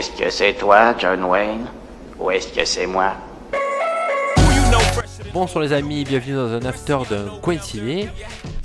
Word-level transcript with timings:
Est-ce 0.00 0.12
que 0.12 0.30
c'est 0.30 0.54
toi, 0.54 0.94
John 0.98 1.22
Wayne 1.24 1.66
Ou 2.18 2.30
est-ce 2.30 2.48
que 2.48 2.64
c'est 2.64 2.86
moi? 2.86 3.12
Bonsoir 5.34 5.62
les 5.62 5.74
amis, 5.74 6.04
bienvenue 6.04 6.36
dans 6.36 6.54
un 6.54 6.64
after 6.64 7.00
d'un 7.10 7.38
coin 7.42 7.58
ciné. 7.58 8.08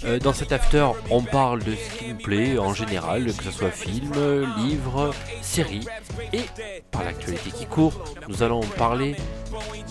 Euh, 0.05 0.17
dans 0.17 0.31
cet 0.31 0.53
after, 0.53 0.87
on 1.09 1.21
parle 1.23 1.61
de 1.61 1.75
ce 1.75 1.97
qui 1.97 2.13
nous 2.13 2.15
plaît 2.19 2.57
en 2.57 2.73
général, 2.73 3.25
que 3.25 3.43
ce 3.43 3.51
soit 3.51 3.69
film, 3.69 4.13
livre, 4.59 5.13
série. 5.41 5.85
Et 6.31 6.43
par 6.89 7.03
l'actualité 7.03 7.51
qui 7.51 7.65
court, 7.65 8.01
nous 8.29 8.41
allons 8.41 8.61
parler 8.61 9.17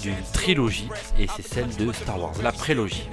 d'une 0.01 0.17
trilogie, 0.33 0.89
et 1.21 1.27
c'est 1.37 1.47
celle 1.47 1.77
de 1.77 1.93
Star 1.93 2.23
Wars, 2.23 2.33
la 2.43 2.53
prélogie. 2.53 3.07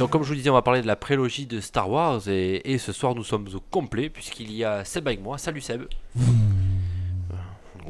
Donc 0.00 0.08
comme 0.08 0.22
je 0.22 0.28
vous 0.30 0.34
disais, 0.34 0.48
on 0.48 0.54
va 0.54 0.62
parler 0.62 0.80
de 0.80 0.86
la 0.86 0.96
prélogie 0.96 1.44
de 1.44 1.60
Star 1.60 1.90
Wars, 1.90 2.26
et, 2.26 2.72
et 2.72 2.78
ce 2.78 2.90
soir 2.90 3.14
nous 3.14 3.22
sommes 3.22 3.46
au 3.54 3.60
complet, 3.60 4.08
puisqu'il 4.08 4.50
y 4.50 4.64
a 4.64 4.82
Seb 4.82 5.06
avec 5.06 5.22
moi. 5.22 5.36
Salut 5.36 5.60
Seb 5.60 5.82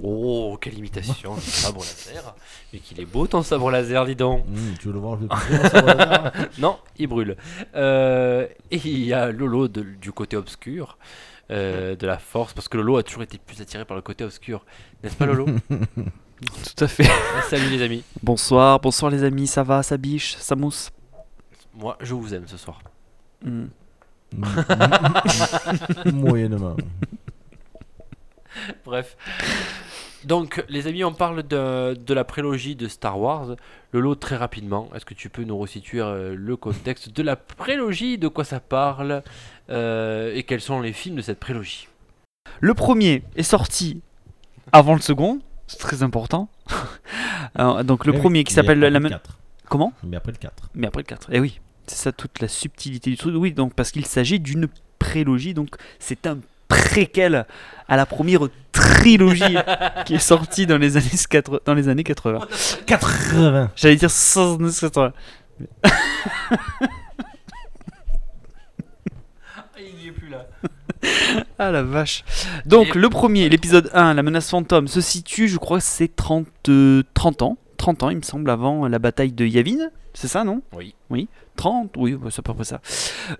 Oh, 0.02 0.58
quelle 0.60 0.76
imitation, 0.76 1.36
le 1.36 1.40
sabre 1.40 1.78
laser. 1.78 2.34
Mais 2.72 2.80
qu'il 2.80 3.00
est 3.00 3.04
beau 3.04 3.28
ton 3.28 3.42
sabre 3.44 3.70
laser, 3.70 4.06
dis 4.06 4.16
donc. 4.16 4.44
Mmh, 4.48 4.56
tu 4.80 4.88
veux 4.88 4.94
le 4.94 4.98
voir, 4.98 5.18
je 5.20 5.26
le 5.26 6.60
Non, 6.60 6.78
il 6.98 7.06
brûle. 7.06 7.36
Euh, 7.76 8.44
et 8.72 8.80
il 8.84 9.04
y 9.04 9.12
a 9.12 9.30
Lolo 9.30 9.68
de- 9.68 9.82
du 9.82 10.10
côté 10.10 10.36
obscur 10.36 10.98
euh, 11.52 11.94
de 11.94 12.06
la 12.08 12.18
force, 12.18 12.52
parce 12.54 12.66
que 12.66 12.76
Lolo 12.76 12.96
a 12.96 13.04
toujours 13.04 13.22
été 13.22 13.38
plus 13.38 13.60
attiré 13.60 13.84
par 13.84 13.94
le 13.94 14.02
côté 14.02 14.24
obscur. 14.24 14.64
N'est-ce 15.04 15.14
pas 15.14 15.26
Lolo? 15.26 15.46
Tout 16.40 16.84
à 16.84 16.88
fait. 16.88 17.06
Salut 17.50 17.68
les 17.70 17.82
amis. 17.82 18.02
Bonsoir, 18.20 18.80
bonsoir 18.80 19.12
les 19.12 19.22
amis, 19.22 19.46
ça 19.46 19.62
va, 19.62 19.84
ça 19.84 19.96
biche, 19.96 20.34
ça 20.38 20.56
mousse? 20.56 20.90
Moi, 21.74 21.96
je 22.00 22.14
vous 22.14 22.34
aime 22.34 22.46
ce 22.46 22.56
soir. 22.56 22.80
Hmm. 23.44 23.66
Moyennement. 26.12 26.76
Bref. 28.84 29.16
Donc, 30.24 30.62
les 30.68 30.86
amis, 30.86 31.02
on 31.02 31.14
parle 31.14 31.42
de, 31.42 31.94
de 31.94 32.14
la 32.14 32.24
prélogie 32.24 32.76
de 32.76 32.88
Star 32.88 33.18
Wars. 33.18 33.56
Lolo, 33.92 34.14
très 34.14 34.36
rapidement, 34.36 34.90
est-ce 34.94 35.04
que 35.06 35.14
tu 35.14 35.30
peux 35.30 35.44
nous 35.44 35.56
resituer 35.56 36.00
euh, 36.00 36.34
le 36.36 36.56
contexte 36.56 37.10
de 37.10 37.22
la 37.22 37.36
prélogie, 37.36 38.18
de 38.18 38.28
quoi 38.28 38.44
ça 38.44 38.60
parle, 38.60 39.22
euh, 39.70 40.34
et 40.34 40.42
quels 40.42 40.60
sont 40.60 40.80
les 40.80 40.92
films 40.92 41.16
de 41.16 41.22
cette 41.22 41.40
prélogie? 41.40 41.88
Le 42.60 42.74
premier 42.74 43.22
est 43.36 43.42
sorti 43.42 44.02
avant 44.72 44.94
le 44.94 45.00
second, 45.00 45.40
c'est 45.66 45.78
très 45.78 46.02
important. 46.02 46.48
Alors, 47.54 47.82
donc 47.84 48.04
le 48.04 48.12
Eh 48.12 48.16
oui, 48.16 48.20
premier 48.20 48.44
qui 48.44 48.52
s'appelle 48.52 48.78
la 48.78 49.00
4. 49.00 49.38
Comment 49.70 49.92
Mais 50.04 50.16
après 50.18 50.32
le 50.32 50.36
4. 50.38 50.70
Mais 50.74 50.86
après 50.88 51.00
le 51.00 51.06
4. 51.06 51.28
Eh 51.32 51.40
oui, 51.40 51.60
c'est 51.86 51.96
ça 51.96 52.12
toute 52.12 52.40
la 52.40 52.48
subtilité 52.48 53.08
du 53.10 53.16
truc. 53.16 53.34
Oui, 53.38 53.52
donc 53.52 53.72
parce 53.74 53.90
qu'il 53.92 54.04
s'agit 54.04 54.38
d'une 54.40 54.66
prélogie, 54.98 55.54
donc 55.54 55.76
c'est 55.98 56.26
un 56.26 56.38
préquel 56.68 57.46
à 57.88 57.96
la 57.96 58.04
première 58.04 58.40
trilogie 58.72 59.56
qui 60.06 60.14
est 60.14 60.18
sortie 60.18 60.66
dans 60.66 60.76
les 60.78 60.96
années, 60.96 61.06
80 61.30 61.58
dans 61.64 61.74
les 61.74 61.88
années 61.88 62.04
80. 62.04 62.40
80 62.86 63.70
J'allais 63.76 63.96
dire 63.96 64.10
180. 64.10 65.12
Il 69.78 69.96
n'y 69.96 70.08
est 70.08 70.12
plus 70.12 70.28
là. 70.28 70.46
Ah 71.58 71.70
la 71.70 71.82
vache. 71.82 72.24
Donc 72.66 72.88
Et- 72.94 72.98
le 72.98 73.08
premier, 73.08 73.48
l'épisode 73.48 73.90
1, 73.94 74.14
la 74.14 74.22
menace 74.22 74.50
fantôme, 74.50 74.88
se 74.88 75.00
situe, 75.00 75.48
je 75.48 75.56
crois 75.56 75.78
que 75.78 75.84
c'est 75.84 76.14
30, 76.14 76.46
euh, 76.68 77.02
30 77.14 77.42
ans. 77.42 77.56
30 77.80 78.02
ans, 78.02 78.10
il 78.10 78.18
me 78.18 78.22
semble, 78.22 78.50
avant 78.50 78.86
la 78.88 78.98
bataille 78.98 79.32
de 79.32 79.46
Yavin. 79.46 79.88
C'est 80.12 80.28
ça, 80.28 80.44
non? 80.44 80.60
Oui. 81.08 81.28
30, 81.56 81.94
oui, 81.96 82.14
bah, 82.14 82.28
c'est 82.30 82.40
à 82.40 82.42
peu 82.42 82.52
près 82.52 82.64
ça. 82.64 82.82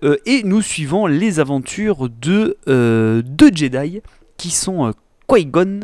Euh, 0.02 0.16
et 0.24 0.42
nous 0.44 0.62
suivons 0.62 1.06
les 1.06 1.40
aventures 1.40 2.08
de 2.08 2.56
euh, 2.66 3.22
deux 3.22 3.50
Jedi 3.54 4.00
qui 4.38 4.50
sont 4.50 4.86
euh, 4.86 4.92
Qui-Gon 5.28 5.80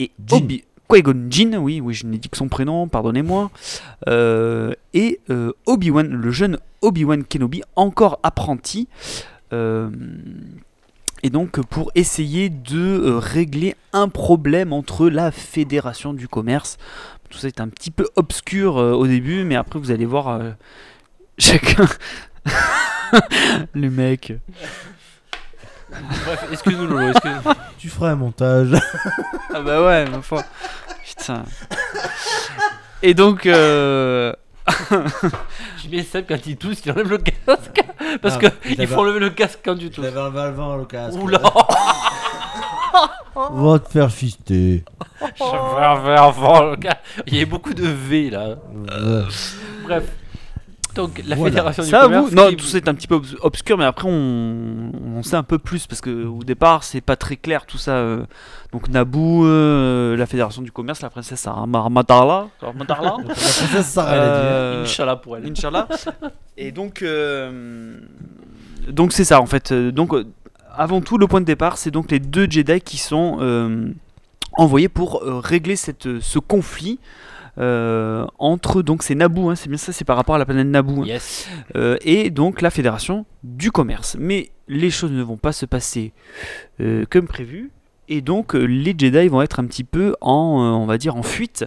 et. 0.00 0.10
Obi. 0.30 0.64
Qui-Gon 0.90 1.26
Jinn, 1.28 1.56
oui, 1.56 1.82
oui, 1.82 1.92
je 1.92 2.06
n'ai 2.06 2.16
dit 2.16 2.30
que 2.30 2.38
son 2.38 2.48
prénom, 2.48 2.88
pardonnez-moi. 2.88 3.50
Euh, 4.08 4.72
et 4.94 5.20
Obi-Wan, 5.66 6.08
le 6.08 6.30
jeune 6.30 6.58
Obi-Wan 6.80 7.24
Kenobi, 7.24 7.62
encore 7.76 8.20
apprenti. 8.22 8.88
Et 11.24 11.30
donc 11.30 11.60
pour 11.66 11.92
essayer 11.94 12.48
de 12.48 13.12
régler 13.12 13.76
un 13.92 14.08
problème 14.08 14.72
entre 14.72 15.08
la 15.08 15.30
Fédération 15.30 16.14
du 16.14 16.26
commerce. 16.26 16.78
Tout 17.32 17.38
ça 17.38 17.48
est 17.48 17.60
un 17.62 17.68
petit 17.68 17.90
peu 17.90 18.06
obscur 18.16 18.78
euh, 18.78 18.92
au 18.92 19.06
début, 19.06 19.42
mais 19.44 19.56
après 19.56 19.78
vous 19.78 19.90
allez 19.90 20.04
voir 20.04 20.28
euh, 20.28 20.50
chacun. 21.38 21.86
Le 23.72 23.88
mec. 23.90 24.34
Bref, 25.90 26.44
excuse-nous 26.52 26.86
Lolo, 26.86 27.08
excuse 27.10 27.32
Tu 27.78 27.88
feras 27.88 28.10
un 28.10 28.16
montage. 28.16 28.74
Ah 29.54 29.60
bah 29.62 29.82
ouais, 29.84 30.08
ma 30.10 30.20
foi. 30.22 30.42
Putain. 31.04 31.42
Et 33.02 33.14
donc. 33.14 33.46
euh, 33.46 34.32
J'ai 35.82 35.88
bien 35.88 36.02
Seb 36.04 36.26
quand 36.28 36.46
il 36.46 36.56
tousse, 36.56 36.80
qu'il 36.80 36.92
enlève 36.92 37.08
le 37.10 37.18
casque. 37.18 37.80
Parce 38.20 38.36
Ah, 38.36 38.38
que 38.38 38.46
il 38.66 38.72
il 38.72 38.80
avait- 38.82 38.86
faut 38.94 39.00
enlever 39.00 39.20
le 39.20 39.30
casque 39.30 39.58
quand 39.64 39.76
tu 39.76 39.90
tousses. 39.90 40.04
l'avais 40.04 40.20
enlevé 40.20 40.40
avant 40.40 40.76
le 40.76 40.84
casque. 40.84 41.18
Oula 41.20 41.40
Va 43.34 43.78
te 43.78 43.88
faire 43.90 44.10
fister. 44.10 44.84
Je 45.20 45.44
vais 45.44 45.50
faire 46.04 46.22
avant. 46.22 46.74
Il 47.26 47.36
y 47.36 47.42
a 47.42 47.46
beaucoup 47.46 47.74
de 47.74 47.86
V 47.86 48.30
là. 48.30 48.56
Bref. 49.84 50.04
Donc 50.94 51.22
la 51.26 51.36
Voilà. 51.36 51.50
fédération 51.52 51.82
du 51.84 51.88
Ça, 51.88 52.00
commerce. 52.02 52.28
vous 52.28 52.34
Non, 52.36 52.48
qui- 52.50 52.56
tout 52.56 52.66
ça 52.66 52.76
est 52.76 52.86
un 52.86 52.92
petit 52.94 53.06
peu 53.06 53.14
obs- 53.14 53.34
obscur, 53.40 53.78
mais 53.78 53.86
après 53.86 54.06
on, 54.10 54.92
on 55.16 55.22
sait 55.22 55.36
un 55.36 55.42
peu 55.42 55.56
plus 55.58 55.86
parce 55.86 56.02
que 56.02 56.26
au 56.26 56.44
départ 56.44 56.84
c'est 56.84 57.00
pas 57.00 57.16
très 57.16 57.36
clair 57.36 57.64
tout 57.64 57.78
ça. 57.78 57.92
euh. 57.92 58.24
Donc 58.72 58.88
Naboo, 58.90 59.46
euh, 59.46 60.18
la 60.18 60.26
Fédération 60.26 60.60
du 60.60 60.70
commerce, 60.70 61.00
la 61.00 61.08
princesse 61.08 61.46
Armadarla, 61.46 62.48
Armadarla, 62.60 63.16
La 63.26 63.34
princesse 63.34 63.86
Sarah. 63.86 64.12
Euh, 64.12 64.82
Inch'Allah 64.84 65.16
pour 65.16 65.38
elle. 65.38 65.46
Inch'Allah. 65.50 65.88
Et 66.58 66.72
donc, 66.72 67.00
euh, 67.00 67.96
donc 68.86 69.12
c'est 69.14 69.24
ça 69.24 69.40
en 69.40 69.46
fait. 69.46 69.72
Donc, 69.72 70.12
euh, 70.12 70.24
avant 70.76 71.00
tout, 71.00 71.18
le 71.18 71.26
point 71.26 71.40
de 71.40 71.46
départ, 71.46 71.78
c'est 71.78 71.90
donc 71.90 72.10
les 72.10 72.18
deux 72.20 72.46
Jedi 72.50 72.80
qui 72.80 72.96
sont 72.98 73.38
euh, 73.40 73.92
envoyés 74.56 74.88
pour 74.88 75.22
euh, 75.22 75.38
régler 75.40 75.76
cette, 75.76 76.06
euh, 76.06 76.18
ce 76.20 76.38
conflit. 76.38 76.98
euh, 77.58 78.24
entre 78.38 78.80
donc 78.82 79.02
c'est 79.02 79.14
Naboo, 79.14 79.50
hein, 79.50 79.56
c'est 79.56 79.68
bien 79.68 79.76
ça, 79.76 79.92
c'est 79.92 80.04
par 80.06 80.16
rapport 80.16 80.34
à 80.34 80.38
la 80.38 80.46
planète 80.46 80.66
Naboo 80.66 81.02
hein, 81.02 81.06
Yes. 81.06 81.48
et 82.04 82.30
donc 82.30 82.62
la 82.62 82.70
fédération 82.70 83.26
du 83.44 83.70
commerce. 83.70 84.16
Mais 84.18 84.50
les 84.68 84.90
choses 84.90 85.12
ne 85.12 85.22
vont 85.22 85.36
pas 85.36 85.52
se 85.52 85.66
passer 85.66 86.12
comme 87.10 87.26
prévu. 87.26 87.70
Et 88.08 88.20
donc 88.20 88.54
les 88.54 88.94
Jedi 88.96 89.28
vont 89.28 89.42
être 89.42 89.60
un 89.60 89.66
petit 89.66 89.84
peu 89.84 90.16
en, 90.20 90.78
on 90.82 90.86
va 90.86 90.96
dire, 90.98 91.16
en 91.16 91.22
fuite. 91.22 91.66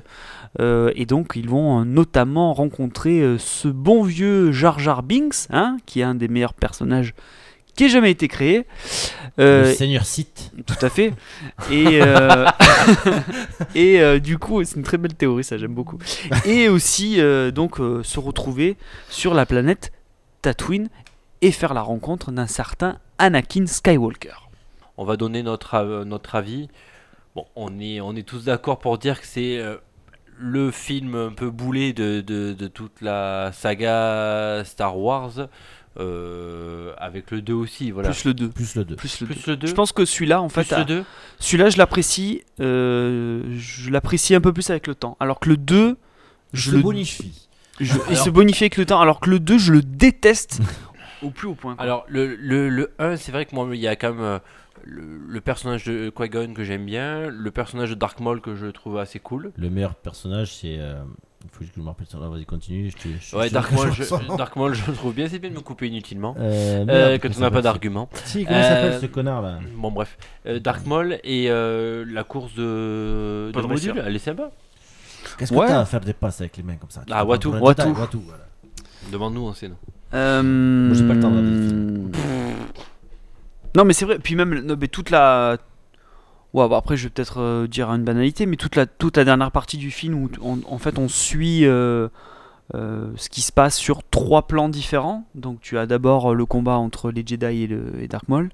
Et 0.59 1.05
donc 1.05 1.33
ils 1.35 1.49
vont 1.49 1.85
notamment 1.85 2.53
rencontrer 2.53 3.35
ce 3.37 3.67
bon 3.67 4.03
vieux 4.03 4.51
Jar 4.51 4.79
Jar 4.79 5.03
Binks, 5.03 5.47
hein, 5.51 5.77
qui 5.85 5.99
est 5.99 6.03
un 6.03 6.15
des 6.15 6.27
meilleurs 6.27 6.53
personnages 6.55 7.13
qui 7.75 7.85
ait 7.85 7.89
jamais 7.89 8.11
été 8.11 8.27
créé. 8.27 8.65
Euh, 9.39 9.65
Le 9.65 9.73
Seigneur 9.73 10.05
Sith. 10.05 10.51
tout 10.65 10.85
à 10.85 10.89
fait. 10.89 11.13
Et, 11.69 11.99
euh, 12.01 12.45
et 13.75 13.99
euh, 14.01 14.19
du 14.19 14.37
coup, 14.37 14.63
c'est 14.63 14.75
une 14.77 14.83
très 14.83 14.97
belle 14.97 15.13
théorie, 15.15 15.43
ça 15.43 15.57
j'aime 15.57 15.73
beaucoup. 15.73 15.97
Et 16.45 16.69
aussi, 16.69 17.19
euh, 17.19 17.51
donc, 17.51 17.79
euh, 17.79 18.03
se 18.03 18.19
retrouver 18.19 18.77
sur 19.09 19.33
la 19.33 19.45
planète 19.45 19.91
Tatooine 20.41 20.89
et 21.41 21.51
faire 21.51 21.73
la 21.73 21.81
rencontre 21.81 22.31
d'un 22.31 22.47
certain 22.47 22.97
Anakin 23.17 23.65
Skywalker. 23.67 24.49
On 24.97 25.03
va 25.05 25.17
donner 25.17 25.43
notre, 25.43 25.75
av- 25.75 26.03
notre 26.05 26.35
avis. 26.35 26.69
Bon, 27.35 27.45
on 27.55 27.79
est, 27.79 27.99
on 27.99 28.15
est 28.15 28.23
tous 28.25 28.45
d'accord 28.45 28.79
pour 28.79 28.97
dire 28.97 29.19
que 29.19 29.27
c'est 29.27 29.57
euh, 29.57 29.75
le 30.37 30.71
film 30.71 31.15
un 31.15 31.31
peu 31.31 31.49
boulé 31.49 31.91
de, 31.91 32.21
de, 32.21 32.53
de 32.53 32.67
toute 32.67 33.01
la 33.01 33.51
saga 33.53 34.63
Star 34.63 34.97
Wars. 34.97 35.49
Euh, 35.97 36.93
avec 36.97 37.31
le 37.31 37.41
2 37.41 37.53
aussi, 37.53 37.91
voilà. 37.91 38.09
Plus 38.09 38.25
le 38.25 38.33
2. 38.33 38.49
Plus 38.49 38.75
le 38.75 38.85
2. 38.85 38.95
Plus 38.95 39.21
le 39.21 39.27
2. 39.27 39.33
Plus 39.33 39.47
le 39.47 39.55
2. 39.57 39.67
Je 39.67 39.73
pense 39.73 39.91
que 39.91 40.05
celui-là, 40.05 40.41
en 40.41 40.49
fait, 40.49 40.63
Plus 40.63 40.75
le 40.75 40.81
a- 40.81 40.85
2. 40.85 41.03
celui-là, 41.39 41.69
je 41.69 41.77
l'apprécie, 41.77 42.43
euh, 42.59 43.43
je 43.57 43.89
l'apprécie 43.89 44.35
un 44.35 44.41
peu 44.41 44.53
plus 44.53 44.69
avec 44.69 44.87
le 44.87 44.95
temps. 44.95 45.17
Alors 45.19 45.39
que 45.39 45.49
le 45.49 45.57
2, 45.57 45.97
je 46.53 46.71
le 46.71 46.81
bonifie. 46.81 47.47
je- 47.79 47.93
il 48.09 48.13
Alors- 48.13 48.23
se 48.25 48.29
bonifie 48.29 48.63
avec 48.65 48.77
le 48.77 48.85
temps. 48.85 48.99
Alors 49.01 49.19
que 49.19 49.29
le 49.29 49.39
2, 49.39 49.57
je 49.57 49.71
le 49.73 49.81
déteste 49.81 50.59
au 51.23 51.29
plus 51.29 51.47
haut 51.47 51.55
point. 51.55 51.75
quoi. 51.75 51.83
Alors, 51.83 52.05
le, 52.07 52.35
le, 52.35 52.69
le 52.69 52.91
1, 52.99 53.15
c'est 53.17 53.31
vrai 53.31 53.45
que 53.45 53.55
moi, 53.55 53.67
il 53.73 53.79
y 53.79 53.87
a 53.87 53.95
quand 53.95 54.13
même 54.13 54.21
euh, 54.23 54.39
le, 54.83 55.03
le 55.27 55.41
personnage 55.41 55.85
de 55.85 56.09
Qui-Gon 56.15 56.53
que 56.53 56.63
j'aime 56.63 56.85
bien, 56.85 57.29
le 57.29 57.51
personnage 57.51 57.89
de 57.89 57.95
Dark 57.95 58.19
Maul 58.19 58.41
que 58.41 58.55
je 58.55 58.67
trouve 58.67 58.97
assez 58.97 59.19
cool. 59.19 59.51
Le 59.57 59.69
meilleur 59.69 59.95
personnage, 59.95 60.53
c'est. 60.53 60.77
euh, 60.79 61.01
faut 61.51 61.63
que 61.63 61.69
je 61.75 61.81
me 61.81 61.85
rappelle 61.87 62.07
ça. 62.07 62.17
Vas-y, 62.17 62.45
continue. 62.45 62.89
Je 62.91 62.95
te, 62.97 63.07
je- 63.19 63.35
Ouais, 63.35 63.47
je- 63.49 63.53
Dark 63.53 63.71
Maul, 63.71 63.91
je- 63.93 64.37
Dark 64.37 64.55
Maul, 64.55 64.73
je 64.73 64.85
le 64.87 64.93
trouve 64.93 65.13
bien, 65.13 65.27
c'est 65.29 65.39
bien 65.39 65.49
de 65.49 65.55
me 65.55 65.61
couper 65.61 65.87
inutilement. 65.87 66.35
Euh, 66.39 66.85
Euh, 66.87 67.17
quand 67.17 67.29
on 67.37 67.39
n'a 67.41 67.51
pas 67.51 67.61
d'argument. 67.61 68.09
Si, 68.25 68.45
comment 68.45 68.57
il 68.57 68.63
s'appelle 68.63 68.91
Euh, 68.93 68.99
ce 69.01 69.05
connard 69.07 69.41
là 69.41 69.59
Bon, 69.75 69.91
bref. 69.91 70.17
Euh, 70.45 70.59
Dark 70.59 70.85
Maul 70.85 71.19
et 71.23 71.47
euh, 71.49 72.05
la 72.07 72.23
course 72.23 72.53
de, 72.55 73.51
Pas 73.53 73.61
de 73.61 73.65
de 73.67 73.71
module, 73.71 74.03
elle 74.05 74.15
est 74.15 74.19
sympa. 74.19 74.51
Qu'est-ce 75.37 75.51
que 75.51 75.57
Ouais. 75.57 75.67
t'as 75.67 75.81
à 75.81 75.85
faire 75.85 76.01
des 76.01 76.13
passes 76.13 76.39
avec 76.41 76.55
les 76.57 76.63
mains 76.63 76.75
comme 76.75 76.89
ça? 76.91 77.01
Tu 77.05 77.11
Ah, 77.13 77.25
Watu. 77.25 77.47
détail, 77.51 77.61
Watu, 77.91 78.17
voilà. 78.17 78.45
Demande-nous, 79.11 79.41
on 79.47 79.53
sait. 79.53 79.67
nous. 79.69 79.75
Euh... 80.13 80.93
j'ai 80.93 81.05
pas 81.07 81.13
le 81.13 81.19
temps 81.19 81.29
de 81.31 81.37
regarder 81.37 82.55
Non, 83.75 83.83
mais 83.83 83.93
c'est 83.93 84.05
vrai. 84.05 84.19
Puis 84.19 84.35
même, 84.35 84.53
non, 84.61 84.75
mais 84.79 84.87
toute 84.87 85.09
la. 85.09 85.57
Ouais, 86.55 86.69
bah 86.69 86.77
après, 86.77 86.95
je 86.95 87.03
vais 87.03 87.09
peut-être 87.09 87.41
euh, 87.41 87.67
dire 87.67 87.89
une 87.89 88.03
banalité, 88.05 88.45
mais 88.45 88.55
toute 88.55 88.75
la, 88.77 88.85
toute 88.85 89.17
la 89.17 89.25
dernière 89.25 89.51
partie 89.51 89.77
du 89.77 89.91
film 89.91 90.15
où, 90.15 90.29
on- 90.41 90.61
en 90.69 90.77
fait, 90.77 90.97
on 90.97 91.09
suit 91.09 91.65
euh, 91.65 92.07
euh, 92.73 93.11
ce 93.17 93.29
qui 93.29 93.41
se 93.41 93.51
passe 93.51 93.75
sur 93.75 94.03
trois 94.09 94.47
plans 94.47 94.69
différents. 94.69 95.25
Donc, 95.35 95.59
tu 95.59 95.77
as 95.77 95.85
d'abord 95.85 96.33
le 96.33 96.45
combat 96.45 96.77
entre 96.77 97.11
les 97.11 97.23
Jedi 97.27 97.63
et, 97.63 97.67
le, 97.67 98.01
et 98.01 98.07
Dark 98.07 98.29
Maul. 98.29 98.51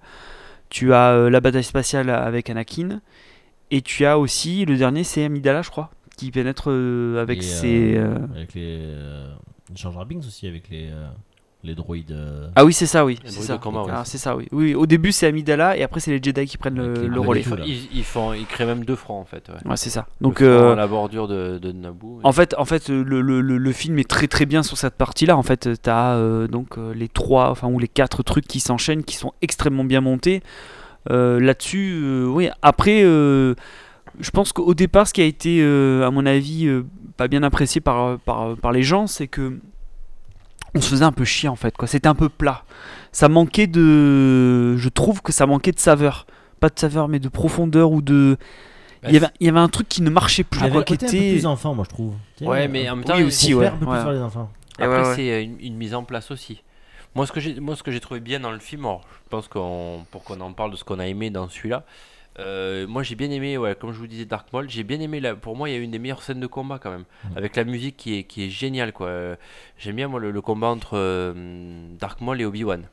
Tu 0.70 0.94
as 0.94 1.30
la 1.30 1.40
bataille 1.42 1.64
spatiale 1.64 2.10
avec 2.10 2.50
Anakin. 2.50 3.02
Et 3.70 3.82
tu 3.84 4.06
as 4.06 4.18
aussi, 4.18 4.66
le 4.66 4.78
dernier, 4.78 5.04
c'est 5.04 5.24
Amidala, 5.26 5.62
je 5.62 5.70
crois, 5.70 5.92
qui 6.18 6.32
pénètre 6.32 6.70
avec 7.22 7.40
Et, 7.40 7.42
ses. 7.44 7.98
Avec 8.36 8.54
les. 8.56 8.96
Jar 9.76 9.92
Jar 9.94 10.06
Binks 10.08 10.26
aussi, 10.26 10.48
avec 10.48 10.70
les, 10.70 10.90
les 11.64 11.76
droïdes. 11.76 12.12
euh, 12.12 12.48
Ah 12.56 12.66
oui, 12.66 12.74
c'est 12.74 12.86
ça, 12.86 13.06
oui. 13.06 13.20
Les 13.24 13.30
C'est 13.30 13.36
droïdes 13.36 13.48
ça. 13.48 13.58
de 13.58 13.62
combat, 13.64 13.84
ouais. 13.84 13.92
Ah, 13.94 14.04
c'est 14.06 14.18
ça, 14.18 14.36
oui. 14.36 14.48
oui. 14.52 14.74
Au 14.76 14.86
début, 14.86 15.12
c'est 15.12 15.28
Amidala 15.28 15.78
et 15.78 15.84
après, 15.84 16.00
c'est 16.00 16.12
les 16.12 16.22
Jedi 16.22 16.46
qui 16.46 16.58
prennent 16.58 16.76
le, 16.78 16.94
les 16.94 17.08
le 17.08 17.20
relais. 17.20 17.42
tout. 17.42 17.56
Ils, 17.66 17.88
ils 17.94 18.04
font, 18.04 18.34
ils 18.34 18.46
créent 18.46 18.66
même 18.66 18.84
deux 18.86 18.96
fronts 18.96 19.20
en 19.20 19.26
fait. 19.26 19.48
Ouais. 19.50 19.70
Ouais, 19.70 19.78
c'est 19.78 19.90
ça. 19.92 20.08
Donc 20.22 20.42
euh, 20.42 20.74
à 20.74 20.76
la 20.76 20.88
bordure 20.88 21.28
de, 21.28 21.58
de 21.60 21.72
Naboo. 21.72 22.20
et- 22.24 22.26
En 22.28 22.32
fait, 22.32 22.56
en 22.58 22.66
fait 22.66 22.90
le, 22.90 23.04
le- 23.22 23.42
le- 23.42 23.58
le 23.58 23.72
film 23.72 24.00
est 24.00 24.10
très 24.10 24.28
très 24.28 24.46
bien 24.46 24.64
sur 24.64 24.78
cette 24.78 24.96
partie-là. 24.96 25.38
En 25.38 25.44
fait, 25.44 25.70
tu 25.82 25.90
as 25.90 26.48
donc 26.50 26.78
euh, 26.78 26.94
les 26.96 27.08
trois, 27.10 27.50
enfin 27.52 27.68
ou 27.68 27.78
les 27.80 27.88
quatre 27.88 28.24
trucs 28.24 28.48
qui 28.48 28.60
s'enchaînent, 28.60 29.04
qui 29.04 29.16
sont 29.16 29.34
extrêmement 29.42 29.84
bien 29.84 30.02
montés. 30.02 30.42
Euh, 31.10 31.40
Là-dessus, 31.40 32.00
euh, 32.04 32.26
oui. 32.26 32.50
Après, 32.62 33.02
euh, 33.04 33.56
je 34.20 34.30
pense 34.32 34.54
qu'au 34.54 34.74
départ, 34.74 35.08
ce 35.08 35.14
qui 35.14 35.22
a 35.22 35.26
été, 35.26 35.60
euh, 35.62 36.06
à 36.06 36.12
mon 36.12 36.26
avis, 36.26 36.68
euh, 36.68 36.84
pas 37.18 37.28
bien 37.28 37.44
apprécié 37.44 37.82
par, 37.82 38.20
par, 38.20 38.56
par 38.58 38.72
les 38.72 38.84
gens, 38.84 39.08
c'est 39.08 39.28
que 39.28 39.58
on 40.76 40.82
se 40.82 40.90
faisait 40.90 41.06
un 41.06 41.12
peu 41.12 41.26
chier 41.26 41.50
en 41.50 41.56
fait. 41.56 41.76
quoi. 41.76 41.88
C'était 41.88 42.08
un 42.08 42.16
peu 42.16 42.30
plat. 42.30 42.64
Ça 43.12 43.28
manquait 43.30 43.68
de, 43.68 44.76
je 44.78 44.90
trouve 44.90 45.22
que 45.22 45.32
ça 45.32 45.46
manquait 45.46 45.72
de 45.72 45.80
saveur. 45.80 46.26
Pas 46.60 46.70
de 46.70 46.78
saveur, 46.80 47.08
mais 47.08 47.20
de 47.20 47.28
profondeur 47.30 47.92
ou 47.92 48.02
de. 48.02 48.38
Bah, 49.02 49.10
Il 49.10 49.14
y, 49.16 49.18
avait, 49.18 49.28
il 49.40 49.48
y 49.48 49.50
avait 49.50 49.60
un 49.60 49.68
truc 49.68 49.90
qui 49.90 50.02
ne 50.04 50.10
marchait 50.12 50.44
plus. 50.44 50.60
Il 50.60 50.64
y 50.64 50.66
avait 50.66 50.72
quoi, 50.74 50.82
un 50.82 50.84
qui 50.84 50.94
côté 50.94 51.06
un 51.08 51.10
peu 51.10 51.16
était- 51.18 51.32
plus 51.34 51.46
enfant, 51.48 51.74
moi 51.74 51.86
je 51.90 51.94
trouve. 51.94 52.14
Ouais, 52.42 52.68
mais 52.68 52.88
en 52.90 52.96
même 52.96 53.06
Oui, 53.08 53.22
temps, 53.22 53.26
aussi, 53.28 53.52
faut 53.52 53.60
ouais. 53.60 53.66
faire 53.66 53.74
un 53.74 53.78
peu 53.78 53.86
plus 53.86 53.94
ouais. 53.96 54.02
sur 54.02 54.12
les 54.12 54.20
enfants. 54.22 54.50
Après, 54.78 54.88
ouais, 54.88 55.08
ouais. 55.08 55.16
c'est 55.16 55.44
une, 55.44 55.60
une 55.60 55.76
mise 55.76 55.96
en 55.96 56.04
place 56.04 56.30
aussi. 56.32 56.62
Moi, 57.16 57.26
ce 57.26 57.32
que 57.32 57.40
j'ai, 57.40 57.60
moi, 57.60 57.76
ce 57.76 57.84
que 57.84 57.92
j'ai 57.92 58.00
trouvé 58.00 58.20
bien 58.20 58.40
dans 58.40 58.52
le 58.52 58.60
film, 58.60 58.86
alors, 58.86 59.02
je 59.26 59.30
pense 59.30 59.48
qu'on, 59.48 60.06
pour 60.12 60.24
qu'on 60.24 60.40
en 60.40 60.54
parle 60.54 60.72
de 60.72 60.76
ce 60.78 60.84
qu'on 60.84 61.00
a 61.00 61.08
aimé 61.08 61.30
dans 61.32 61.50
celui-là, 61.50 61.84
euh, 62.40 62.88
moi 62.88 63.04
j'ai 63.04 63.16
bien 63.16 63.30
aimé, 63.32 63.58
ouais, 63.58 63.76
comme 63.76 63.92
je 63.92 63.98
vous 64.00 64.08
disais, 64.08 64.26
Dark 64.26 64.52
Maul, 64.54 64.70
j'ai 64.70 64.84
bien 64.84 65.00
aimé, 65.00 65.20
la, 65.20 65.36
pour 65.36 65.56
moi, 65.56 65.70
il 65.70 65.74
y 65.74 65.76
a 65.76 65.80
une 65.80 65.92
des 65.92 66.00
meilleures 66.00 66.24
scènes 66.24 66.40
de 66.40 66.48
combat 66.48 66.80
quand 66.80 66.92
même, 66.92 67.06
Mhm. 67.26 67.38
avec 67.38 67.56
la 67.56 67.64
musique 67.64 67.98
qui 67.98 68.18
est, 68.18 68.24
qui 68.24 68.46
est 68.46 68.50
géniale, 68.50 68.94
quoi. 68.94 69.08
Euh, 69.08 69.36
J'aime 69.78 69.96
bien, 69.98 70.08
moi, 70.08 70.20
le, 70.20 70.32
le 70.32 70.42
combat 70.42 70.68
entre 70.68 70.98
euh, 70.98 71.34
Dark 72.00 72.22
Maul 72.22 72.40
et 72.42 72.46
Obi-Wan. 72.46 72.88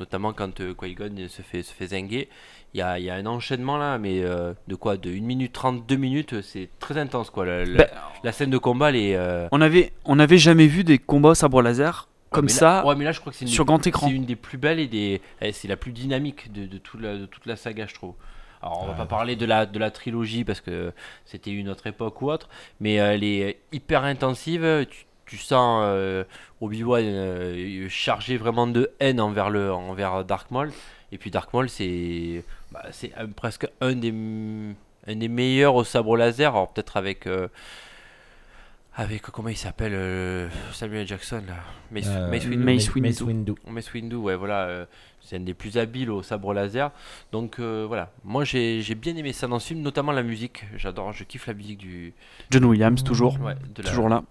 Notamment 0.00 0.32
quand 0.32 0.60
euh, 0.60 0.74
Qui-Gon 0.74 1.14
se 1.28 1.42
fait, 1.42 1.62
se 1.62 1.72
fait 1.72 1.88
zinguer. 1.88 2.28
Il 2.74 2.78
y 2.78 2.82
a, 2.82 2.98
il 2.98 3.04
y 3.04 3.10
a 3.10 3.14
un 3.14 3.26
enchaînement 3.26 3.76
là, 3.76 3.98
mais 3.98 4.22
de 4.22 4.74
quoi? 4.74 4.96
De 4.96 5.10
1 5.10 5.20
minute 5.20 5.52
30, 5.52 5.86
2 5.86 5.96
minutes, 5.96 6.40
c'est 6.40 6.70
très 6.80 6.96
intense, 6.98 7.30
quoi. 7.30 7.44
La, 7.46 7.64
la- 7.64 7.76
Ben, 7.84 7.88
la 8.24 8.32
scène 8.32 8.50
de 8.50 8.58
combat, 8.58 8.88
elle 8.88 8.96
est... 8.96 9.48
On 9.52 9.60
avait, 9.60 9.92
on 10.06 10.18
jamais 10.26 10.66
vu 10.66 10.82
des 10.82 10.98
combats 10.98 11.28
au 11.30 11.34
sabre 11.34 11.60
laser 11.62 12.08
comme 12.30 12.46
mais 12.46 12.52
là- 12.52 12.56
ça 12.58 12.86
ouais, 12.86 12.96
mais 12.96 13.04
là, 13.04 13.12
je 13.12 13.20
crois 13.20 13.30
que 13.30 13.36
c'est 13.38 13.44
une 13.44 13.50
sur 13.50 13.64
des- 13.64 13.68
grand 13.68 13.86
écran. 13.86 14.08
C'est 14.08 14.14
une 14.14 14.24
des 14.24 14.36
plus 14.36 14.56
belles 14.56 14.80
et 14.80 14.86
des, 14.88 15.20
eh, 15.42 15.52
c'est 15.52 15.68
la 15.68 15.76
plus 15.76 15.92
dynamique 15.92 16.50
de, 16.50 16.64
de, 16.64 16.78
toute 16.78 17.00
la, 17.02 17.18
de 17.18 17.26
toute 17.26 17.44
la 17.44 17.56
saga, 17.56 17.86
je 17.86 17.92
trouve. 17.94 18.14
Alors, 18.62 18.82
on 18.82 18.86
va 18.86 18.94
pas 18.94 19.06
parler 19.06 19.34
de 19.36 19.44
la, 19.44 19.66
de 19.66 19.78
la 19.78 19.90
trilogie 19.90 20.44
parce 20.44 20.60
que 20.60 20.92
c'était 21.24 21.50
une 21.50 21.68
autre 21.68 21.86
époque 21.88 22.22
ou 22.22 22.30
autre, 22.30 22.48
mais 22.80 23.00
euh, 23.00 23.14
elle 23.14 23.24
est 23.24 23.58
hyper 23.72 24.04
intensive. 24.04 24.86
Tu, 24.88 25.04
tu 25.26 25.36
sens 25.36 25.82
euh, 25.84 26.24
Obi-Wan 26.60 27.04
euh, 27.04 27.88
chargé 27.88 28.36
vraiment 28.36 28.66
de 28.66 28.90
haine 29.00 29.20
envers, 29.20 29.50
le, 29.50 29.72
envers 29.72 30.24
Dark 30.24 30.50
Maul. 30.50 30.72
Et 31.10 31.18
puis 31.18 31.30
Dark 31.30 31.52
Maul, 31.52 31.68
c'est 31.68 32.44
bah, 32.70 32.84
presque 33.34 33.66
un 33.80 33.94
des, 33.94 34.14
un 35.06 35.16
des 35.16 35.28
meilleurs 35.28 35.74
au 35.74 35.84
sabre 35.84 36.16
laser. 36.16 36.52
Alors, 36.54 36.72
peut-être 36.72 36.96
avec. 36.96 37.26
euh, 37.26 37.48
avec 38.94 39.22
comment 39.22 39.48
il 39.48 39.56
s'appelle 39.56 39.94
euh, 39.94 40.48
Samuel 40.72 41.06
Jackson 41.06 41.42
là 41.46 41.54
Mace, 41.90 42.06
Euh, 42.08 42.30
Mace 42.30 42.44
Windu. 42.44 42.64
Mace 42.64 42.94
Windu. 42.94 43.08
Mace 43.08 43.20
Windu. 43.22 43.54
Mace 43.68 43.92
Windu, 43.94 44.16
ouais, 44.16 44.36
voilà, 44.36 44.64
euh, 44.66 44.84
c'est 45.20 45.36
un 45.36 45.40
des 45.40 45.54
plus 45.54 45.78
habiles 45.78 46.10
au 46.10 46.22
sabre 46.22 46.52
laser. 46.52 46.90
Donc 47.32 47.58
euh, 47.58 47.84
voilà, 47.86 48.10
moi 48.24 48.44
j'ai 48.44 48.82
bien 48.94 49.16
aimé 49.16 49.32
ça 49.32 49.46
dans 49.48 49.58
ce 49.58 49.68
film, 49.68 49.80
notamment 49.80 50.12
la 50.12 50.22
musique. 50.22 50.66
J'adore, 50.76 51.12
je 51.12 51.24
kiffe 51.24 51.46
la 51.46 51.54
musique 51.54 51.78
du. 51.78 52.12
John 52.50 52.64
Williams, 52.66 53.02
toujours. 53.02 53.40
Ouais, 53.40 53.54
de 53.74 53.82
la- 53.82 53.88
Toujours 53.88 54.08
là. 54.10 54.22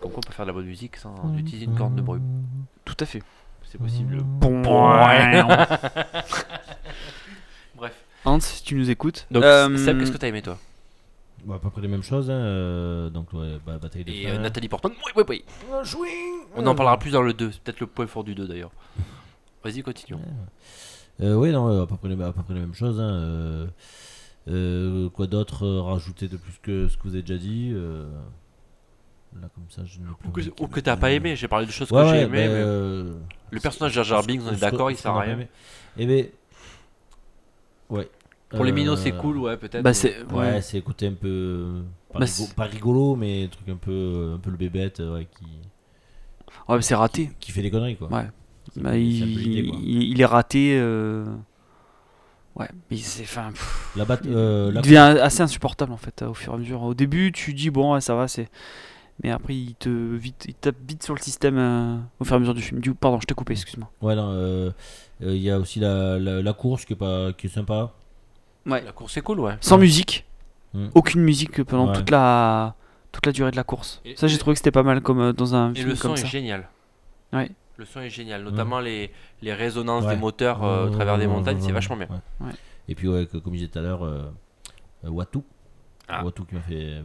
Comme 0.00 0.10
quoi 0.10 0.20
on 0.24 0.26
peut 0.28 0.32
faire 0.34 0.44
de 0.46 0.50
la 0.50 0.54
bonne 0.54 0.66
musique 0.66 0.96
sans 0.96 1.14
utiliser 1.38 1.64
une 1.66 1.74
corne 1.74 1.96
de 1.96 2.02
brume. 2.02 2.22
Tout 2.84 2.96
à 3.00 3.06
fait. 3.06 3.22
C'est 3.64 3.78
possible. 3.78 4.18
Bref. 7.76 7.94
Hans, 8.24 8.40
si 8.40 8.62
tu 8.62 8.74
nous 8.74 8.90
écoutes. 8.90 9.26
Donc, 9.30 9.42
Euh, 9.44 9.76
Seb, 9.76 9.98
qu'est-ce 9.98 10.12
que 10.12 10.16
t'as 10.18 10.28
aimé 10.28 10.42
toi? 10.42 10.58
Bah, 11.46 11.54
à 11.54 11.58
peu 11.60 11.70
près 11.70 11.80
les 11.80 11.88
mêmes 11.88 12.02
choses. 12.02 12.28
Hein, 12.28 12.34
euh, 12.34 13.08
donc, 13.08 13.32
ouais, 13.32 13.58
bah, 13.64 13.78
bataille 13.78 14.04
des 14.04 14.12
Et 14.12 14.28
euh. 14.28 14.38
Nathalie 14.38 14.68
Portman 14.68 14.92
Oui, 15.06 15.12
oui, 15.28 15.44
oui. 15.98 16.12
On 16.56 16.66
en 16.66 16.74
parlera 16.74 16.98
plus 16.98 17.12
dans 17.12 17.22
le 17.22 17.32
2, 17.32 17.52
c'est 17.52 17.60
peut-être 17.62 17.80
le 17.80 17.86
point 17.86 18.06
fort 18.08 18.24
du 18.24 18.34
2 18.34 18.48
d'ailleurs. 18.48 18.72
Vas-y, 19.64 19.82
continuons. 19.82 20.20
Euh, 21.20 21.34
oui, 21.34 21.50
non, 21.52 21.68
euh, 21.68 21.82
à 21.84 21.86
peu 21.86 21.96
près 21.96 22.08
les, 22.08 22.20
à 22.22 22.32
peu 22.32 22.42
près 22.42 22.54
les 22.54 22.60
mêmes 22.60 22.74
choses. 22.74 23.00
Hein, 23.00 23.10
euh, 23.14 23.66
euh, 24.48 25.08
quoi 25.10 25.26
d'autre 25.28 25.64
euh, 25.64 25.80
rajouter 25.82 26.28
de 26.28 26.36
plus 26.36 26.58
que 26.62 26.88
ce 26.88 26.96
que 26.96 27.02
vous 27.04 27.14
avez 27.14 27.22
déjà 27.22 27.38
dit 27.38 27.70
euh, 27.74 28.08
Là, 29.40 29.48
comme 29.54 29.64
ça, 29.68 29.82
je 29.84 29.98
ne 30.00 30.06
Ou 30.08 30.30
que, 30.30 30.62
ou 30.62 30.66
que 30.68 30.80
t'as 30.80 30.96
pas 30.96 31.10
aimé, 31.12 31.36
j'ai 31.36 31.46
parlé 31.48 31.66
de 31.66 31.70
choses 31.70 31.90
Ouais, 31.92 32.02
que 32.02 32.08
j'ai 32.08 32.14
ouais, 32.14 32.22
aimé. 32.22 32.46
bah, 32.48 32.54
mais 32.54 32.60
euh, 32.64 33.14
Le 33.50 33.60
personnage 33.60 33.92
de 33.92 33.96
Jar 33.96 34.04
Jar 34.04 34.22
Binks, 34.24 34.40
on 34.48 34.52
est 34.52 34.60
d'accord, 34.60 34.90
il 34.90 34.96
sert 34.96 35.12
à 35.12 35.20
rien. 35.20 35.38
Eh 35.98 36.06
ben, 36.06 36.26
ouais. 37.90 38.08
Pour 38.56 38.64
les 38.64 38.72
minots, 38.72 38.92
Euh, 38.94 38.96
c'est 38.96 39.12
cool, 39.12 39.38
ouais, 39.38 39.56
peut-être. 39.56 39.82
Bah, 39.82 39.94
c'est. 39.94 40.22
Ouais, 40.32 40.60
c'est 40.62 40.80
côté 40.80 41.06
un 41.06 41.12
peu. 41.14 41.28
euh, 41.28 41.82
Pas, 42.12 42.20
Bah, 42.20 42.26
pas 42.56 42.64
rigolo, 42.64 43.14
mais 43.16 43.44
un 43.44 43.48
truc 43.48 43.68
un 43.68 43.76
peu, 43.76 44.32
un 44.34 44.38
peu 44.38 44.50
le 44.50 44.56
bébête 44.56 45.00
euh, 45.00 45.14
ouais, 45.14 45.26
qui, 45.38 45.44
Ouais, 46.68 46.76
mais 46.76 46.82
c'est 46.82 46.94
raté. 46.94 47.30
qui 47.40 47.52
fait 47.52 47.62
des 47.62 47.70
conneries 47.70 47.96
quoi. 47.96 48.08
Ouais. 48.10 48.26
Bah, 48.76 48.96
il, 48.96 49.68
quoi. 49.68 49.78
est 50.22 50.24
raté. 50.24 50.76
euh, 50.78 51.24
Ouais, 52.56 52.68
mais 52.90 52.96
c'est. 52.96 53.22
Enfin, 53.24 53.50
pff, 53.50 53.92
La 53.96 54.04
bat- 54.06 54.18
euh, 54.24 54.72
la- 54.72 54.80
il 54.80 54.84
devient 54.84 54.96
assez 55.20 55.42
insupportable 55.42 55.92
en 55.92 55.98
fait 55.98 56.22
au 56.22 56.32
fur 56.32 56.52
et 56.52 56.56
à 56.56 56.58
mesure. 56.58 56.82
Au 56.82 56.94
début, 56.94 57.30
tu 57.32 57.52
dis 57.52 57.68
bon, 57.70 57.92
ouais, 57.94 58.00
ça 58.00 58.14
va, 58.14 58.28
c'est. 58.28 58.48
Mais 59.22 59.30
après, 59.30 59.54
il 59.54 59.74
te 59.74 59.88
vite, 59.88 60.44
il 60.48 60.54
tape 60.54 60.76
vite 60.88 61.02
sur 61.02 61.14
le 61.14 61.20
système 61.20 61.58
euh, 61.58 61.96
au 62.18 62.24
fur 62.24 62.34
et 62.34 62.36
à 62.36 62.40
mesure 62.40 62.54
du 62.54 62.62
film. 62.62 62.80
Du 62.80 62.94
pardon, 62.94 63.18
je 63.20 63.26
t'ai 63.26 63.34
coupé, 63.34 63.52
excuse-moi. 63.52 63.90
Ouais, 64.02 64.14
non, 64.14 64.30
euh, 64.32 64.70
euh, 65.22 65.34
il 65.36 65.42
y 65.42 65.50
a 65.50 65.58
aussi 65.58 65.80
la, 65.80 66.18
la, 66.18 66.40
la 66.42 66.52
course 66.54 66.84
qui 66.86 66.94
est, 66.94 66.96
pas, 66.96 67.32
qui 67.34 67.46
est 67.46 67.50
sympa. 67.50 67.92
Ouais. 68.66 68.82
La 68.84 68.92
course 68.92 69.16
est 69.16 69.20
cool, 69.22 69.40
ouais. 69.40 69.56
Sans 69.60 69.78
musique, 69.78 70.24
Mm. 70.74 70.88
aucune 70.94 71.22
musique 71.22 71.62
pendant 71.62 71.88
Ouais. 71.88 71.94
toute 71.96 72.10
la 72.10 72.74
toute 73.12 73.24
la 73.24 73.32
durée 73.32 73.50
de 73.50 73.56
la 73.56 73.64
course. 73.64 74.00
Et- 74.04 74.14
ça, 74.16 74.26
j'ai 74.26 74.34
et- 74.34 74.38
trouvé 74.38 74.54
que 74.54 74.58
c'était 74.58 74.70
pas 74.72 74.82
mal 74.82 75.00
comme 75.00 75.20
euh, 75.20 75.32
dans 75.32 75.54
un 75.54 75.72
Et 75.72 75.76
film 75.76 75.88
le 75.88 75.94
son 75.96 76.08
comme 76.08 76.16
est 76.18 76.26
génial. 76.26 76.68
Ouais. 77.32 77.50
Le 77.78 77.84
son 77.86 78.00
est 78.00 78.10
génial, 78.10 78.42
notamment 78.42 78.80
les, 78.80 79.10
les 79.42 79.54
résonances 79.54 80.04
Ouais. 80.04 80.14
des 80.14 80.20
moteurs 80.20 80.62
euh, 80.64 80.86
au 80.86 80.90
travers 80.90 81.16
des 81.16 81.26
montagnes, 81.26 81.60
c'est 81.60 81.72
vachement 81.72 81.96
bien. 81.96 82.08
Ouais. 82.10 82.46
Ouais. 82.48 82.52
Et 82.88 82.94
puis, 82.94 83.08
ouais, 83.08 83.26
que- 83.26 83.38
comme 83.38 83.52
je 83.54 83.58
disais 83.60 83.70
tout 83.70 83.78
à 83.78 83.82
l'heure, 83.82 84.04
euh, 84.04 84.24
Watu. 85.04 85.38
Ah. 86.08 86.24
Watu 86.24 86.44
qui 86.44 86.54
m'a 86.54 86.60
fait, 86.62 86.74
euh, 86.74 87.02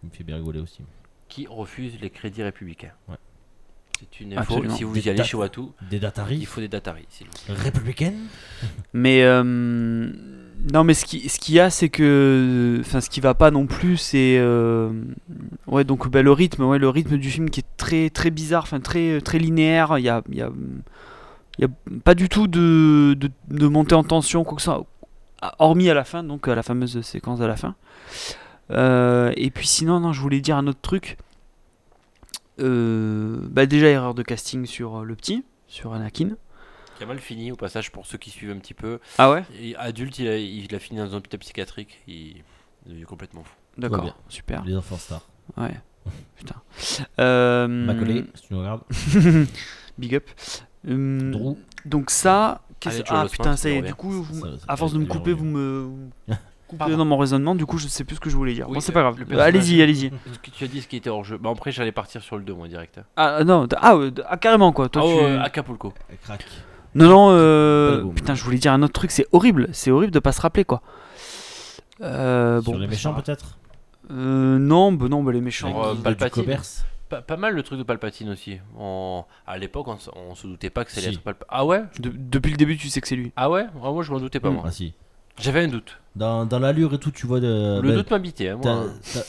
qui 0.00 0.06
me 0.06 0.10
fait 0.10 0.24
bien 0.24 0.36
rigoler 0.36 0.60
aussi. 0.60 0.82
Qui 1.28 1.46
refuse 1.46 1.98
les 2.00 2.10
crédits 2.10 2.42
républicains. 2.42 2.92
Ouais. 3.08 3.16
C'est 3.98 4.20
une 4.20 4.32
info, 4.32 4.54
Absolument. 4.54 4.74
si 4.76 4.84
vous 4.84 4.94
Des 4.94 5.06
y 5.06 5.10
allez 5.10 5.24
chez 5.24 5.36
Watu, 5.36 5.60
Des 5.90 5.96
il 5.96 6.00
Datari 6.00 6.44
faut 6.44 6.60
des 6.60 6.68
dataris, 6.68 7.06
s'il 7.08 7.26
vous 7.28 7.32
plaît. 7.46 7.54
républicaines 7.54 8.26
Mais 8.92 9.22
euh, 9.22 10.10
non, 10.70 10.84
mais 10.84 10.94
ce 10.94 11.04
ce 11.06 11.38
qu'il 11.38 11.54
y 11.54 11.60
a, 11.60 11.70
c'est 11.70 11.88
que 11.88 12.78
enfin 12.80 13.00
ce 13.00 13.10
qui 13.10 13.20
va 13.20 13.34
pas 13.34 13.50
non 13.50 13.66
plus, 13.66 13.96
c'est 13.96 14.36
euh, 14.38 14.92
ouais 15.66 15.84
donc 15.84 16.08
bah, 16.08 16.22
le 16.22 16.30
rythme, 16.32 16.64
ouais 16.64 16.78
le 16.78 16.88
rythme 16.88 17.16
du 17.16 17.30
film 17.30 17.50
qui 17.50 17.60
est 17.60 17.76
très 17.76 18.10
très 18.10 18.30
bizarre, 18.30 18.62
enfin 18.62 18.80
très 18.80 19.20
très 19.20 19.38
linéaire. 19.38 19.98
Il 19.98 20.04
y 20.04 20.08
a 20.08 20.22
y 20.30 20.40
a 20.40 21.68
pas 22.04 22.14
du 22.14 22.28
tout 22.28 22.46
de, 22.46 23.16
de 23.48 23.66
montée 23.66 23.94
en 23.94 24.04
tension 24.04 24.44
quoi 24.44 24.56
que 24.56 24.62
soit, 24.62 24.86
hormis 25.58 25.90
à 25.90 25.94
la 25.94 26.04
fin, 26.04 26.22
donc 26.22 26.48
à 26.48 26.54
la 26.54 26.62
fameuse 26.62 27.00
séquence 27.02 27.38
de 27.38 27.44
la 27.44 27.56
fin. 27.56 27.74
Euh, 28.70 29.32
et 29.36 29.50
puis 29.50 29.66
sinon, 29.66 30.00
non, 30.00 30.12
je 30.12 30.20
voulais 30.20 30.40
dire 30.40 30.56
un 30.56 30.66
autre 30.66 30.80
truc. 30.80 31.18
Euh, 32.60 33.38
bah 33.50 33.66
déjà 33.66 33.88
erreur 33.88 34.14
de 34.14 34.22
casting 34.22 34.66
sur 34.66 35.04
le 35.04 35.14
petit, 35.16 35.44
sur 35.66 35.94
Anakin. 35.94 36.36
A 37.02 37.06
mal 37.06 37.18
fini, 37.18 37.50
au 37.52 37.56
passage, 37.56 37.90
pour 37.90 38.06
ceux 38.06 38.18
qui 38.18 38.30
suivent 38.30 38.50
un 38.52 38.58
petit 38.58 38.74
peu. 38.74 38.98
Ah 39.18 39.30
ouais? 39.30 39.44
Et 39.60 39.74
adulte, 39.76 40.18
il 40.18 40.28
a, 40.28 40.36
il 40.38 40.74
a 40.74 40.78
fini 40.78 40.98
dans 41.00 41.12
un 41.14 41.16
hôpital 41.18 41.40
psychiatrique, 41.40 42.00
il 42.06 42.36
est 42.38 42.44
devenu 42.86 43.06
complètement 43.06 43.42
fou. 43.44 43.54
D'accord, 43.78 44.16
super. 44.28 44.64
Les 44.64 44.76
enfants 44.76 44.96
stars. 44.98 45.26
Ouais. 45.56 45.74
Putain. 46.36 46.56
Euh, 47.20 47.66
Macaulay, 47.68 48.24
si 48.34 48.42
tu 48.48 48.54
nous 48.54 48.60
regardes. 48.60 48.82
Big 49.98 50.14
up. 50.14 50.28
Hum, 50.88 51.30
Drew. 51.30 51.56
donc 51.84 52.10
ça, 52.10 52.62
Allez, 52.84 53.02
ah 53.08 53.26
putain, 53.30 53.52
ça 53.56 53.62
ça 53.64 53.70
y 53.70 53.74
est, 53.74 53.82
du 53.82 53.94
coup, 53.94 54.10
vous 54.10 54.40
Ça- 54.40 54.46
me- 54.46 54.56
ça- 54.56 54.64
à 54.66 54.76
force 54.76 54.92
de 54.92 54.98
me 54.98 55.04
il 55.04 55.08
couper, 55.08 55.32
vous 55.32 55.44
me 55.44 55.80
vous 55.82 56.10
coupez 56.66 56.78
Pardon. 56.78 56.96
dans 56.96 57.04
mon 57.04 57.16
raisonnement, 57.16 57.54
du 57.54 57.64
coup, 57.66 57.78
je 57.78 57.86
sais 57.86 58.02
plus 58.02 58.16
ce 58.16 58.20
que 58.20 58.30
je 58.30 58.36
voulais 58.36 58.54
dire. 58.54 58.66
Oui, 58.68 58.74
bon, 58.74 58.80
c'est 58.80 58.90
pas 58.92 59.02
grave. 59.02 59.16
allez-y, 59.38 59.80
allez-y. 59.80 60.10
Ce 60.32 60.38
que 60.40 60.50
tu 60.50 60.64
as 60.64 60.66
dit, 60.66 60.80
ce 60.82 60.88
qui 60.88 60.96
était 60.96 61.10
hors 61.10 61.22
jeu. 61.22 61.38
Bah, 61.38 61.50
après, 61.52 61.70
j'allais 61.70 61.92
partir 61.92 62.22
sur 62.22 62.36
le 62.36 62.42
2, 62.42 62.52
moi, 62.54 62.66
direct. 62.66 62.98
Ah 63.16 63.44
non, 63.44 63.68
ah, 63.76 63.96
ah, 64.28 64.36
carrément 64.38 64.72
quoi. 64.72 64.88
Toi, 64.88 65.02
ah, 65.04 65.08
tu... 65.08 65.14
ouais, 65.24 65.38
Acapulco. 65.38 65.92
Crac. 66.24 66.44
Non, 66.94 67.08
non, 67.08 67.28
euh, 67.30 68.04
putain, 68.14 68.34
je 68.34 68.44
voulais 68.44 68.58
dire 68.58 68.72
un 68.72 68.82
autre 68.82 68.92
truc, 68.92 69.10
c'est 69.10 69.26
horrible, 69.32 69.68
c'est 69.72 69.90
horrible 69.90 70.12
de 70.12 70.18
pas 70.18 70.32
se 70.32 70.40
rappeler 70.40 70.64
quoi. 70.64 70.82
Euh, 72.00 72.60
Sur 72.62 72.72
bon, 72.72 72.78
les 72.78 72.86
méchants, 72.86 73.14
peut-être? 73.14 73.58
Euh, 74.10 74.58
non, 74.58 74.92
bah 74.92 75.08
non, 75.08 75.22
bah 75.22 75.32
les 75.32 75.40
méchants. 75.40 75.82
Euh, 75.84 75.92
Guilde 75.92 76.02
Palpatine. 76.04 76.42
du 76.42 76.46
commerce. 76.46 76.84
Pas, 77.08 77.22
pas 77.22 77.36
mal 77.36 77.54
le 77.54 77.62
truc 77.62 77.78
de 77.78 77.84
Palpatine 77.84 78.30
aussi. 78.30 78.58
On- 78.78 79.24
À 79.46 79.58
l'époque, 79.58 79.86
on, 79.88 80.34
se 80.34 80.46
doutait 80.46 80.70
pas 80.70 80.84
que 80.84 80.90
allait 80.98 81.12
Si. 81.12 81.18
Palpatine. 81.18 81.46
Ah 81.50 81.64
ouais? 81.64 81.82
De- 81.98 82.12
depuis 82.14 82.50
le 82.50 82.56
début, 82.56 82.76
tu 82.76 82.88
sais 82.88 83.00
que 83.00 83.08
c'est 83.08 83.16
lui. 83.16 83.32
Ah 83.36 83.50
ouais? 83.50 83.66
Ah, 83.82 83.90
Moi, 83.92 84.02
je 84.02 84.10
m'en 84.12 84.18
doutais 84.18 84.40
pas, 84.40 84.50
Mm. 84.50 84.54
moi. 84.54 84.64
Ah 84.66 84.70
si. 84.70 84.94
J'avais 85.40 85.64
un 85.64 85.68
doute. 85.68 85.98
Dans, 86.16 86.44
dans 86.44 86.58
l'allure 86.58 86.92
et 86.94 86.98
tout, 86.98 87.10
tu 87.10 87.26
vois 87.26 87.40
de. 87.40 87.80
le 87.82 87.88
ben, 87.88 87.94
doute 87.96 88.10
m'habitait, 88.10 88.48
hein, 88.48 88.58
T'as 88.62 88.74
moi. 88.74 88.84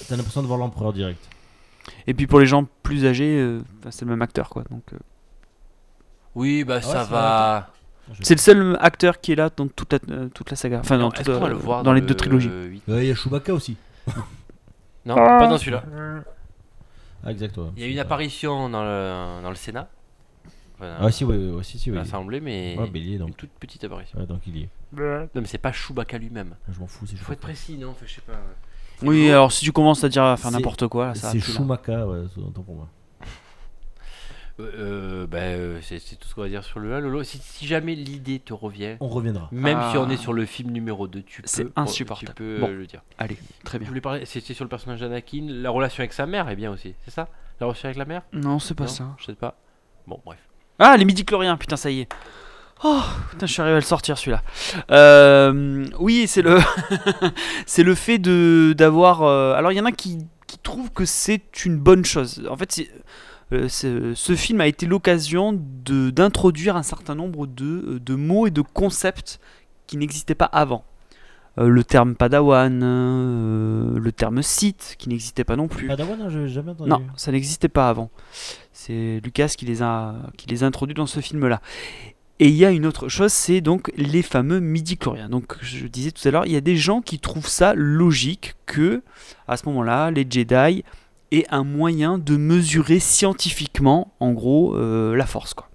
t'as- 0.08 0.16
l'impression 0.18 0.42
de 0.42 0.48
voir 0.48 0.60
l'empereur 0.60 0.92
direct. 0.92 1.24
Et 2.08 2.14
puis 2.14 2.28
pour 2.28 2.40
les 2.40 2.46
gens 2.46 2.66
plus 2.82 3.06
âgés, 3.06 3.38
euh, 3.40 3.62
c'est 3.90 4.04
le 4.06 4.12
même 4.12 4.22
acteur 4.22 4.50
quoi. 4.50 4.64
Donc, 4.70 4.84
euh, 4.94 4.98
Oui, 6.36 6.64
bah 6.64 6.76
ouais, 6.76 6.82
ça 6.82 7.04
va. 7.04 7.70
c'est 8.22 8.36
le 8.36 8.40
seul 8.40 8.78
acteur 8.82 9.22
qui 9.22 9.32
est 9.34 9.36
là 9.36 9.50
dans 9.56 9.68
toute 9.68 9.94
la, 9.94 10.00
euh, 10.10 10.30
toute 10.30 10.50
la 10.50 10.56
saga. 10.56 10.80
Enfin, 10.80 10.98
Non, 10.98 11.06
dans, 11.06 11.12
toute, 11.12 11.30
euh, 11.30 11.48
le 11.48 11.56
voir 11.56 11.84
dans 11.84 11.94
les 11.94 12.02
le 12.02 12.08
deux 12.08 12.16
trilogies. 12.16 12.50
8? 12.50 12.84
Ouais, 12.88 13.06
Il 13.06 13.08
y 13.08 13.12
a 13.12 13.16
Chewbacca 13.16 13.54
aussi. 13.54 13.78
Non, 15.06 15.16
pas 15.16 15.48
dans 15.48 15.58
celui-là. 15.58 15.84
Ah, 17.26 17.32
exact, 17.32 17.58
ouais. 17.58 17.66
Il 17.76 17.84
y 17.84 17.86
a 17.86 17.90
une 17.90 18.00
apparition 18.00 18.70
dans 18.70 18.84
le, 18.84 19.42
dans 19.44 19.50
le 19.50 19.56
Sénat. 19.56 19.90
Enfin, 20.76 20.96
Ah, 21.00 21.12
si, 21.12 21.26
ouais, 21.26 21.36
ouais, 21.38 21.52
ouais, 21.56 21.64
si, 21.64 21.78
si, 21.78 21.92
oui. 21.92 21.98
l'Assemblée, 21.98 22.40
mais 22.40 22.76
Ouais, 22.78 22.90
mais 22.92 23.00
il 23.02 23.10
y 23.10 23.16
est 23.16 23.18
donc. 23.18 23.28
une 23.30 23.34
toute 23.36 23.50
petite 23.60 23.84
apparition. 23.84 24.18
Ouais, 24.20 24.26
donc 24.26 24.40
il 24.48 24.58
y 24.58 24.62
est. 24.64 24.70
Non, 24.94 25.28
mais 25.36 25.46
c'est 25.46 25.58
pas 25.58 25.72
Chewbacca 25.74 26.18
lui-même. 26.18 26.56
Je 26.74 26.80
m'en 26.80 26.88
fous, 26.88 27.06
c'est 27.06 27.14
Il 27.14 27.20
faut 27.20 27.34
être 27.34 27.40
précis, 27.40 27.78
non 27.78 27.90
Enfin, 27.92 28.06
Je 28.08 28.14
sais 28.14 28.22
pas. 28.22 28.34
Oui, 29.02 29.30
alors 29.30 29.52
si 29.52 29.66
tu 29.66 29.72
commences 29.74 30.04
à 30.06 30.10
dire 30.10 30.24
à 30.24 30.38
faire 30.38 30.52
n'importe 30.52 30.88
quoi, 30.88 31.08
là, 31.08 31.16
ça 31.16 31.28
va 31.28 31.34
C'est. 31.34 31.40
Chewbacca, 31.42 32.08
ouais, 32.08 32.24
c'est 32.34 32.42
autant 32.42 32.62
pour 32.62 32.76
moi. 32.76 32.88
Euh, 34.60 35.26
bah, 35.26 35.82
c'est 35.82 35.98
c'est 35.98 36.16
tout 36.16 36.28
ce 36.28 36.36
qu'on 36.36 36.42
va 36.42 36.48
dire 36.50 36.64
sur 36.64 36.80
le 36.80 36.94
1. 36.94 37.00
Lolo, 37.00 37.24
si, 37.24 37.40
si 37.40 37.66
jamais 37.66 37.96
l'idée 37.96 38.38
te 38.40 38.54
revient, 38.54 38.98
On 39.00 39.08
reviendra. 39.08 39.50
même 39.52 39.80
si 39.92 39.98
on 39.98 40.08
Ah. 40.08 40.14
est 40.14 40.18
sur 40.18 40.32
le 40.32 40.46
film 40.46 40.70
numéro 40.72 41.08
2, 41.08 41.24
tu 41.24 41.42
peux, 41.42 41.48
C'est 41.48 41.66
insupportable. 41.76 42.34
tu 42.36 42.36
peux 42.36 42.60
Bon. 42.60 42.68
le 42.68 42.86
dire. 42.86 43.02
Allez, 43.18 43.38
très 43.64 43.78
Je 43.78 43.80
bien. 43.80 43.88
voulais 43.88 44.02
parler, 44.02 44.26
c'était 44.26 44.54
sur 44.54 44.64
le 44.64 44.70
personnage 44.70 45.00
d'Anakin, 45.00 45.48
la 45.50 45.72
relation 45.72 46.02
avec 46.02 46.14
sa 46.14 46.28
mère 46.28 46.48
est 46.50 46.56
bien 46.56 46.72
aussi, 46.72 46.94
c'est 47.04 47.10
ça? 47.12 47.30
La 47.60 47.66
relation 47.66 47.88
avec 47.88 47.98
la 47.98 48.06
mère? 48.06 48.22
Non, 48.32 48.60
c'est 48.60 48.76
pas 48.76 48.84
Non 48.84 48.90
ça. 48.90 49.16
Je 49.18 49.26
sais 49.26 49.34
pas. 49.34 49.58
Bon, 50.06 50.20
bref. 50.24 50.40
Ah, 50.78 50.98
les 50.98 51.06
midi-chloriens, 51.06 51.58
putain, 51.58 51.76
ça 51.76 51.90
y 51.90 52.02
est. 52.02 52.10
Oh, 52.84 53.02
putain, 53.32 53.46
je 53.48 53.54
suis 53.54 53.62
arrivé 53.62 53.76
à 53.78 53.80
le 53.80 53.86
sortir 53.86 54.18
celui-là. 54.20 54.44
Euh, 54.92 55.86
oui, 56.00 56.26
c'est 56.28 56.42
le, 56.44 56.60
c'est 57.66 57.84
le 57.84 57.96
fait 57.96 58.20
de 58.20 58.74
d'avoir. 58.78 59.24
euh, 59.24 59.54
alors, 59.56 59.72
il 59.72 59.76
y 59.78 59.82
en 59.82 59.86
a 59.86 59.92
qui, 59.92 60.20
qui 60.48 60.58
trouvent 60.60 60.92
que 60.92 61.06
c'est 61.06 61.66
une 61.66 61.78
bonne 61.78 62.04
chose. 62.06 62.46
En 62.50 62.58
fait, 62.58 62.72
c'est, 62.72 62.90
euh, 63.54 64.14
ce 64.16 64.36
film 64.36 64.62
a 64.62 64.68
été 64.68 64.86
l'occasion 64.86 65.54
d'introduire 65.54 66.76
un 66.76 66.84
certain 66.84 67.16
nombre 67.16 67.48
de, 67.48 68.00
de 68.04 68.16
mots 68.16 68.48
et 68.48 68.52
de 68.52 68.62
concepts 68.62 69.40
qui 69.88 69.98
n'existaient 69.98 70.36
pas 70.36 70.46
avant. 70.46 70.84
Euh, 71.60 71.68
le 71.68 71.84
terme 71.84 72.16
padawan, 72.16 72.82
euh, 72.84 74.00
le 74.00 74.12
terme 74.12 74.42
sith, 74.42 74.96
qui 74.98 75.10
n'existait 75.10 75.44
pas 75.44 75.56
non 75.56 75.68
plus. 75.68 75.88
Padawan, 75.88 76.18
non, 76.18 76.30
j'ai 76.30 76.48
jamais 76.48 76.72
entendu. 76.72 76.90
Non, 76.90 77.04
ça 77.16 77.32
n'existait 77.32 77.70
pas 77.70 77.90
avant. 77.90 78.10
C'est 78.72 79.22
Lucas 79.24 79.54
qui 79.56 79.66
les 79.66 79.84
a, 79.84 80.16
qui 80.36 80.48
les 80.48 80.64
a 80.64 80.68
introduits 80.68 80.96
dans 80.96 81.06
ce 81.06 81.20
film-là. 81.20 81.62
Et 82.40 82.48
il 82.48 82.56
y 82.56 82.66
a 82.66 82.72
une 82.72 82.88
autre 82.88 83.08
chose, 83.08 83.32
c'est 83.32 83.62
donc 83.62 83.92
les 83.96 84.24
fameux 84.24 84.60
midi-chloriens. 84.60 85.30
Donc 85.30 85.56
je 85.62 85.86
disais 85.86 86.12
tout 86.12 86.28
à 86.28 86.32
l'heure, 86.32 86.46
il 86.48 86.52
y 86.52 86.56
a 86.56 86.62
des 86.62 86.76
gens 86.76 87.02
qui 87.02 87.20
trouvent 87.20 87.48
ça 87.48 87.74
logique 87.76 88.56
que, 88.66 89.04
à 89.48 89.56
ce 89.56 89.68
moment-là, 89.68 90.10
les 90.10 90.26
Jedi 90.28 90.84
aient 91.34 91.46
un 91.50 91.64
moyen 91.64 92.18
de 92.18 92.38
mesurer 92.38 93.00
scientifiquement, 93.00 94.14
en 94.20 94.32
gros, 94.32 94.76
euh, 94.76 95.16
la 95.16 95.26
force. 95.26 95.54
Quoi. 95.54 95.70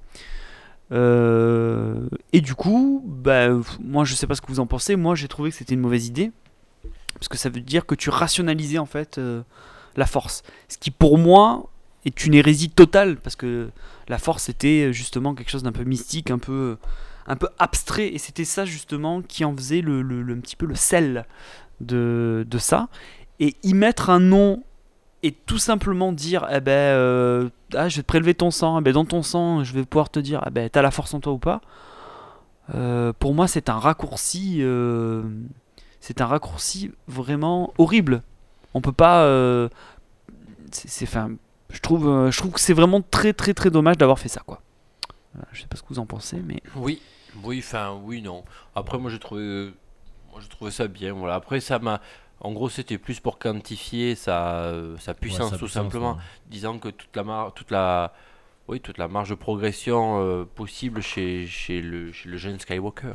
Euh, 0.93 2.09
et 2.33 2.41
du 2.41 2.55
coup, 2.55 3.03
bah, 3.07 3.49
moi 3.83 4.05
je 4.05 4.15
sais 4.15 4.27
pas 4.27 4.35
ce 4.35 4.41
que 4.41 4.47
vous 4.49 4.61
en 4.61 4.67
pensez, 4.67 4.97
moi 4.97 5.15
j'ai 5.15 5.29
trouvé 5.29 5.51
que 5.51 5.57
c'était 5.57 5.75
une 5.75 5.81
mauvaise 5.81 6.07
idée. 6.07 6.33
Parce 7.15 7.29
que 7.29 7.37
ça 7.37 7.49
veut 7.49 7.61
dire 7.61 7.85
que 7.85 7.95
tu 7.95 8.11
rationalisais 8.11 8.79
en 8.79 8.87
fait 8.87 9.19
euh, 9.19 9.43
la 9.97 10.07
force. 10.07 10.43
Ce 10.69 10.79
qui 10.79 10.91
pour 10.91 11.19
moi 11.19 11.69
est 12.05 12.25
une 12.25 12.35
hérésie 12.35 12.71
totale 12.71 13.17
parce 13.17 13.35
que 13.35 13.71
la 14.09 14.19
force 14.19 14.49
était 14.49 14.93
justement 14.93 15.35
quelque 15.35 15.51
chose 15.51 15.65
d'un 15.65 15.73
peu 15.73 15.83
mystique, 15.85 16.31
un 16.31 16.39
peu, 16.39 16.77
un 17.27 17.35
peu 17.37 17.49
abstrait 17.59 18.07
et 18.09 18.19
c'était 18.19 18.45
ça 18.45 18.65
justement 18.65 19.21
qui 19.21 19.45
en 19.45 19.55
faisait 19.55 19.81
le, 19.81 20.01
le- 20.01 20.23
le- 20.23 20.35
un 20.35 20.39
petit 20.39 20.55
peu 20.55 20.65
le 20.67 20.77
sel 20.77 21.27
de, 21.81 22.47
de 22.49 22.59
ça. 22.59 22.89
Et 23.41 23.57
y 23.65 23.75
mettre 23.75 24.11
un 24.11 24.21
nom 24.21 24.63
et 25.23 25.33
tout 25.33 25.59
simplement 25.59 26.13
dire 26.13 26.47
eh 26.51 26.61
ben 26.61 26.73
euh, 26.73 27.49
ah, 27.75 27.89
je 27.89 27.97
vais 27.97 28.03
te 28.03 28.07
prélever 28.07 28.35
ton 28.35 28.51
sang, 28.51 28.79
eh 28.79 28.83
ben, 28.83 28.93
dans 28.93 29.05
ton 29.05 29.23
sang 29.23 29.65
je 29.65 29.73
vais 29.73 29.85
pouvoir 29.85 30.11
te 30.11 30.21
dire 30.21 30.43
eh 30.47 30.51
ben 30.51 30.69
t'as 30.71 30.83
la 30.83 30.91
force 30.91 31.15
en 31.15 31.21
toi 31.21 31.33
ou 31.33 31.39
pas. 31.39 31.61
Euh, 32.75 33.13
pour 33.19 33.35
moi 33.35 33.49
c'est 33.49 33.69
un 33.69 33.79
raccourci 33.79 34.59
euh, 34.61 35.23
c'est 36.01 36.21
un 36.21 36.27
raccourci 36.27 36.93
vraiment 37.07 37.73
horrible. 37.79 38.23
On 38.75 38.81
peut 38.81 38.93
pas. 38.93 39.27
c'est, 40.71 41.07
enfin, 41.07 41.31
je 41.71 41.81
trouve, 41.81 42.31
je 42.31 42.39
trouve 42.39 42.53
que 42.53 42.61
c'est 42.61 42.75
vraiment 42.75 43.01
très 43.01 43.33
très 43.33 43.55
très 43.55 43.71
dommage 43.71 43.97
d'avoir 43.97 44.19
fait 44.19 44.29
ça 44.29 44.43
quoi. 44.47 44.61
Je 45.53 45.63
sais 45.63 45.67
pas 45.67 45.77
ce 45.77 45.83
que 45.83 45.89
vous 45.89 45.99
en 45.99 46.07
pensez, 46.07 46.41
mais 46.45 46.63
Oui, 46.77 47.01
oui, 47.45 47.65
oui, 48.03 48.23
non. 48.23 48.45
Après, 48.75 48.99
moi, 48.99 49.11
j'ai 49.11 49.19
trouvé, 49.19 49.73
moi, 50.61 50.71
ça 50.71 50.89
bien. 50.89 51.13
Voilà. 51.13 51.35
Après, 51.35 51.61
ça 51.61 51.79
m'a, 51.79 52.01
en 52.41 52.53
gros, 52.53 52.69
c'était 52.69 52.99
plus 52.99 53.21
pour 53.21 53.39
quantifier 53.39 54.15
sa, 54.15 54.61
euh, 54.65 54.97
sa 54.99 55.13
Ouais, 55.13 55.19
puissance, 55.21 55.51
sa 55.51 55.57
tout 55.59 55.65
puissance, 55.65 55.85
simplement, 55.85 56.13
ouais. 56.15 56.21
disant 56.51 56.79
que 56.79 56.89
toute 56.89 57.15
la 57.17 57.25
mar- 57.25 57.53
toute 57.55 57.71
la, 57.71 58.13
oui, 58.69 58.81
toute 58.81 58.99
la 58.99 59.09
marge 59.09 59.31
de 59.31 59.35
progression 59.35 60.21
euh, 60.21 60.45
possible 60.45 61.01
chez, 61.01 61.47
chez 61.47 61.81
le, 61.81 62.13
chez 62.13 62.29
le 62.29 62.37
jeune 62.37 62.59
Skywalker. 62.61 63.15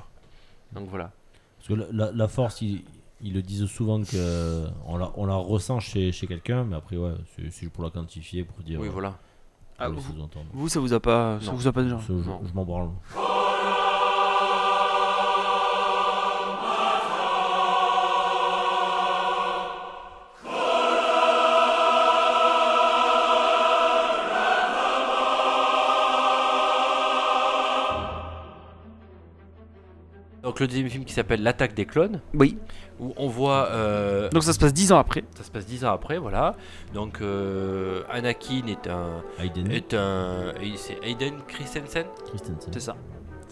Donc 0.74 0.90
voilà. 0.90 1.12
Parce 1.58 1.68
que 1.70 1.74
la, 1.76 1.86
la- 1.92 2.12
la 2.12 2.28
force, 2.28 2.62
ils, 2.62 2.84
ils 3.22 3.34
le 3.34 3.42
disent 3.42 3.66
souvent 3.68 4.02
que 4.04 4.66
on 4.86 4.98
la, 4.98 5.12
on 5.16 5.26
la 5.26 5.36
ressent 5.36 5.80
chez, 5.80 6.12
chez 6.12 6.28
quelqu'un, 6.28 6.66
mais 6.66 6.76
après, 6.76 6.98
ouais, 6.98 7.14
c'est 7.52 7.70
pour 7.70 7.84
la 7.86 7.90
quantifier, 7.90 8.44
pour 8.44 8.62
dire. 8.64 8.80
Oui, 8.82 8.88
euh, 8.88 8.92
voilà. 8.92 9.18
Ah, 9.80 9.90
vous- 9.90 10.70
ça 10.70 10.80
vous 10.80 10.94
a 10.94 11.00
pas, 11.00 11.40
ça 11.42 11.52
vous 11.52 11.68
a 11.68 11.72
pas 11.72 11.82
déjà. 11.84 12.00
Je, 12.08 12.14
non. 12.14 12.42
je 12.46 12.54
m'en 12.54 12.64
branle. 12.66 12.90
Donc 30.54 30.60
le 30.60 30.68
deuxième 30.68 30.88
film 30.88 31.04
qui 31.04 31.14
s'appelle 31.14 31.42
L'attaque 31.42 31.74
des 31.74 31.88
clones, 31.88 32.22
Oui. 32.36 32.60
où 33.00 33.12
on 33.18 33.28
voit 33.28 33.70
euh, 33.72 34.30
Donc 34.30 34.44
ça 34.44 34.54
se 34.54 34.60
passe 34.60 34.72
dix 34.72 34.92
ans 34.92 35.00
après. 35.00 35.24
Ça 35.36 35.44
se 35.44 35.50
passe 35.50 35.66
dix 35.66 35.84
ans 35.84 35.92
après, 35.92 36.20
voilà. 36.20 36.56
Donc 36.94 37.22
euh, 37.22 38.04
Anakin 38.12 38.68
est 38.68 38.88
un 38.88 39.24
Hayden 39.40 39.72
est 39.72 39.96
un 39.96 40.54
c'est 40.76 41.00
Hayden 41.02 41.34
Christensen. 41.48 42.06
Christensen. 42.28 42.70
C'est 42.72 42.80
ça. 42.82 42.96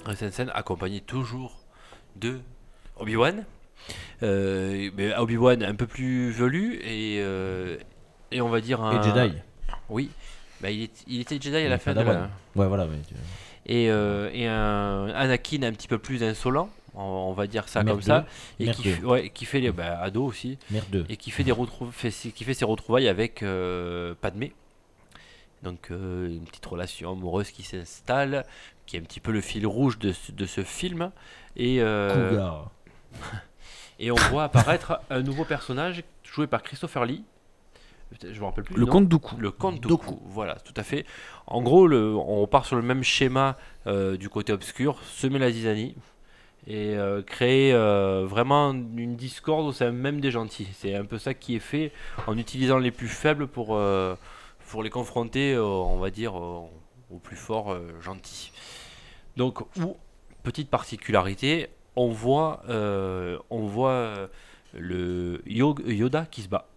Christensen 0.06 0.52
accompagné 0.54 1.02
toujours 1.02 1.58
de 2.18 2.38
Obi-Wan. 3.00 3.46
Euh, 4.22 4.92
mais 4.96 5.18
Obi-Wan 5.18 5.64
un 5.64 5.74
peu 5.74 5.88
plus 5.88 6.30
velu 6.30 6.76
et 6.84 7.16
et 7.16 7.78
et 8.32 8.42
on 8.42 8.50
va 8.50 8.62
dire 8.62 8.80
un 8.84 9.02
Et 9.02 9.04
Jedi. 9.04 9.34
Oui. 9.90 10.12
Bah, 10.62 10.70
il, 10.70 10.84
est- 10.84 11.04
il 11.08 11.20
était 11.22 11.42
Jedi 11.42 11.56
à 11.58 11.68
la 11.68 11.80
fin 11.80 11.96
de 11.96 12.02
la... 12.02 12.30
Ouais, 12.56 12.68
voilà. 12.68 12.86
Mais 12.86 12.98
tu- 13.08 13.16
Et, 13.66 13.90
euh, 13.90 14.30
et 14.32 14.48
un 14.48 15.08
Anakin 15.16 15.64
un 15.64 15.72
petit 15.72 15.88
peu 15.88 15.98
plus 15.98 16.22
insolent, 16.24 16.70
on, 16.96 17.02
on 17.02 17.34
va 17.34 17.48
dire 17.48 17.68
ça 17.70 17.84
comme 17.84 18.02
ça, 18.02 18.26
et 18.60 18.72
qui, 18.72 18.90
Merdeux. 18.90 19.02
f- 19.04 19.10
ouais, 19.10 19.30
qui 19.30 19.46
fait 19.46 19.60
les 19.60 19.72
bah, 19.72 20.00
ado 20.02 20.24
aussi, 20.26 20.58
et 21.10 21.18
qui 21.18 21.32
fait 21.32 21.44
des 21.44 21.52
retrou- 21.54 21.92
fait, 21.92 22.10
qui 22.12 22.44
fait 22.44 22.54
ses 22.54 22.66
retrouvailles 22.66 23.08
avec 23.08 23.44
euh, 23.44 24.14
Padmé. 24.20 24.54
Donc 25.64 25.92
euh, 25.92 26.28
une 26.28 26.44
petite 26.46 26.66
relation 26.66 27.12
amoureuse 27.12 27.52
qui 27.52 27.64
s'installe, 27.64 28.46
qui 28.88 28.98
est 28.98 29.00
un 29.00 29.04
petit 29.04 29.20
peu 29.20 29.32
le 29.32 29.42
fil 29.42 29.66
rouge 29.68 30.00
de, 30.00 30.12
ce- 30.12 30.32
de 30.32 30.46
ce 30.46 30.64
film. 30.64 31.12
Et, 31.56 31.78
euh, 31.82 32.30
Cougar. 32.30 32.72
et 34.00 34.12
on 34.12 34.16
voit 34.16 34.46
apparaître 34.46 35.00
un 35.10 35.22
nouveau 35.22 35.46
personnage 35.46 36.04
joué 36.24 36.48
par 36.48 36.64
Christopher 36.64 37.06
Lee. 37.06 37.24
Je 38.22 38.40
me 38.40 38.46
rappelle 38.46 38.66
plus. 38.66 38.76
Le 38.76 38.86
comte 38.86 39.08
Dooku. 39.08 39.38
Le 39.38 39.52
comte 39.52 39.80
Dooku. 39.80 40.20
Voilà, 40.26 40.56
tout 40.56 40.74
à 40.76 40.84
fait. 40.84 41.06
En 41.48 41.62
gros, 41.62 41.88
le, 41.88 42.14
on 42.16 42.46
part 42.48 42.66
sur 42.66 42.76
le 42.76 42.82
même 42.82 43.04
schéma 43.04 43.56
euh, 43.88 44.18
du 44.18 44.28
côté 44.28 44.52
obscur, 44.52 44.98
semer 45.06 45.40
la 45.40 45.50
zizanie 45.52 45.96
et 46.68 46.96
euh, 46.96 47.22
créer 47.24 47.74
euh, 47.74 48.26
vraiment 48.26 48.72
une 48.72 49.16
discorde 49.16 49.66
au 49.66 49.72
sein 49.72 49.92
même 49.92 50.22
des 50.22 50.32
gentils. 50.32 50.68
C'est 50.74 50.96
un 50.96 51.06
peu 51.06 51.18
ça 51.18 51.34
qui 51.34 51.56
est 51.56 51.60
fait 51.60 51.92
en 52.28 52.38
utilisant 52.38 52.78
les 52.78 52.92
plus 52.92 53.08
faibles 53.08 53.48
pour, 53.48 53.76
euh, 53.76 54.16
pour 54.70 54.84
les 54.84 54.90
confronter, 54.90 55.54
euh, 55.54 55.64
on 55.64 55.98
va 55.98 56.10
dire, 56.12 56.38
euh, 56.38 56.62
aux 57.10 57.20
plus 57.20 57.36
forts 57.36 57.72
euh, 57.72 57.82
gentils. 58.02 58.52
Donc, 59.38 59.62
ou, 59.80 59.96
petite 60.44 60.70
particularité, 60.70 61.68
on 61.96 62.10
voit, 62.10 62.62
euh, 62.70 63.38
on 63.50 63.66
voit 63.66 64.30
le 64.78 65.42
Yo- 65.46 65.76
Yoda 65.86 66.26
qui 66.30 66.42
se 66.44 66.48
bat 66.48 66.68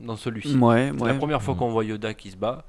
dans 0.00 0.16
celui-ci. 0.16 0.56
Ouais, 0.56 0.90
C'est 0.94 1.02
ouais. 1.02 1.08
la 1.12 1.14
première 1.18 1.42
fois 1.42 1.54
Mm. 1.54 1.58
qu'on 1.58 1.68
voit 1.68 1.84
Yoda 1.84 2.14
qui 2.14 2.30
se 2.30 2.36
bat 2.36 2.64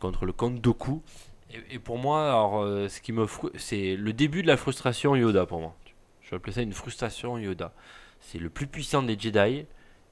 contre 0.00 0.26
le 0.26 0.32
comte 0.32 0.60
Doku. 0.60 1.02
Et, 1.50 1.74
et 1.76 1.78
pour 1.78 1.98
moi, 1.98 2.28
alors, 2.28 2.60
euh, 2.60 2.88
ce 2.88 3.00
qui 3.00 3.12
me 3.12 3.26
fru- 3.26 3.50
c'est 3.56 3.96
le 3.96 4.12
début 4.12 4.42
de 4.42 4.46
la 4.48 4.56
frustration 4.56 5.16
Yoda 5.16 5.46
pour 5.46 5.60
moi. 5.60 5.74
Je 6.22 6.30
vais 6.30 6.36
appeler 6.36 6.52
ça 6.52 6.62
une 6.62 6.72
frustration 6.72 7.38
Yoda. 7.38 7.72
C'est 8.20 8.38
le 8.38 8.50
plus 8.50 8.66
puissant 8.66 9.02
des 9.02 9.18
Jedi 9.18 9.64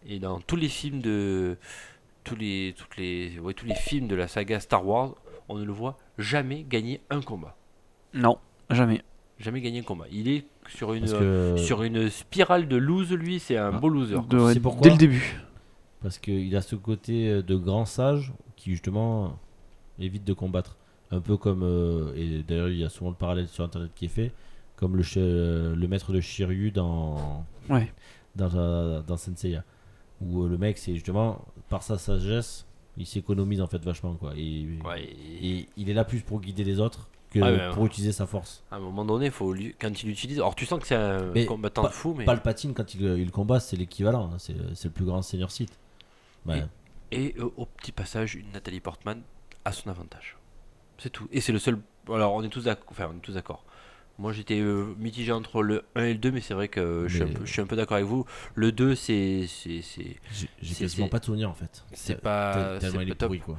et 0.06 0.18
dans 0.18 0.40
tous 0.40 0.56
les 0.56 0.68
films 0.68 1.00
de 1.00 1.56
tous 2.24 2.36
les 2.36 2.74
toutes 2.76 2.96
les 2.96 3.38
ouais, 3.40 3.52
tous 3.54 3.66
les 3.66 3.74
films 3.74 4.06
de 4.08 4.14
la 4.14 4.28
saga 4.28 4.60
Star 4.60 4.86
Wars, 4.86 5.14
on 5.48 5.56
ne 5.58 5.64
le 5.64 5.72
voit 5.72 5.96
jamais 6.18 6.64
gagner 6.68 7.00
un 7.10 7.20
combat. 7.20 7.56
Non, 8.14 8.38
jamais. 8.70 9.02
Jamais 9.38 9.60
gagner 9.60 9.80
un 9.80 9.82
combat. 9.82 10.06
Il 10.10 10.28
est 10.28 10.46
sur 10.68 10.94
une 10.94 11.04
que, 11.04 11.56
sur 11.58 11.82
une 11.82 12.08
spirale 12.08 12.66
de 12.68 12.76
lose 12.76 13.12
lui, 13.12 13.38
c'est 13.38 13.58
un 13.58 13.68
Ah. 13.74 13.78
beau 13.78 13.90
loser. 13.90 14.16
De- 14.30 14.52
C'est 14.54 14.60
pourquoi 14.60 14.82
dès 14.84 14.90
le 14.90 14.96
début. 14.96 15.36
parce 16.02 16.18
qu'il 16.18 16.56
a 16.56 16.62
ce 16.62 16.76
côté 16.76 17.28
euh, 17.28 17.42
de 17.42 17.56
grand 17.56 17.84
sage 17.84 18.32
qui 18.56 18.70
justement 18.70 19.38
évite 19.98 20.24
de 20.24 20.32
combattre. 20.32 20.78
Un 21.12 21.20
peu 21.20 21.36
comme, 21.36 21.62
euh, 21.62 22.12
et 22.16 22.42
d'ailleurs 22.42 22.68
il 22.68 22.78
y 22.78 22.84
a 22.84 22.88
souvent 22.88 23.10
le 23.10 23.16
parallèle 23.16 23.46
sur 23.48 23.62
internet 23.64 23.90
qui 23.94 24.06
est 24.06 24.08
fait, 24.08 24.32
comme 24.76 24.96
le, 24.96 25.02
che- 25.04 25.18
le 25.74 25.86
maître 25.88 26.12
de 26.12 26.20
Shiryu 26.20 26.70
dans, 26.72 27.44
Ouais. 27.70 27.92
dans, 28.34 28.50
euh, 28.54 29.02
dans 29.02 29.16
Senseiya. 29.16 29.62
Où 30.20 30.42
euh, 30.44 30.48
le 30.48 30.58
mec, 30.58 30.78
c'est 30.78 30.94
justement, 30.94 31.44
par 31.68 31.82
sa 31.82 31.96
sagesse, 31.98 32.66
il 32.96 33.06
s'économise 33.06 33.60
en 33.60 33.66
fait 33.66 33.82
vachement. 33.84 34.14
Quoi. 34.14 34.32
Et, 34.36 34.66
Ouais, 34.84 35.04
et- 35.04 35.58
et 35.60 35.68
il 35.76 35.90
est 35.90 35.94
là 35.94 36.04
plus 36.04 36.20
pour 36.22 36.40
guider 36.40 36.64
les 36.64 36.80
autres 36.80 37.08
que 37.30 37.38
Ah 37.40 37.52
ouais, 37.52 37.70
pour 37.72 37.82
ouais. 37.82 37.86
utiliser 37.88 38.12
sa 38.12 38.26
force. 38.26 38.64
à 38.70 38.76
un 38.76 38.80
moment 38.80 39.04
donné, 39.04 39.30
faut 39.30 39.52
lui- 39.52 39.74
quand 39.78 40.02
il 40.02 40.06
l'utilise. 40.08 40.38
Alors 40.38 40.54
tu 40.56 40.64
sens 40.66 40.80
que 40.80 40.86
c'est 40.88 40.94
un 40.96 41.30
Mais 41.32 41.44
combattant 41.46 41.82
pas- 41.82 41.88
de 41.88 41.92
fou, 41.94 42.14
mais 42.16 42.24
Palpatine, 42.24 42.72
quand 42.74 42.94
il, 42.94 43.02
il 43.18 43.30
combat, 43.30 43.60
c'est 43.60 43.76
l'équivalent. 43.76 44.30
hein. 44.32 44.36
C'est 44.38 44.56
c'est 44.74 44.88
le 44.88 44.94
plus 44.94 45.04
grand 45.04 45.22
seigneur 45.22 45.50
Sith. 45.50 45.78
Ouais. 46.46 46.64
Et 47.12 47.34
euh, 47.38 47.48
au 47.56 47.66
petit 47.66 47.92
passage, 47.92 48.34
une 48.34 48.50
Nathalie 48.52 48.80
Portman 48.80 49.20
à 49.64 49.70
son 49.72 49.90
avantage. 49.90 50.36
C'est 50.98 51.10
tout. 51.10 51.28
Et 51.32 51.40
c'est 51.40 51.52
le 51.52 51.58
seul. 51.58 51.78
Alors 52.08 52.34
on 52.34 52.42
est 52.42 52.48
tous 52.48 52.64
d'accord. 52.64 52.86
Enfin, 52.90 53.10
on 53.12 53.16
est 53.16 53.20
tous 53.20 53.32
d'accord. 53.34 53.64
Moi 54.18 54.32
j'étais 54.32 54.58
euh, 54.60 54.94
mitigé 54.98 55.30
entre 55.32 55.62
le 55.62 55.84
1 55.94 56.04
et 56.04 56.12
le 56.14 56.18
2, 56.18 56.30
mais 56.30 56.40
c'est 56.40 56.54
vrai 56.54 56.68
que 56.68 56.80
euh, 56.80 57.08
je, 57.08 57.14
suis 57.16 57.22
un 57.22 57.26
peu, 57.26 57.44
je 57.44 57.52
suis 57.52 57.60
un 57.60 57.66
peu 57.66 57.76
d'accord 57.76 57.96
avec 57.98 58.08
vous. 58.08 58.24
Le 58.54 58.72
2, 58.72 58.94
c'est. 58.94 59.44
C'est 59.46 59.82
c'est- 59.82 60.16
J'ai 60.32 60.48
j'ai 60.62 60.74
C'est- 60.74 60.84
quasiment 60.84 61.06
c'est- 61.06 61.10
pas 61.10 61.18
de 61.18 61.24
souvenir 61.26 61.50
en 61.50 61.54
fait. 61.54 61.84
c'est 61.92 62.14
Tel- 62.14 62.22
pas- 62.22 62.52
tel- 62.54 62.78
Tellement 62.80 62.98
c'est 62.98 63.04
il 63.04 63.08
pas 63.08 63.12
est 63.12 63.16
top. 63.16 63.28
pourri 63.28 63.40
quoi. 63.40 63.56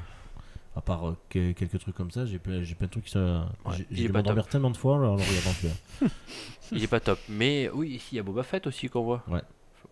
À 0.76 0.82
part 0.82 1.10
euh, 1.10 1.18
que- 1.30 1.52
quelques 1.54 1.80
trucs 1.80 1.96
comme 1.96 2.10
ça, 2.12 2.26
j'ai 2.26 2.40
plein, 2.40 2.64
j'ai 2.64 2.74
plein 2.76 2.88
de 2.88 2.92
trucs 2.92 3.06
qui 3.06 3.12
sont. 3.12 3.46
Ouais, 3.66 3.74
j'ai- 3.78 3.86
il 3.92 3.98
J'ai 3.98 4.04
est 4.04 4.08
dû 4.08 4.14
pas 4.14 4.20
m'endormir 4.20 4.48
tellement 4.48 4.72
de 4.72 4.78
fois 4.78 4.96
en 4.96 4.98
le 4.98 5.10
regardant 5.10 5.54
plus. 5.60 6.08
il 6.72 6.84
est 6.84 6.88
pas 6.88 7.00
top. 7.00 7.20
Mais 7.30 7.70
oui, 7.74 7.90
ici 7.92 8.10
il 8.14 8.16
y 8.16 8.20
a 8.20 8.24
Boba 8.24 8.42
Fett 8.44 8.66
aussi 8.66 8.90
qu'on 8.90 9.04
voit. 9.04 9.24
Ouais. 9.28 9.42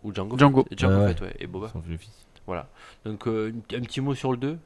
Ou 0.02 0.12
Django. 0.12 0.36
Django. 0.36 0.64
Fett. 0.68 0.78
Django 0.78 0.94
Ouais, 0.96 1.00
ouais. 1.02 1.08
Fett, 1.08 1.20
ouais. 1.22 1.36
Et 1.38 1.46
Boba. 1.46 1.68
Son 1.68 1.80
fils. 1.82 2.10
Voilà. 2.46 2.68
Donc 3.04 3.26
euh, 3.28 3.52
un 3.72 3.80
petit 3.82 4.00
mot 4.00 4.14
sur 4.16 4.32
le 4.32 4.36
2. 4.38 4.58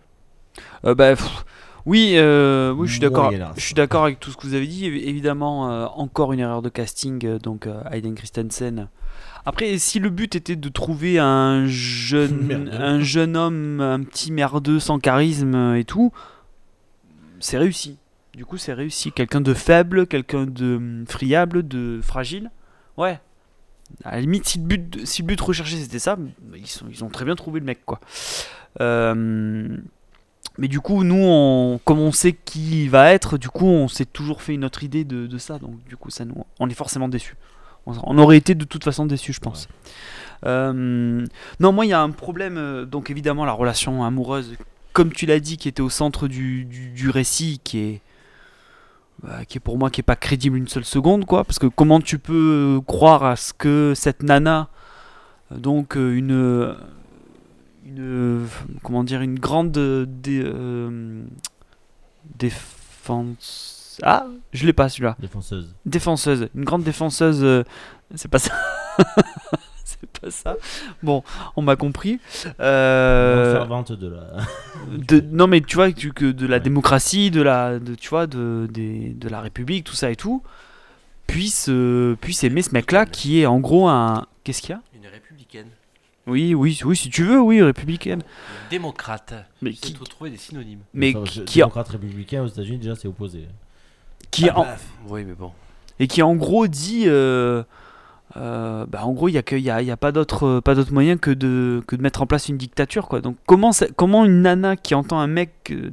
Euh, 0.85 0.95
bah, 0.95 1.15
pff, 1.15 1.45
oui, 1.87 2.13
euh, 2.17 2.73
oui, 2.73 2.87
je 2.87 2.93
suis 2.93 3.01
d'accord. 3.01 3.27
Moyenasse. 3.27 3.55
Je 3.57 3.61
suis 3.65 3.75
d'accord 3.75 4.05
avec 4.05 4.21
tout 4.21 4.31
ce 4.31 4.37
que 4.37 4.47
vous 4.47 4.55
avez 4.55 4.67
dit. 4.67 4.87
Évi- 4.89 5.03
Évidemment, 5.09 5.71
euh, 5.71 5.87
encore 5.87 6.33
une 6.33 6.41
erreur 6.41 6.63
de 6.63 6.69
casting, 6.69 7.25
euh, 7.27 7.39
donc 7.39 7.69
Hayden 7.91 8.15
Christensen. 8.15 8.89
Après, 9.47 9.79
si 9.79 9.99
le 9.99 10.11
but 10.11 10.35
était 10.37 10.57
de 10.57 10.69
trouver 10.69 11.19
un 11.19 11.67
jeune, 11.67 12.37
Merdeux. 12.47 12.71
un 12.73 13.01
jeune 13.01 13.37
homme, 13.37 13.81
un 13.81 14.03
petit 14.03 14.33
merdeux 14.33 14.79
sans 14.81 14.99
charisme 14.99 15.75
et 15.75 15.85
tout, 15.85 16.13
c'est 17.41 17.59
réussi. 17.59 17.97
Du 18.35 18.45
coup, 18.45 18.59
c'est 18.59 18.75
réussi. 18.75 19.13
Quelqu'un 19.13 19.41
de 19.41 19.55
faible, 19.55 20.07
quelqu'un 20.07 20.47
de 20.47 20.77
hum, 20.77 21.05
friable, 21.09 21.67
de 21.67 22.01
fragile. 22.03 22.51
Ouais. 22.97 23.19
À 24.05 24.13
la 24.17 24.21
limite, 24.21 24.47
si 24.47 24.59
le 24.59 24.65
but, 24.67 25.05
si 25.07 25.23
le 25.23 25.27
but 25.27 25.41
recherché 25.41 25.77
c'était 25.77 25.99
ça, 25.99 26.17
ils, 26.55 26.67
sont, 26.67 26.87
ils 26.91 27.03
ont 27.03 27.09
très 27.09 27.25
bien 27.25 27.35
trouvé 27.35 27.59
le 27.59 27.67
mec, 27.67 27.81
quoi. 27.85 27.99
Euh, 28.81 29.77
mais 30.59 30.69
du 30.69 30.81
coup, 30.81 31.05
nous, 31.05 31.17
on, 31.17 31.81
comme 31.85 32.01
on 32.01 32.13
sait 32.13 32.33
qui 32.33 32.89
va 32.89 33.13
être, 33.13 33.39
du 33.39 33.49
coup, 33.49 33.67
on 33.67 33.89
s'est 33.89 34.05
toujours 34.05 34.43
fait 34.43 34.55
une 34.55 34.65
autre 34.65 34.83
idée 34.85 35.05
de, 35.05 35.39
ça. 35.39 35.59
Donc, 35.59 35.83
du 35.89 35.97
coup, 35.97 36.11
ça 36.11 36.25
nous, 36.25 36.45
on 36.59 36.69
est 36.69 36.75
forcément 36.75 37.09
déçus. 37.09 37.37
On, 37.87 38.19
aurait 38.19 38.37
été 38.37 38.55
de 38.55 38.65
toute 38.65 38.85
façon 38.85 39.07
déçus, 39.07 39.33
je 39.33 39.41
pense. 39.41 39.69
Euh, 40.45 41.25
non, 41.61 41.73
moi, 41.73 41.87
il 41.87 41.89
y 41.89 41.93
a 41.95 42.01
un 42.01 42.11
problème. 42.11 42.57
euh, 42.59 42.85
Donc, 42.85 43.11
évidemment, 43.11 43.45
la 43.45 43.53
relation 43.53 44.05
amoureuse, 44.05 44.55
comme 44.93 45.13
tu 45.13 45.25
l'as 45.27 45.41
dit, 45.41 45.57
qui 45.57 45.69
était 45.69 45.81
au 45.81 45.89
centre 45.89 46.29
du, 46.29 46.65
du- 46.67 47.09
récit, 47.11 47.61
qui 47.65 47.79
est, 47.79 48.03
bah, 49.23 49.45
qui 49.47 49.57
est 49.59 49.61
pour 49.61 49.79
moi, 49.79 49.89
qui 49.91 50.01
est 50.01 50.05
pas 50.05 50.17
crédible 50.17 50.59
une 50.59 50.69
seule 50.69 50.85
seconde, 50.85 51.25
quoi. 51.25 51.45
Parce 51.45 51.59
que 51.59 51.67
comment 51.67 52.01
tu 52.01 52.19
peux 52.19 52.77
euh, 52.79 52.81
croire 52.83 53.25
à 53.25 53.37
ce 53.37 53.53
que 53.55 53.95
cette 53.97 54.23
nana, 54.23 54.69
donc 55.51 55.95
une 55.97 56.77
une 57.97 58.47
comment 58.83 59.05
dire 59.05 59.21
une 59.21 59.39
grande 59.39 59.77
euh, 59.79 60.07
dé- 60.09 60.43
euh, 60.45 61.23
défense 62.39 63.99
ah 64.03 64.27
je 64.53 64.65
l'ai 64.67 64.73
pas 64.73 64.89
celui-là 64.89 65.17
Défenseuse. 65.21 65.75
défenseuse 65.85 66.49
une 66.55 66.65
grande 66.65 66.83
défenseuse 66.85 67.43
euh, 67.45 67.65
c'est 68.15 68.29
pas 68.31 68.39
ça 68.39 68.53
c'est 69.85 70.21
pas 70.21 70.31
ça 70.31 70.57
bon 71.03 71.23
on 71.57 71.63
m'a 71.63 71.77
compris 71.77 72.19
Euh, 72.61 73.53
Servante 73.53 73.93
de 73.93 74.09
la. 74.09 74.37
de, 74.97 75.21
non 75.33 75.47
mais 75.47 75.61
tu 75.61 75.77
vois 75.77 75.93
que 75.93 76.31
de 76.33 76.47
la 76.47 76.57
Ouais. 76.57 76.61
démocratie 76.61 77.31
de 77.31 77.43
la 77.43 77.79
de, 77.79 77.95
tu 77.95 78.09
vois 78.09 78.27
de, 78.27 78.67
des- 78.71 79.11
de 79.11 79.29
la 79.29 79.41
république 79.41 79.85
tout 79.85 79.95
ça 79.95 80.11
et 80.11 80.17
tout 80.17 80.43
puisse 81.27 81.71
puisse 82.21 82.43
aimer 82.45 82.63
ce 82.63 82.73
mec 82.73 82.91
là 82.93 83.07
qui 83.07 83.41
est 83.41 83.47
en 83.47 83.61
gros 83.61 83.89
un 83.89 84.27
qu'est-ce 84.45 84.63
qu'il 84.63 84.71
y 84.71 84.73
a? 84.75 84.81
Oui 86.31 86.55
oui 86.55 86.79
oui 86.85 86.97
si 86.97 87.11
tu 87.11 87.25
veux 87.25 87.41
oui 87.41 87.61
républicaine 87.63 88.23
démocrate. 88.71 89.35
mais 89.63 89.73
Qui 89.73 89.93
trouver 89.95 90.31
des 90.31 90.37
synonymes. 90.37 90.81
mais 90.95 91.13
Ça, 91.13 91.19
qui, 91.25 91.35
je- 91.41 91.43
qui, 91.45 91.59
démocrate 91.59 91.89
républicain 91.89 92.43
aux 92.43 92.47
États-Unis, 92.47 92.79
déjà, 92.79 92.95
c'est 92.97 93.09
opposé. 93.09 93.47
qui 94.31 94.49
en- 94.51 94.67
Oui, 95.09 95.25
mais 95.25 95.35
bon. 95.35 95.53
et 95.99 96.07
qui 96.07 96.23
en 96.23 96.35
gros 96.37 96.67
dit 96.69 97.05
euh, 97.07 97.63
euh, 98.37 98.87
bah, 98.87 99.05
en 99.05 99.13
gros 99.13 99.29
il 99.29 99.33
y 99.33 99.39
a 99.39 99.43
que 99.43 99.57
y 99.57 99.71
a, 99.71 99.83
il 99.83 99.89
y 99.89 99.91
a 99.91 99.97
pas 99.97 100.13
d'autre 100.13 100.47
euh, 100.47 100.61
pas 100.61 100.75
d'autre 100.77 100.93
moyen 100.93 101.17
que 101.17 101.31
de 101.33 101.83
que 101.87 101.97
de 101.97 102.03
mettre 102.03 102.23
en 102.23 102.27
place 102.27 102.49
une 102.49 102.57
dictature 102.59 103.09
quoi 103.09 103.21
donc 103.21 103.37
comment 103.45 103.73
ça- 103.73 103.89
comment 103.97 104.25
une 104.25 104.43
nana 104.43 104.77
qui 104.77 104.95
entend 104.95 105.19
un 105.19 105.27
mec 105.27 105.51
euh, 105.73 105.91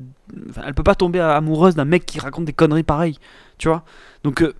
elle 0.63 0.73
peut 0.75 0.83
pas 0.83 0.93
tomber 0.93 1.19
amoureuse 1.19 1.73
d'un 1.75 1.85
mec 1.85 2.05
qui 2.05 2.19
raconte 2.19 2.45
des 2.45 2.53
conneries 2.53 2.83
pareilles 2.83 3.17
tu 3.57 3.69
vois? 3.69 3.83
Donc 4.23 4.43
euh, 4.43 4.53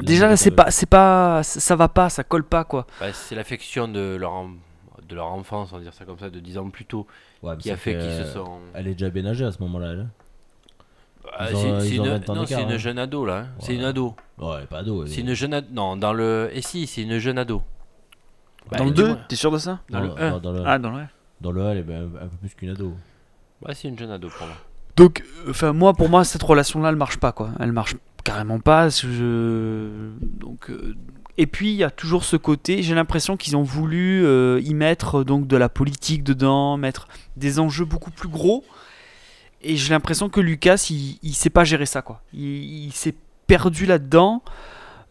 déjà 0.00 0.28
là 0.28 0.36
c'est 0.36 0.50
pas 0.50 0.70
c'est 0.70 0.84
pas 0.88 1.42
ça 1.42 1.76
va 1.76 1.88
pas 1.88 2.10
ça 2.10 2.24
colle 2.24 2.44
pas 2.44 2.64
quoi 2.64 2.86
Bah, 3.00 3.06
c'est 3.14 3.34
l'affection 3.36 3.88
de 3.88 4.16
leur, 4.16 4.32
en- 4.32 4.50
de 5.12 5.16
leur 5.16 5.26
enfance, 5.28 5.72
on 5.72 5.76
va 5.76 5.82
dire 5.82 5.94
ça 5.94 6.04
comme 6.04 6.18
ça, 6.18 6.28
de 6.30 6.40
10 6.40 6.58
ans 6.58 6.68
plus 6.70 6.84
tôt, 6.84 7.06
Ouais, 7.42 7.56
qui 7.56 7.64
c'est 7.68 7.72
a 7.72 7.76
fait 7.76 7.92
qu'ils 7.92 8.02
se 8.02 8.22
euh, 8.22 8.32
sont. 8.34 8.58
Elle 8.74 8.88
est 8.88 8.92
déjà 8.94 9.10
bien 9.10 9.24
âgée 9.26 9.44
à 9.44 9.52
ce 9.52 9.60
moment-là, 9.62 9.92
elle. 9.92 10.08
Ah, 11.38 11.48
ils 11.50 11.56
ont- 11.56 11.80
c'est 11.80 11.88
c'est 11.88 11.94
une, 11.96 12.08
20 12.08 12.30
ans 12.30 12.34
non, 12.34 12.46
c'est 12.46 12.60
une 12.62 12.72
hein. 12.72 12.78
jeune 12.78 12.98
ado 12.98 13.24
là. 13.24 13.36
hein. 13.38 13.46
C'est 13.60 13.68
Ouais. 13.72 13.74
une 13.78 13.84
ado. 13.84 14.14
Ouais, 14.38 14.54
elle 14.58 14.64
est 14.64 14.66
pas 14.66 14.78
ado. 14.78 15.06
C'est 15.06 15.18
est- 15.18 15.20
une 15.22 15.34
jeune 15.34 15.54
ado. 15.54 15.66
Non, 15.72 15.96
dans 15.96 16.12
le. 16.12 16.50
Et 16.52 16.62
si, 16.62 16.86
c'est 16.86 17.02
une 17.02 17.18
jeune 17.18 17.38
ado. 17.38 17.62
Bah, 18.70 18.78
dans 18.78 18.84
le 18.86 18.90
dis-moi. 18.90 19.10
2 19.14 19.18
t'es 19.28 19.36
sûr 19.36 19.50
de 19.52 19.58
ça? 19.58 19.80
Dans 19.88 20.00
Non, 20.00 20.14
le 20.16 20.22
1. 20.22 20.30
dans, 20.32 20.40
dans 20.40 20.52
le, 20.52 20.62
ah 20.66 20.78
dans 20.78 20.90
le 20.90 20.98
un. 20.98 21.08
dans 21.40 21.52
le 21.52 21.62
1, 21.62 21.70
elle 21.72 21.78
est 21.78 21.82
ben 21.82 22.10
un 22.20 22.26
peu 22.26 22.36
plus 22.40 22.54
qu'une 22.54 22.70
ado. 22.70 22.94
Ouais, 23.64 23.74
c'est 23.74 23.88
une 23.88 23.98
jeune 23.98 24.10
ado 24.10 24.28
pour 24.28 24.46
moi. 24.46 24.56
Donc, 24.96 25.22
enfin, 25.48 25.72
moi, 25.72 25.94
pour 25.94 26.08
moi, 26.08 26.24
cette 26.24 26.42
relation-là, 26.42 26.88
elle 26.90 26.96
marche 26.96 27.18
pas, 27.18 27.32
quoi. 27.32 27.50
Elle 27.60 27.72
marche 27.72 27.96
carrément 28.24 28.58
pas. 28.60 28.88
Je... 28.88 30.10
Donc, 30.20 30.70
euh, 30.70 30.94
et 31.38 31.46
puis, 31.46 31.70
il 31.70 31.76
y 31.76 31.84
a 31.84 31.90
toujours 31.90 32.24
ce 32.24 32.36
côté. 32.36 32.82
J'ai 32.82 32.94
l'impression 32.94 33.36
qu'ils 33.36 33.56
ont 33.56 33.62
voulu 33.62 34.24
euh, 34.24 34.60
y 34.62 34.74
mettre 34.74 35.20
euh, 35.20 35.24
donc 35.24 35.46
de 35.46 35.56
la 35.56 35.68
politique 35.68 36.22
dedans, 36.22 36.76
mettre 36.76 37.08
des 37.36 37.58
enjeux 37.58 37.86
beaucoup 37.86 38.10
plus 38.10 38.28
gros. 38.28 38.64
Et 39.62 39.76
j'ai 39.76 39.90
l'impression 39.90 40.28
que 40.28 40.40
Lucas, 40.40 40.88
il, 40.90 41.18
il 41.22 41.34
sait 41.34 41.50
pas 41.50 41.64
gérer 41.64 41.86
ça, 41.86 42.02
quoi. 42.02 42.20
Il, 42.34 42.92
s'est 42.92 43.14
perdu 43.46 43.86
là-dedans. 43.86 44.42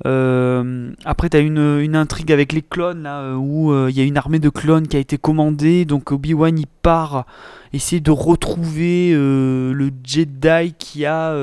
Euh, 0.06 0.92
après, 1.06 1.30
tu 1.30 1.38
as 1.38 1.40
une, 1.40 1.96
intrigue 1.96 2.32
avec 2.32 2.54
les 2.54 2.62
clones, 2.62 3.04
là, 3.04 3.36
où 3.36 3.74
il 3.88 3.98
y 3.98 4.02
a 4.02 4.04
une 4.04 4.18
armée 4.18 4.40
de 4.40 4.50
clones 4.50 4.88
qui 4.88 4.98
a 4.98 5.00
été 5.00 5.18
commandée. 5.18 5.86
Donc, 5.86 6.12
Obi-Wan, 6.12 6.60
il 6.60 6.68
part 6.68 7.26
essayer 7.74 8.02
de 8.02 8.12
retrouver 8.12 9.14
le 9.14 9.90
Jedi 10.04 10.76
qui 10.78 11.06
a 11.06 11.34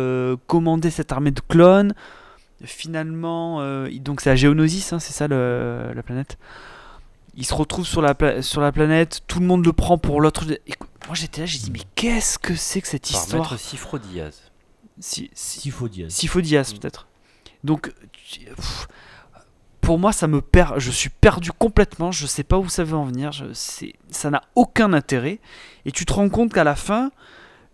commandé 0.46 0.90
cette 0.90 1.10
armée 1.10 1.30
de 1.32 1.40
clones. 1.40 1.94
Finalement, 2.64 3.60
euh, 3.60 3.88
donc 4.00 4.20
c'est 4.20 4.30
à 4.30 4.36
Geonosis, 4.36 4.92
hein, 4.92 4.98
c'est 4.98 5.12
ça 5.12 5.28
le- 5.28 5.92
la 5.94 6.02
planète. 6.02 6.38
Il 7.36 7.46
se 7.46 7.54
retrouve 7.54 7.86
sur 7.86 8.02
la, 8.02 8.14
pla- 8.16 8.42
sur 8.42 8.60
la 8.60 8.72
planète, 8.72 9.20
tout 9.28 9.38
le 9.38 9.46
monde 9.46 9.64
le 9.64 9.72
prend 9.72 9.96
pour 9.96 10.20
l'autre. 10.20 10.44
Moi 11.06 11.14
j'étais 11.14 11.42
là, 11.42 11.46
j'ai 11.46 11.58
dit, 11.58 11.70
mais 11.70 11.82
qu'est-ce 11.94 12.38
que 12.38 12.56
c'est 12.56 12.80
que 12.80 12.88
cette 12.88 13.08
Par 13.10 13.20
histoire 13.22 13.42
Maître 13.52 13.58
Sifro 13.60 13.98
Diaz. 13.98 14.42
Si- 15.00 15.30
Mm. 16.74 16.78
peut-être. 16.78 17.06
Donc, 17.62 17.92
pff, 18.56 18.88
pour 19.80 19.98
moi, 20.00 20.12
ça 20.12 20.26
me 20.26 20.40
perd. 20.42 20.80
Je 20.80 20.90
suis 20.90 21.10
perdu 21.10 21.52
complètement. 21.52 22.10
Je 22.10 22.26
sais 22.26 22.42
pas 22.42 22.58
où 22.58 22.68
ça 22.68 22.82
veut 22.82 22.96
en 22.96 23.04
venir. 23.04 23.30
Je, 23.30 23.44
c'est- 23.52 23.94
ça 24.10 24.30
n'a 24.30 24.42
aucun 24.56 24.92
intérêt. 24.92 25.38
Et 25.84 25.92
tu 25.92 26.04
te 26.04 26.12
rends 26.12 26.28
compte 26.28 26.52
qu'à 26.52 26.64
la 26.64 26.74
fin, 26.74 27.10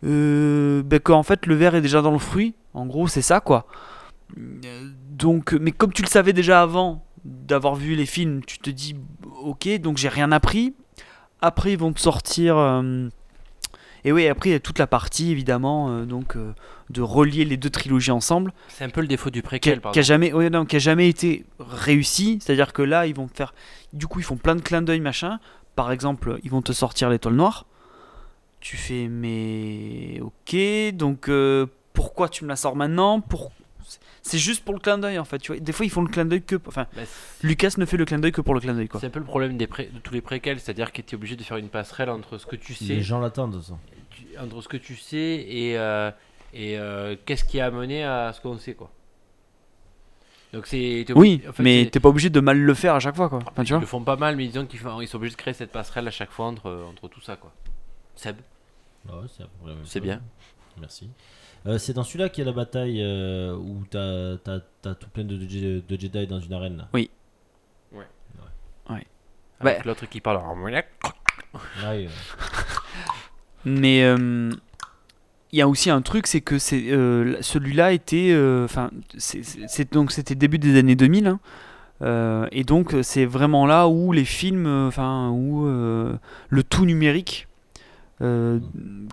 euh, 0.04 0.82
ben, 0.84 1.00
qu'en 1.00 1.22
fait, 1.22 1.46
le 1.46 1.54
verre 1.54 1.74
est 1.74 1.80
déjà 1.80 2.02
dans 2.02 2.10
le 2.12 2.18
fruit. 2.18 2.54
En 2.74 2.84
gros, 2.86 3.08
c'est 3.08 3.22
ça, 3.22 3.40
quoi. 3.40 3.66
Donc, 4.36 5.52
mais 5.52 5.72
comme 5.72 5.92
tu 5.92 6.02
le 6.02 6.08
savais 6.08 6.32
déjà 6.32 6.62
avant 6.62 7.04
d'avoir 7.24 7.74
vu 7.74 7.94
les 7.94 8.06
films, 8.06 8.42
tu 8.44 8.58
te 8.58 8.70
dis, 8.70 8.96
ok, 9.42 9.68
donc 9.80 9.96
j'ai 9.98 10.08
rien 10.08 10.32
appris. 10.32 10.74
Après, 11.40 11.72
ils 11.72 11.78
vont 11.78 11.92
te 11.92 12.00
sortir. 12.00 12.56
euh, 12.56 13.08
Et 14.04 14.12
oui, 14.12 14.26
après, 14.28 14.50
il 14.50 14.52
y 14.52 14.56
a 14.56 14.60
toute 14.60 14.78
la 14.78 14.86
partie, 14.86 15.30
évidemment, 15.30 15.88
euh, 15.90 16.04
donc, 16.04 16.36
euh, 16.36 16.52
de 16.90 17.00
relier 17.00 17.44
les 17.44 17.56
deux 17.56 17.70
trilogies 17.70 18.10
ensemble, 18.10 18.52
C'est 18.68 18.84
un 18.84 18.90
peu 18.90 19.00
le 19.00 19.06
défaut 19.06 19.30
du 19.30 19.42
préquel, 19.42 19.76
qui 19.76 19.80
pardon. 19.80 19.98
a 19.98 20.02
jamais, 20.02 20.32
ouais, 20.32 20.50
non, 20.50 20.64
qui 20.66 20.76
a 20.76 20.78
jamais 20.78 21.08
été 21.08 21.44
réussi. 21.58 22.38
C'est-à-dire 22.42 22.72
que 22.72 22.82
là, 22.82 23.06
ils 23.06 23.14
vont 23.14 23.28
faire. 23.28 23.54
Du 23.92 24.06
coup, 24.06 24.20
ils 24.20 24.24
font 24.24 24.36
plein 24.36 24.56
de 24.56 24.60
clins 24.62 24.82
d'œil, 24.82 25.00
machin. 25.00 25.38
Par 25.76 25.92
exemple, 25.92 26.38
ils 26.44 26.50
vont 26.50 26.62
te 26.62 26.72
sortir 26.72 27.08
l'étoile 27.10 27.34
noire. 27.34 27.66
Tu 28.60 28.76
fais, 28.76 29.08
mais. 29.08 30.20
Ok, 30.22 30.56
donc 30.94 31.30
pourquoi 31.92 32.28
tu 32.28 32.44
me 32.44 32.48
la 32.48 32.56
sors 32.56 32.76
maintenant? 32.76 33.20
Pour... 33.20 33.52
C'est 34.26 34.38
juste 34.38 34.64
pour 34.64 34.72
le 34.74 34.80
clin 34.80 34.96
d'œil, 34.96 35.18
en 35.18 35.24
fait. 35.26 35.38
Tu 35.38 35.52
vois. 35.52 35.60
Des 35.60 35.72
fois, 35.72 35.84
ils 35.84 35.90
font 35.90 36.00
le 36.00 36.08
clin 36.08 36.24
d'œil 36.24 36.40
que. 36.42 36.56
Enfin, 36.66 36.86
Bah, 36.96 37.02
Lucas 37.42 37.74
ne 37.76 37.84
fait 37.84 37.98
le 37.98 38.06
clin 38.06 38.18
d'œil 38.18 38.32
que 38.32 38.40
pour 38.40 38.54
le 38.54 38.60
clin 38.60 38.72
d'œil, 38.72 38.88
quoi. 38.88 38.98
c'est 38.98 39.06
un 39.06 39.10
peu 39.10 39.18
le 39.18 39.24
problème 39.26 39.58
des 39.58 39.66
pré- 39.66 39.90
de 39.92 39.98
tous 39.98 40.14
les 40.14 40.22
préquels, 40.22 40.58
c'est-à-dire 40.60 40.92
que 40.92 41.02
tu 41.02 41.10
es 41.12 41.14
obligé 41.14 41.36
de 41.36 41.42
faire 41.42 41.58
une 41.58 41.68
passerelle 41.68 42.08
entre 42.08 42.38
ce 42.38 42.46
que 42.46 42.56
tu 42.56 42.72
sais, 42.74 42.84
Les 42.94 43.02
gens 43.02 43.20
l'attendent, 43.20 43.60
ça. 43.62 43.74
entre 44.42 44.62
ce 44.62 44.68
que 44.68 44.78
tu 44.78 44.96
sais 44.96 45.18
et, 45.46 45.76
euh, 45.76 46.10
et 46.54 46.78
euh, 46.78 47.16
qu'est-ce 47.26 47.44
qui 47.44 47.60
a 47.60 47.66
amené 47.66 48.02
à 48.02 48.32
ce 48.32 48.40
qu'on 48.40 48.56
sait, 48.58 48.72
quoi. 48.74 48.90
Donc 50.54 50.66
c'est. 50.68 51.04
Oui, 51.14 51.42
en 51.48 51.52
fait, 51.52 51.62
mais 51.62 51.88
t'es 51.92 52.00
pas 52.00 52.08
obligé 52.08 52.30
de 52.30 52.40
mal 52.40 52.58
le 52.58 52.74
faire 52.74 52.94
à 52.94 53.00
chaque 53.00 53.16
fois, 53.16 53.28
quoi. 53.28 53.40
Enfin, 53.42 53.62
tu 53.62 53.68
ils 53.68 53.72
vois. 53.74 53.80
le 53.80 53.86
font 53.86 54.02
pas 54.02 54.16
mal, 54.16 54.36
mais 54.36 54.46
disons 54.46 54.64
qu'ils 54.66 54.78
font- 54.78 55.00
ils 55.02 55.08
sont 55.08 55.16
obligés 55.16 55.32
de 55.34 55.40
créer 55.40 55.52
cette 55.52 55.72
passerelle 55.72 56.06
à 56.08 56.12
chaque 56.12 56.30
fois 56.30 56.46
entre, 56.46 56.70
entre 56.88 57.08
tout 57.08 57.20
ça, 57.20 57.36
quoi. 57.36 57.52
Seb, 58.14 58.36
ouais, 59.08 59.12
c'est 59.84 60.00
bien. 60.00 60.22
Merci. 60.80 61.10
Euh, 61.66 61.78
c'est 61.78 61.94
dans 61.94 62.04
celui-là 62.04 62.28
qu'il 62.28 62.44
y 62.44 62.46
a 62.46 62.50
la 62.50 62.56
bataille 62.56 63.00
euh, 63.02 63.54
où 63.56 63.84
t'as 63.88 64.34
as, 64.46 64.94
tout 64.94 65.08
plein 65.12 65.24
de, 65.24 65.36
de, 65.36 65.82
de 65.88 66.00
Jedi 66.00 66.26
dans 66.26 66.40
une 66.40 66.52
arène. 66.52 66.76
là. 66.76 66.88
Avec 69.60 69.78
Ouais. 69.78 69.82
l'autre 69.86 70.06
qui 70.06 70.20
parle 70.20 70.38
en 70.38 70.60
Ouais, 70.62 72.08
Mais 73.64 74.02
euh, 74.02 74.50
il 75.52 75.58
y 75.58 75.62
a 75.62 75.68
aussi 75.68 75.88
un 75.90 76.02
truc, 76.02 76.26
c'est 76.26 76.40
que 76.42 76.58
c'est 76.58 76.90
euh, 76.92 77.40
celui-là 77.40 77.92
était, 77.92 78.30
euh, 78.32 78.64
enfin, 78.64 78.90
c'est- 79.16 79.42
c'est 79.42 79.66
c'est- 79.68 79.92
donc 79.92 80.10
c'était 80.12 80.34
début 80.34 80.58
des 80.58 80.76
années 80.78 80.96
2000, 80.96 81.28
hein, 81.28 81.40
euh, 82.02 82.46
et 82.52 82.64
donc 82.64 82.94
c'est 83.02 83.24
vraiment 83.24 83.64
là 83.64 83.88
où 83.88 84.12
les 84.12 84.24
films, 84.26 84.66
euh, 84.66 84.88
enfin, 84.88 85.30
où 85.30 85.66
euh, 85.66 86.14
le 86.50 86.62
tout 86.64 86.84
numérique 86.84 87.46
euh, 88.24 88.58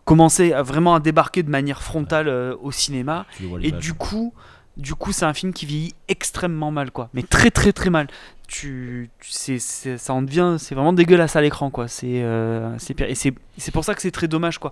commençait 0.05 0.53
à 0.53 0.63
vraiment 0.63 0.95
à 0.95 0.99
débarquer 0.99 1.43
de 1.43 1.49
manière 1.49 1.83
frontale 1.83 2.27
euh, 2.27 2.55
au 2.61 2.71
cinéma. 2.71 3.25
Et 3.65 3.71
du 3.79 3.93
coup, 3.93 4.33
du 4.77 4.95
coup, 4.95 5.11
c'est 5.11 5.25
un 5.25 5.33
film 5.33 5.51
qui 5.53 5.65
vieillit 5.65 5.93
extrêmement 6.07 6.71
mal, 6.71 6.91
quoi. 6.91 7.09
Mais 7.13 7.23
très, 7.23 7.51
très, 7.51 7.73
très 7.73 7.89
mal. 7.89 8.07
Tu, 8.47 9.09
tu- 9.19 9.59
ça 9.59 10.13
en 10.13 10.21
devient, 10.21 10.55
c'est 10.59 10.75
vraiment 10.75 10.93
dégueulasse 10.93 11.35
à 11.35 11.41
l'écran, 11.41 11.69
quoi. 11.69 11.87
C'est, 11.87 12.21
euh. 12.23 12.75
Et 12.99 13.15
c'est, 13.15 13.33
c'est 13.57 13.71
pour 13.71 13.83
ça 13.85 13.93
que 13.95 14.01
c'est 14.01 14.11
très 14.11 14.27
dommage, 14.27 14.57
quoi. 14.59 14.71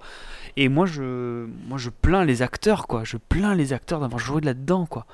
Et 0.58 0.68
moi, 0.68 0.86
je, 0.86 1.46
moi, 1.68 1.78
je 1.78 1.90
plains 1.90 2.26
les 2.26 2.42
acteurs, 2.42 2.88
quoi. 2.88 3.04
Je 3.04 3.18
plains 3.18 3.56
les 3.56 3.72
acteurs 3.74 4.00
d'avoir 4.00 4.20
joué 4.20 4.42
là-dedans, 4.42 4.86
quoi. 4.86 5.06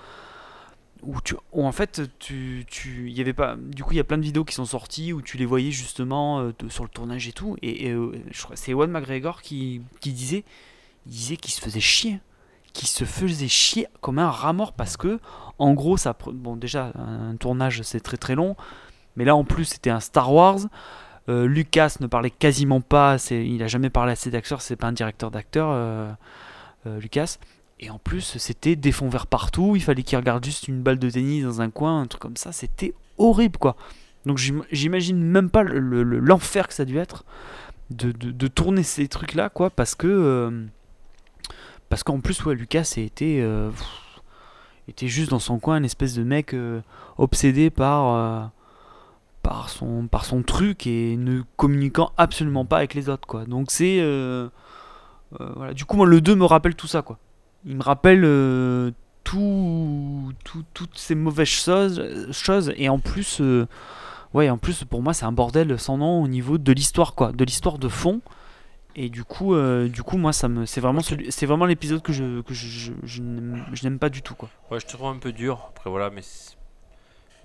Où 1.03 1.21
tu, 1.21 1.35
en 1.51 1.71
fait, 1.71 2.01
tu, 2.19 2.65
tu, 2.67 3.11
y 3.11 3.21
avait 3.21 3.33
pas. 3.33 3.55
Du 3.57 3.83
coup, 3.83 3.91
il 3.91 3.97
y 3.97 3.99
a 3.99 4.03
plein 4.03 4.17
de 4.17 4.23
vidéos 4.23 4.43
qui 4.43 4.55
sont 4.55 4.65
sorties 4.65 5.13
où 5.13 5.21
tu 5.21 5.37
les 5.37 5.45
voyais 5.45 5.71
justement 5.71 6.39
euh, 6.39 6.51
sur 6.69 6.83
le 6.83 6.89
tournage 6.89 7.27
et 7.27 7.31
tout. 7.31 7.57
Et, 7.61 7.89
euh, 7.91 8.11
je 8.31 8.43
crois, 8.43 8.55
c'est 8.55 8.71
Ewan 8.71 8.89
McGregor 8.89 9.41
qui, 9.41 9.81
qui 9.99 10.11
disait, 10.13 10.43
disait 11.05 11.37
qu'il 11.37 11.53
se 11.53 11.61
faisait 11.61 11.79
chier 11.79 12.19
qui 12.73 12.87
se 12.87 13.05
faisait 13.05 13.47
chier 13.47 13.87
comme 14.01 14.19
un 14.19 14.29
rat 14.29 14.51
mort 14.51 14.73
parce 14.73 14.97
que 14.97 15.21
en 15.59 15.73
gros 15.73 15.95
ça 15.95 16.13
bon 16.33 16.57
déjà 16.57 16.91
un 16.95 17.37
tournage 17.37 17.83
c'est 17.83 18.01
très 18.01 18.17
très 18.17 18.35
long 18.35 18.57
mais 19.15 19.23
là 19.23 19.33
en 19.33 19.45
plus 19.45 19.63
c'était 19.63 19.91
un 19.91 20.01
Star 20.01 20.33
Wars 20.33 20.59
Euh, 21.29 21.47
Lucas 21.47 21.95
ne 22.01 22.07
parlait 22.07 22.29
quasiment 22.29 22.81
pas 22.81 23.15
il 23.31 23.63
a 23.63 23.67
jamais 23.67 23.89
parlé 23.89 24.11
assez 24.11 24.29
d'acteurs 24.29 24.61
c'est 24.61 24.75
pas 24.75 24.87
un 24.87 24.91
directeur 24.91 25.31
d'acteurs 25.31 26.17
Lucas 26.85 27.37
et 27.79 27.89
en 27.89 27.99
plus 27.99 28.37
c'était 28.37 28.75
des 28.75 28.91
fonds 28.91 29.09
verts 29.09 29.27
partout 29.27 29.75
il 29.75 29.81
fallait 29.81 30.03
qu'il 30.03 30.17
regarde 30.17 30.43
juste 30.45 30.67
une 30.67 30.81
balle 30.81 30.97
de 30.99 31.09
tennis 31.09 31.43
dans 31.43 31.61
un 31.61 31.69
coin 31.69 32.01
un 32.01 32.07
truc 32.07 32.21
comme 32.21 32.37
ça 32.37 32.51
c'était 32.51 32.93
horrible 33.17 33.57
quoi 33.57 33.75
donc 34.25 34.37
j'im- 34.37 34.63
j'imagine 34.71 35.21
même 35.21 35.49
pas 35.49 35.63
le- 35.63 35.79
le- 35.79 36.03
le- 36.03 36.19
l'enfer 36.19 36.67
que 36.67 36.73
ça 36.73 36.83
a 36.83 36.85
dû 36.85 36.97
être 36.97 37.25
de, 37.91 38.11
de- 38.11 38.47
tourner 38.47 38.81
ces 38.83 39.07
trucs 39.07 39.33
là 39.35 39.49
quoi 39.49 39.69
parce 39.69 39.93
que 39.95 40.07
euh, 40.07 40.65
parce 41.87 42.01
qu'en 42.01 42.19
plus, 42.19 42.43
ouais, 42.45 42.55
Lucas 42.55 42.95
était, 42.97 43.39
euh, 43.41 43.69
était 44.87 45.07
juste 45.07 45.29
dans 45.29 45.37
son 45.39 45.59
coin, 45.59 45.77
une 45.77 45.85
espèce 45.85 46.15
de 46.15 46.23
mec 46.23 46.55
euh, 46.55 46.81
obsédé 47.19 47.69
par, 47.69 48.51
par, 49.43 49.69
son, 49.69 50.07
par 50.07 50.25
son 50.25 50.41
truc 50.41 50.87
et 50.87 51.15
ne 51.15 51.43
communiquant 51.57 52.11
absolument 52.17 52.65
pas 52.65 52.77
avec 52.77 52.95
les 52.95 53.07
autres. 53.07 53.27
Quoi. 53.27 53.45
Donc 53.45 53.69
c'est... 53.69 53.99
voilà. 55.39 55.73
Du 55.75 55.85
coup, 55.85 55.95
moi, 55.97 56.07
le 56.07 56.21
2 56.21 56.35
me 56.35 56.45
rappelle 56.45 56.75
tout 56.75 56.87
ça. 56.87 57.03
Quoi. 57.03 57.19
Il 57.65 57.77
me 57.77 57.83
rappelle 57.83 58.23
euh, 58.25 58.91
tout, 59.23 60.31
tout- 60.43 60.65
toutes 60.73 60.97
ces 60.97 61.15
mauvaises 61.15 61.47
choses, 61.47 62.31
choses 62.31 62.73
et 62.77 62.89
en 62.89 62.99
plus... 62.99 63.39
euh, 63.41 63.67
Ouais, 64.33 64.49
en 64.49 64.57
plus 64.57 64.83
pour 64.83 65.01
moi 65.01 65.13
c'est 65.13 65.23
un 65.23 65.31
bordel 65.31 65.79
sans 65.79 65.97
nom 65.97 66.21
au 66.21 66.27
niveau 66.27 66.57
de 66.57 66.71
l'histoire 66.73 67.15
quoi, 67.15 67.31
de 67.31 67.45
l'histoire 67.45 67.77
de 67.77 67.87
fond. 67.87 68.19
Et 68.97 69.09
du 69.09 69.23
coup, 69.25 69.55
euh, 69.55 69.89
du 69.89 70.03
coup, 70.03 70.15
moi, 70.17 70.31
ça 70.31 70.47
me, 70.47 70.65
c'est 70.65 70.79
vraiment, 70.79 71.01
c'est 71.01 71.45
vraiment 71.45 71.65
l'épisode 71.65 72.01
que 72.01 72.13
je, 72.13 72.39
que 72.41 72.53
je, 72.53 72.91
je, 73.03 73.21
je 73.73 73.83
n'aime 73.83 73.99
pas 73.99 74.07
du 74.09 74.21
tout, 74.21 74.35
quoi. 74.35 74.49
Ouais, 74.71 74.79
je 74.79 74.85
te 74.85 74.93
trouve 74.93 75.07
un 75.07 75.17
peu 75.17 75.33
dur. 75.33 75.65
Après, 75.69 75.89
voilà, 75.89 76.09
mais 76.09 76.21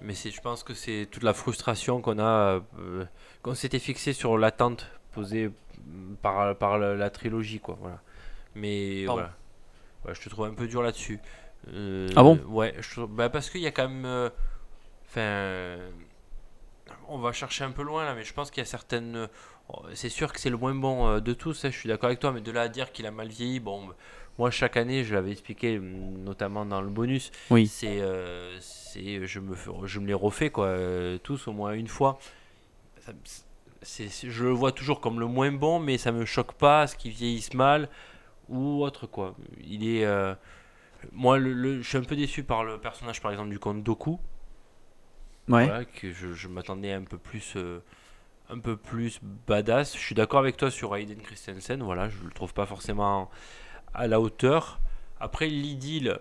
mais 0.03 0.15
c'est, 0.15 0.31
je 0.31 0.41
pense 0.41 0.63
que 0.63 0.75
c'est 0.75 1.09
toute 1.11 1.25
la 1.25 1.35
frustration 1.35 2.01
qu'on 2.01 2.21
a, 2.21 2.61
euh, 2.79 3.05
qu'on 3.43 3.55
s'était 3.55 3.81
fixé 3.81 4.13
sur 4.13 4.39
l'attente 4.39 4.87
posée 5.13 5.51
par, 6.23 6.55
par 6.57 6.79
la, 6.79 6.95
la 6.95 7.11
trilogie, 7.11 7.59
quoi. 7.59 7.77
Voilà. 7.81 8.01
Mais 8.55 9.03
Pardon. 9.07 9.23
voilà, 9.23 9.37
Ouais, 10.07 10.15
je 10.15 10.21
te 10.21 10.29
trouve 10.29 10.47
un 10.47 10.55
peu 10.55 10.67
dur 10.67 10.83
là-dessus. 10.83 11.19
Euh, 11.73 12.09
Ah 12.17 12.23
bon? 12.23 12.41
Ouais, 12.49 12.75
je 12.81 13.03
bah, 13.03 13.29
parce 13.29 13.51
qu'il 13.51 13.61
y 13.61 13.67
a 13.67 13.71
quand 13.71 13.89
même, 13.89 14.05
euh, 14.07 14.31
enfin, 15.09 15.77
on 17.09 17.19
va 17.19 17.33
chercher 17.33 17.65
un 17.65 17.71
peu 17.71 17.83
loin 17.83 18.05
là, 18.05 18.15
mais 18.15 18.25
je 18.25 18.33
pense 18.33 18.51
qu'il 18.51 18.61
y 18.61 18.67
a 18.67 18.67
certaines. 18.67 19.29
oh, 19.69 19.83
C'est 19.95 20.09
sûr 20.09 20.33
que 20.33 20.41
c'est 20.41 20.51
le 20.51 20.57
moins 20.57 20.75
bon 20.75 21.07
euh, 21.09 21.21
de 21.21 21.33
tous, 21.35 21.65
hein, 21.65 21.71
je 21.71 21.77
suis 21.77 21.89
d'accord 21.89 22.07
avec 22.07 22.19
toi, 22.21 22.33
mais 22.33 22.41
de 22.41 22.51
là 22.51 22.63
à 22.63 22.69
dire 22.69 22.93
qu'il 22.93 23.07
a 23.07 23.11
mal 23.11 23.29
vieilli, 23.29 23.61
bon, 23.61 23.89
moi 24.39 24.51
chaque 24.51 24.77
année, 24.79 25.05
je 25.05 25.15
l'avais 25.15 25.33
expliqué, 25.33 25.79
mm, 25.79 26.25
notamment 26.25 26.65
dans 26.65 26.81
le 26.81 26.89
bonus, 26.89 27.31
Oui. 27.51 27.67
c'est, 27.67 28.01
euh, 28.01 28.57
c'est, 28.61 29.27
je 29.27 29.41
me, 29.41 29.55
je 29.85 30.01
me 30.01 30.07
les 30.07 30.15
refais 30.15 30.49
quoi, 30.51 30.75
tous 31.23 31.47
au 31.49 31.53
moins 31.53 31.73
une 31.73 31.89
fois. 31.89 32.19
Ça 33.05 33.13
c'est, 33.83 34.09
je 34.11 34.45
le 34.45 34.51
vois 34.51 34.73
toujours 34.73 35.01
comme 35.01 35.21
le 35.21 35.27
moins 35.27 35.51
bon, 35.53 35.79
mais 35.81 35.97
ça 35.97 36.13
me 36.13 36.27
choque 36.27 36.53
pas, 36.53 36.87
ce 36.87 36.97
qui 36.97 37.09
vieillisse 37.11 37.55
mal 37.55 37.89
ou 38.51 38.83
autre 38.85 39.07
quoi. 39.09 39.37
Il 39.65 39.89
est, 39.89 40.05
euh, 40.07 40.35
moi, 41.13 41.39
le, 41.39 41.53
le- 41.55 41.83
je 41.83 41.89
suis 41.89 41.99
un 41.99 42.05
peu 42.05 42.17
déçu 42.17 42.45
par 42.45 42.65
le 42.65 42.79
personnage 42.79 43.21
par 43.23 43.33
exemple 43.33 43.51
du 43.51 43.59
comte 43.61 43.83
Doku. 43.85 44.21
Ouais. 45.49 45.67
Voilà, 45.67 45.85
que 45.85 46.13
je, 46.13 46.33
je 46.33 46.49
m'attendais 46.49 46.93
un 46.93 47.03
peu 47.03 47.19
plus 47.19 47.55
euh, 47.57 47.81
un 48.51 48.59
peu 48.61 48.77
plus 48.77 49.21
badass. 49.49 49.95
Je 49.97 50.01
suis 50.01 50.15
d'accord 50.15 50.41
avec 50.41 50.57
toi 50.57 50.71
sur 50.71 50.97
Hayden 50.97 51.21
Christensen, 51.23 51.83
voilà, 51.83 52.09
je 52.09 52.23
le 52.25 52.31
trouve 52.33 52.55
pas 52.55 52.67
forcément 52.67 53.31
à 53.95 54.07
la 54.09 54.21
hauteur. 54.21 54.81
Après 55.21 55.49
l'idylle 55.49 56.19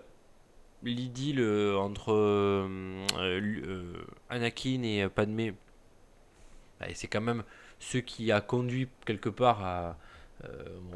l'idylle 0.84 1.40
euh, 1.40 1.76
entre 1.78 2.12
euh, 2.12 4.04
Anakin 4.30 4.82
et 4.84 5.08
Padmé 5.08 5.54
bah, 6.80 6.86
c'est 6.94 7.08
quand 7.08 7.20
même 7.20 7.44
ce 7.78 7.98
qui 7.98 8.32
a 8.32 8.40
conduit 8.40 8.88
quelque 9.06 9.28
part 9.28 9.64
à 9.64 9.96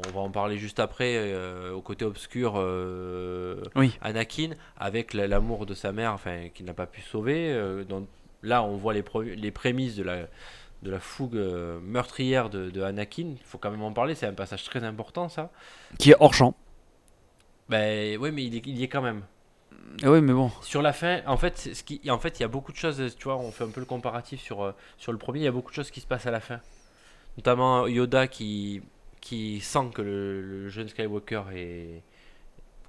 on 0.07 0.11
va 0.11 0.19
en 0.21 0.29
parler 0.31 0.57
juste 0.57 0.79
après 0.79 1.15
euh, 1.17 1.71
au 1.73 1.81
côté 1.81 2.05
obscur 2.05 2.53
euh, 2.57 3.61
Oui. 3.75 3.97
Anakin 4.01 4.51
avec 4.77 5.13
la- 5.13 5.27
l'amour 5.27 5.65
de 5.65 5.73
sa 5.73 5.91
mère 5.91 6.13
enfin 6.13 6.49
qu'il 6.53 6.65
n'a 6.65 6.73
pas 6.73 6.87
pu 6.87 7.01
sauver 7.01 7.51
euh, 7.51 7.83
là 8.43 8.63
on 8.63 8.75
voit 8.77 8.93
les, 8.93 9.03
les 9.35 9.51
prémices 9.51 9.95
de 9.95 10.03
la 10.03 10.27
de 10.83 10.91
la 10.91 10.99
fougue 10.99 11.37
euh, 11.37 11.79
meurtrière 11.81 12.49
de, 12.49 12.69
de 12.69 12.81
Anakin 12.81 13.33
il 13.37 13.43
faut 13.45 13.57
quand 13.57 13.71
même 13.71 13.81
en 13.83 13.93
parler 13.93 14.15
c'est 14.15 14.27
un 14.27 14.33
passage 14.33 14.63
très 14.63 14.83
important 14.83 15.29
ça 15.29 15.51
Qui 15.99 16.11
est 16.11 16.15
hors 16.19 16.33
champ. 16.33 16.55
ben 17.69 18.17
oui 18.19 18.31
mais 18.31 18.43
il, 18.43 18.55
est- 18.55 18.65
il 18.67 18.77
y 18.77 18.83
est 18.83 18.87
quand 18.87 19.01
même 19.01 19.21
Ah 20.03 20.11
ouais, 20.11 20.21
mais 20.21 20.33
bon. 20.33 20.51
sur 20.61 20.81
la 20.81 20.93
fin, 20.93 21.21
en 21.25 21.37
fait, 21.37 21.57
ce 21.57 21.83
qui, 21.83 22.01
en 22.09 22.19
fait, 22.19 22.39
il 22.39 22.41
y 22.41 22.45
a 22.45 22.49
beaucoup 22.49 22.71
de 22.73 22.77
choses. 22.77 23.15
Tu 23.17 23.23
vois, 23.23 23.37
on 23.37 23.51
fait 23.51 23.63
un 23.63 23.69
peu 23.69 23.79
le 23.79 23.85
comparatif 23.85 24.41
sur 24.41 24.61
euh, 24.63 24.73
sur 24.97 25.11
le 25.13 25.17
premier. 25.17 25.39
Il 25.39 25.43
y 25.45 25.47
a 25.47 25.51
beaucoup 25.51 25.71
de 25.71 25.75
choses 25.75 25.89
qui 25.91 26.01
se 26.01 26.07
passent 26.07 26.25
à 26.27 26.31
la 26.31 26.41
fin, 26.41 26.59
notamment 27.37 27.87
Yoda 27.87 28.27
qui 28.27 28.81
qui 29.25 29.59
sent 29.59 29.89
que 29.91 30.03
le, 30.03 30.69
jeune 30.69 30.87
Skywalker 30.87 31.41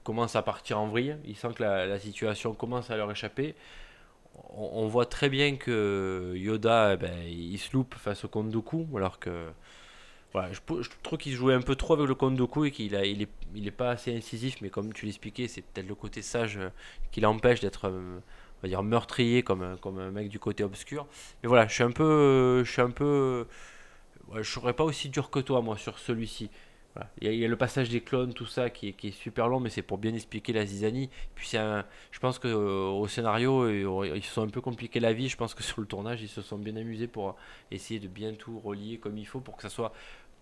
commence 0.05 0.37
à 0.37 0.43
partir 0.43 0.79
en 0.79 0.87
vrille. 0.87 1.17
Il 1.25 1.35
sent 1.35 1.49
que 1.57 1.63
la, 1.63 1.99
situation 1.99 2.53
commence 2.53 2.91
à 2.91 2.97
leur 2.99 3.11
échapper. 3.11 3.55
On, 4.51 4.87
voit 4.87 5.07
très 5.07 5.31
bien 5.31 5.57
que 5.57 6.35
Yoda, 6.37 6.93
eh 6.93 6.97
ben, 6.99 7.23
il 7.27 7.57
se 7.57 7.73
loupe 7.73 7.95
face 7.95 8.23
au 8.27 8.29
Count 8.29 8.45
Dooku, 8.45 8.87
alors 8.97 9.19
que 9.19 9.47
voilà, 10.33 10.53
je, 10.53 10.61
trouve 11.03 11.19
qu'il 11.19 11.33
jouait 11.33 11.55
un 11.55 11.63
peu 11.63 11.75
trop 11.75 11.95
avec 11.95 12.07
le 12.07 12.15
Count 12.15 12.33
Dooku 12.33 12.67
et 12.67 12.71
qu'il 12.71 12.95
a, 12.95 13.71
pas 13.73 13.93
assez 13.93 14.15
incisif. 14.15 14.61
Mais 14.61 14.69
comme 14.69 14.93
tu 14.93 15.07
l'expliquais, 15.07 15.49
c'est 15.49 15.63
peut-être 15.63 15.89
le 15.89 15.95
côté 15.95 16.21
sage 16.21 16.59
qui 17.13 17.23
l'empêche 17.23 17.61
d'être, 17.61 17.89
on 17.89 18.21
va 18.63 18.69
dire, 18.69 18.83
meurtrier 18.83 19.43
comme, 19.43 19.79
comme 19.81 19.99
un 19.99 20.11
mec 20.11 20.29
du 20.29 20.39
côté 20.39 20.65
obscur. 20.65 21.07
Mais 21.43 21.49
voilà, 21.49 21.67
je 21.67 21.73
suis 21.73 21.83
un 21.83 21.93
peu, 21.93 22.63
je 22.63 22.71
suis 22.71 22.83
un 22.83 22.91
peu, 22.91 23.47
je 24.35 24.43
serais 24.51 24.73
pas 24.73 24.85
aussi 24.85 25.09
dur 25.09 25.31
que 25.31 25.39
toi 25.41 25.61
moi 25.63 25.77
sur 25.77 25.99
celui-ci. 25.99 26.51
Voilà. 26.95 27.11
Il, 27.21 27.27
y 27.27 27.31
a, 27.31 27.33
il 27.35 27.39
y 27.39 27.45
a 27.45 27.49
le 27.49 27.57
passage 27.57 27.91
des 27.91 28.01
clones, 28.01 28.33
tout 28.33 28.47
ça 28.47 28.71
qui 28.71 28.89
est, 28.89 28.93
qui 28.95 29.09
est 29.09 29.11
super 29.11 29.49
long, 29.49 29.61
mais 29.61 29.69
c'est 29.69 29.83
pour 29.83 29.99
bien 29.99 30.15
expliquer 30.15 30.55
la 30.55 30.65
zizanie. 30.65 31.11
Puis 31.35 31.47
c'est 31.49 31.59
un, 31.59 31.85
je 32.11 32.19
pense 32.21 32.39
que 32.39 32.49
euh, 32.49 32.87
au 32.89 33.07
scénario, 33.07 33.69
ils 34.15 34.23
se 34.25 34.33
sont 34.33 34.43
un 34.43 34.49
peu 34.49 34.63
compliqué 34.63 34.99
la 34.99 35.13
vie. 35.13 35.29
Je 35.29 35.37
pense 35.37 35.53
que 35.55 35.63
sur 35.63 35.81
le 35.83 35.87
tournage, 35.87 36.23
ils 36.23 36.29
se 36.29 36.41
sont 36.41 36.57
bien 36.57 36.75
amusés 36.77 37.07
pour 37.07 37.37
essayer 37.71 38.01
de 38.01 38.09
bien 38.09 38.33
tout 38.33 38.59
relier 38.59 38.97
comme 38.97 39.19
il 39.19 39.27
faut 39.27 39.41
pour 39.41 39.57
que 39.57 39.63
ça 39.63 39.69
soit 39.69 39.93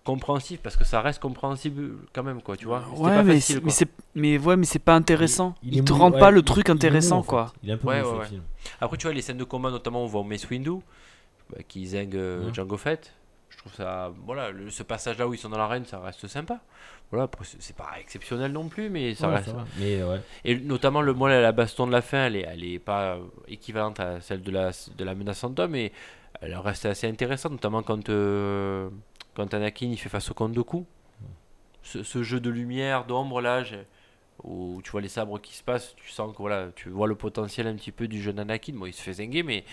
compréhensif 0.05 0.61
parce 0.61 0.77
que 0.77 0.85
ça 0.85 1.01
reste 1.01 1.19
compréhensible 1.21 1.97
quand 2.13 2.23
même 2.23 2.43
quoi 2.43 2.59
tu 2.59 2.67
vois 2.67 2.85
Ouais, 2.95 3.09
pas 3.11 3.23
mais 3.23 3.35
facile, 3.37 3.57
c'est- 3.71 3.87
quoi. 3.89 3.91
mais 4.15 4.39
mais 4.39 4.45
ouais, 4.47 4.57
mais 4.57 4.67
c'est 4.67 4.79
pas 4.79 4.95
intéressant. 4.95 5.55
Il- 5.63 5.71
Il, 5.71 5.77
il 5.79 5.85
te 5.85 5.93
mou, 5.95 5.99
rend 5.99 6.13
ouais, 6.13 6.21
pas 6.21 6.31
le 6.31 6.41
il- 6.41 6.45
truc 6.45 6.67
il 6.69 6.71
est 6.71 6.75
mou, 6.75 6.77
intéressant 6.77 7.19
en 7.19 7.23
fait. 7.23 7.29
quoi. 7.31 7.53
Il 7.63 7.71
est 7.71 7.73
un 7.73 7.79
peu 7.79 7.89
Ouais, 7.89 8.03
mou, 8.03 8.09
ouais, 8.09 8.15
ce 8.15 8.19
ouais. 8.21 8.27
film. 8.27 8.43
Après, 8.83 8.97
tu 8.99 9.07
vois, 9.07 9.15
les 9.15 9.23
scènes 9.23 9.39
de 9.39 9.45
combat, 9.45 9.71
notamment, 9.71 10.03
on 10.05 10.07
voit 10.07 10.23
Mace 10.23 10.49
Windu, 10.51 10.73
bah, 11.51 11.63
qui 11.67 11.87
zingue 11.87 12.17
euh, 12.17 12.47
Ouais. 12.47 12.55
Django 12.55 12.77
Fett. 12.77 13.13
Je 13.65 13.71
trouve 13.71 13.77
ça. 13.85 14.13
Voilà, 14.27 14.51
le- 14.51 14.71
ce 14.71 14.83
passage-là 14.83 15.27
où 15.27 15.35
ils 15.35 15.39
sont 15.39 15.49
dans 15.49 15.57
l'arène, 15.59 15.85
ça 15.87 15.99
reste 16.01 16.27
sympa. 16.27 16.61
Voilà, 17.11 17.29
c'est 17.61 17.77
pas 17.77 17.93
exceptionnel 18.01 18.53
non 18.53 18.69
plus, 18.69 18.91
mais 18.91 19.15
ça 19.15 19.29
Ouais, 19.29 19.37
reste. 19.37 19.47
ça 19.49 19.53
va. 19.55 19.65
Mais 19.79 20.03
ouais. 20.03 20.21
Et 20.45 20.57
notamment, 20.57 21.01
le, 21.01 21.15
moi, 21.15 21.31
la 21.31 21.53
baston 21.53 21.87
de 21.87 21.93
la 21.93 22.03
fin, 22.03 22.27
elle 22.27 22.37
est, 22.37 22.43
elle 22.49 22.65
est 22.65 22.79
pas 22.79 23.19
équivalente 23.49 24.01
à 24.01 24.21
celle 24.21 24.43
de 24.43 24.51
la, 24.51 24.71
de 24.97 25.05
la 25.05 25.15
menace 25.15 25.41
fantôme, 25.41 25.71
mais 25.73 25.93
elle 26.41 26.55
reste 26.57 26.85
assez 26.87 27.07
intéressante, 27.09 27.53
notamment 27.53 27.83
quand, 27.83 28.09
euh, 28.09 28.89
quand 29.35 29.55
Anakin 29.55 29.87
il 29.87 29.97
fait 29.99 30.09
face 30.09 30.31
au 30.31 30.35
Kondoku. 30.35 30.85
Ce, 31.83 32.03
ce 32.03 32.23
jeu 32.23 32.41
de 32.41 32.51
lumière, 32.51 33.05
d'ombre, 33.05 33.41
là, 33.41 33.63
où 34.43 34.81
tu 34.83 34.91
vois 34.91 35.01
les 35.01 35.09
sabres 35.09 35.39
qui 35.41 35.55
se 35.55 35.63
passent, 35.63 35.95
tu 35.97 36.11
sens 36.11 36.33
que 36.33 36.39
voilà, 36.39 36.69
tu 36.75 36.89
vois 36.89 37.07
le 37.07 37.15
potentiel 37.15 37.67
un 37.67 37.75
petit 37.77 37.93
peu 37.93 38.09
du 38.09 38.21
jeune 38.23 38.39
Anakin. 38.41 38.73
Bon, 38.75 38.87
il 38.87 38.93
se 38.93 39.03
fait 39.03 39.13
zinguer, 39.15 39.43
mais 39.43 39.65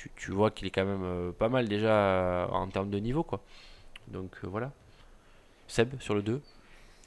tu, 0.00 0.10
tu 0.16 0.30
vois 0.32 0.50
qu'il 0.50 0.66
est 0.66 0.70
quand 0.70 0.86
même 0.86 1.04
euh, 1.04 1.32
pas 1.32 1.50
mal 1.50 1.68
déjà 1.68 1.90
euh, 1.90 2.46
en 2.48 2.68
termes 2.68 2.88
de 2.88 2.98
niveau, 2.98 3.22
quoi. 3.22 3.42
Donc 4.08 4.34
euh, 4.42 4.48
voilà. 4.48 4.72
Seb, 5.68 6.00
sur 6.00 6.14
le 6.14 6.22
2. 6.22 6.40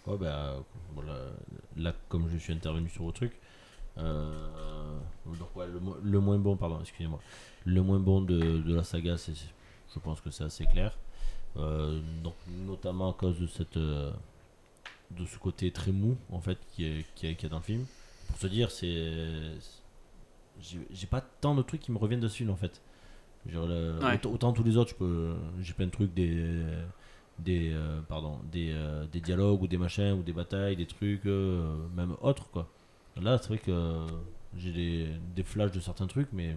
Ouais, 0.05 0.17
bah, 0.17 0.57
voilà, 0.93 1.17
là, 1.75 1.93
comme 2.07 2.29
je 2.29 2.37
suis 2.37 2.53
intervenu 2.53 2.89
sur 2.89 3.11
donc, 3.95 5.55
ouais, 5.55 5.67
le, 5.67 5.79
le 6.03 6.19
moins 6.19 6.37
bon, 6.37 6.55
pardon, 6.55 6.79
excusez-moi, 6.81 7.19
le 7.65 7.81
moins 7.81 7.99
bon 7.99 8.21
de, 8.21 8.37
de 8.37 8.75
la 8.75 8.83
saga, 8.83 9.17
c'est, 9.17 9.33
je 9.35 9.99
pense 9.99 10.19
que 10.19 10.29
c'est 10.29 10.43
assez 10.43 10.65
clair. 10.65 10.97
Donc, 11.55 12.33
notamment 12.65 13.11
à 13.11 13.13
cause 13.13 13.39
de 13.39 13.47
cette, 13.47 13.77
de 13.77 15.25
ce 15.25 15.37
côté 15.37 15.71
très 15.71 15.91
mou, 15.91 16.17
en 16.31 16.41
fait, 16.41 16.57
qui 16.71 16.85
est, 16.85 17.05
qui 17.15 17.27
est, 17.27 17.35
qui 17.35 17.45
est 17.45 17.49
dans 17.49 17.57
le 17.57 17.63
film. 17.63 17.85
Pour 18.27 18.37
se 18.37 18.47
dire, 18.47 18.71
c'est, 18.71 19.53
j'ai, 20.61 21.07
pas 21.07 21.21
tant 21.41 21.55
de 21.55 21.61
trucs 21.61 21.81
qui 21.81 21.91
me 21.91 21.97
reviennent 21.97 22.19
dessus, 22.21 22.47
en 22.49 22.55
fait. 22.55 22.81
Genre, 23.49 23.67
le- 23.67 23.99
Ouais. 24.01 24.15
autant, 24.15 24.31
autant 24.31 24.53
tous 24.53 24.63
les 24.63 24.77
autres, 24.77 24.95
j'ai 25.61 25.73
plein 25.73 25.85
de 25.87 25.91
trucs 25.91 26.13
des 26.13 26.63
des 27.39 27.71
euh, 27.73 27.99
pardon 28.07 28.37
des, 28.51 28.69
euh, 28.73 29.05
des 29.11 29.19
dialogues 29.19 29.63
ou 29.63 29.67
des 29.67 29.79
machins 29.79 30.11
ou 30.11 30.21
des 30.21 30.33
batailles 30.33 30.75
des 30.75 30.85
trucs 30.85 31.25
euh, 31.25 31.65
même 31.97 32.13
autres 32.21 32.47
quoi 32.51 32.67
là 33.19 33.39
c'est 33.39 33.47
vrai 33.47 33.57
que 33.57 34.05
j'ai 34.55 34.71
des, 34.71 35.07
des 35.35 35.41
flashs 35.41 35.71
de 35.71 35.79
certains 35.79 36.05
trucs 36.05 36.27
mais 36.31 36.55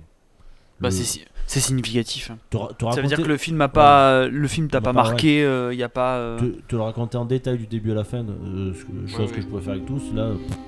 Bah, 0.79 0.89
le- 0.89 0.91
c'est 0.91 1.05
si- 1.05 1.25
c'est 1.47 1.61
significatif. 1.61 2.31
hein. 2.31 2.37
te, 2.51 2.59
Ça 2.93 3.01
veut 3.01 3.09
dire 3.09 3.17
que 3.17 3.23
le 3.27 3.39
film 3.39 3.59
a 3.63 3.69
pas 3.69 4.29
le 4.29 4.47
film 4.47 4.69
t'a 4.69 4.83
pas 4.83 4.93
pas, 4.93 5.03
marqué, 5.03 5.41
il 5.73 5.79
y 5.79 5.83
a 5.83 5.89
pas 5.89 6.37
te, 6.39 6.45
te 6.69 6.77
le 6.77 6.83
raconter 6.83 7.17
en 7.17 7.25
détail 7.25 7.57
du 7.57 7.67
début 7.67 7.93
à 7.93 7.95
la 7.95 8.05
fin 8.05 8.23
ce 8.27 9.07
chose 9.17 9.33
que 9.33 9.41
je 9.41 9.47
pourrais 9.47 9.63
faire 9.63 9.73
avec 9.73 9.87
tous 9.87 10.13
là 10.13 10.35
pff, 10.35 10.59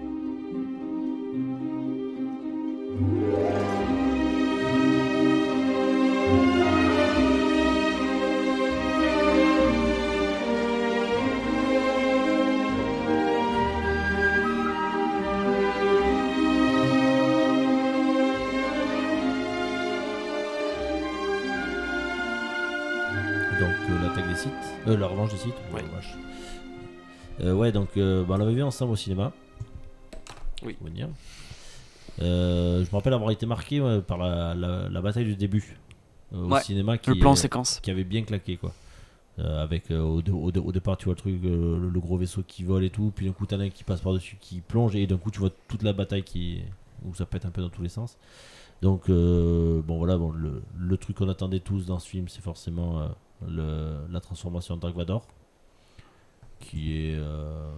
euh, 24.88 24.96
la 24.96 25.06
revanche 25.06 25.30
des 25.30 25.36
sites 25.38 25.54
Ouais. 25.72 25.82
Euh, 27.40 27.54
ouais 27.54 27.70
donc 27.72 27.90
euh, 27.96 28.24
bah, 28.24 28.34
on 28.34 28.38
l'avait 28.38 28.54
vu 28.54 28.62
ensemble 28.62 28.92
au 28.92 28.96
cinéma 28.96 29.32
Oui. 30.64 30.76
dire. 30.90 31.08
Euh, 32.20 32.84
je 32.84 32.90
me 32.90 32.96
rappelle 32.96 33.12
avoir 33.14 33.30
été 33.30 33.46
marqué 33.46 33.80
ouais, 33.80 34.00
par 34.00 34.18
la, 34.18 34.54
la, 34.54 34.88
la 34.88 35.00
bataille 35.00 35.24
du 35.24 35.36
début 35.36 35.76
euh, 36.32 36.42
au 36.44 36.48
Ouais, 36.52 36.62
cinéma 36.62 36.98
qui 36.98 37.10
le 37.10 37.18
plan 37.20 37.32
euh, 37.32 37.36
séquence. 37.36 37.78
qui 37.80 37.90
avait 37.90 38.04
bien 38.04 38.22
claqué 38.22 38.56
quoi. 38.56 38.72
Euh, 39.38 39.62
avec 39.62 39.92
euh, 39.92 40.00
au, 40.00 40.20
dé- 40.20 40.32
au 40.32 40.50
dé- 40.50 40.58
au 40.58 40.72
départ 40.72 40.96
tu 40.96 41.04
vois 41.04 41.14
le 41.14 41.18
truc 41.20 41.36
euh, 41.44 41.78
le, 41.78 41.88
le 41.90 42.00
gros 42.00 42.16
vaisseau 42.16 42.42
qui 42.44 42.64
vole 42.64 42.82
et 42.84 42.90
tout 42.90 43.12
puis 43.14 43.24
d'un 43.26 43.32
coup 43.32 43.46
t'en 43.46 43.60
as 43.60 43.64
un 43.64 43.68
qui 43.70 43.84
passe 43.84 44.00
par 44.00 44.12
dessus 44.12 44.36
qui 44.40 44.60
plonge 44.60 44.96
et 44.96 45.06
d'un 45.06 45.16
coup 45.16 45.30
tu 45.30 45.38
vois 45.38 45.50
toute 45.68 45.84
la 45.84 45.92
bataille 45.92 46.24
qui 46.24 46.60
où 47.06 47.14
ça 47.14 47.24
pète 47.24 47.44
un 47.46 47.50
peu 47.50 47.62
dans 47.62 47.68
tous 47.68 47.82
les 47.82 47.88
sens 47.88 48.16
donc 48.82 49.08
euh, 49.08 49.80
bon 49.82 49.98
voilà 49.98 50.18
bon 50.18 50.32
le, 50.32 50.60
le 50.76 50.96
truc 50.96 51.18
qu'on 51.18 51.28
attendait 51.28 51.60
tous 51.60 51.86
dans 51.86 52.00
ce 52.00 52.08
film 52.08 52.26
c'est 52.28 52.42
forcément 52.42 53.00
euh, 53.00 53.06
le, 53.46 54.06
la 54.10 54.20
transformation 54.20 54.76
de 54.76 54.80
Dark 54.80 54.96
Vador 54.96 55.26
qui 56.60 56.96
est 56.96 57.14
euh, 57.16 57.70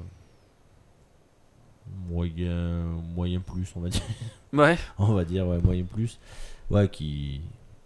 moyen 2.09 2.85
moyen 3.15 3.41
plus 3.41 3.71
on 3.77 3.81
va 3.81 3.89
dire 3.89 4.03
Ouais. 4.53 4.77
on 4.99 5.13
va 5.15 5.25
dire, 5.25 5.47
ouais, 5.47 5.59
moyen 5.63 5.85
plus. 5.85 6.19
Ouais, 6.71 6.89
qui, 6.89 7.41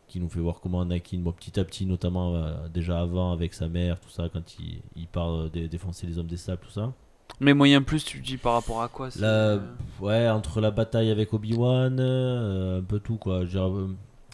qui 0.08 0.18
nous 0.20 0.28
fait 0.30 0.40
voir 0.40 0.60
comment 0.62 0.80
Anakin, 0.80 1.18
bon, 1.18 1.32
petit 1.32 1.58
à 1.60 1.64
petit, 1.64 1.84
notamment 1.84 2.34
euh, 2.34 2.68
déjà 2.68 3.00
avant 3.00 3.32
avec 3.32 3.52
sa 3.54 3.68
mère, 3.68 4.00
tout 4.00 4.08
ça, 4.08 4.28
quand 4.32 4.58
il, 4.58 4.80
il 4.96 5.06
part 5.06 5.30
euh, 5.30 5.50
dé- 5.52 5.68
défoncer 5.68 6.06
les 6.06 6.18
hommes 6.18 6.26
des 6.26 6.36
sables, 6.38 6.62
tout 6.62 6.70
ça. 6.70 6.92
Mais 7.40 7.52
moyen 7.52 7.82
plus, 7.82 8.02
tu 8.04 8.20
dis 8.20 8.36
par 8.38 8.54
rapport 8.54 8.80
à 8.82 8.88
quoi 8.88 9.08
euh, 9.20 9.58
ouais, 10.00 10.28
entre 10.30 10.60
la 10.62 10.70
bataille 10.70 11.10
avec 11.10 11.34
Obi-Wan, 11.34 11.98
euh, 12.00 12.78
un 12.80 12.82
peu 12.82 12.98
tout, 12.98 13.16
quoi. 13.16 13.42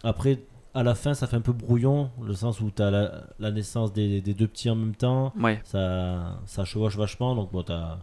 Après, 0.04 0.40
à 0.74 0.82
la 0.82 0.94
fin, 0.94 1.14
ça 1.14 1.26
fait 1.26 1.36
un 1.36 1.40
peu 1.40 1.52
brouillon, 1.52 2.10
le 2.22 2.34
sens 2.34 2.60
où 2.60 2.70
t'as 2.70 2.90
la, 2.90 3.24
la 3.38 3.50
naissance 3.50 3.92
des, 3.92 4.20
des 4.20 4.34
deux 4.34 4.46
petits 4.46 4.70
en 4.70 4.76
même 4.76 4.94
temps. 4.94 5.32
Ouais. 5.38 5.60
ça, 5.64 6.38
ça 6.46 6.64
chevauche 6.64 6.96
vachement. 6.96 7.34
Donc, 7.34 7.50
bon, 7.52 7.62
t'as. 7.62 7.98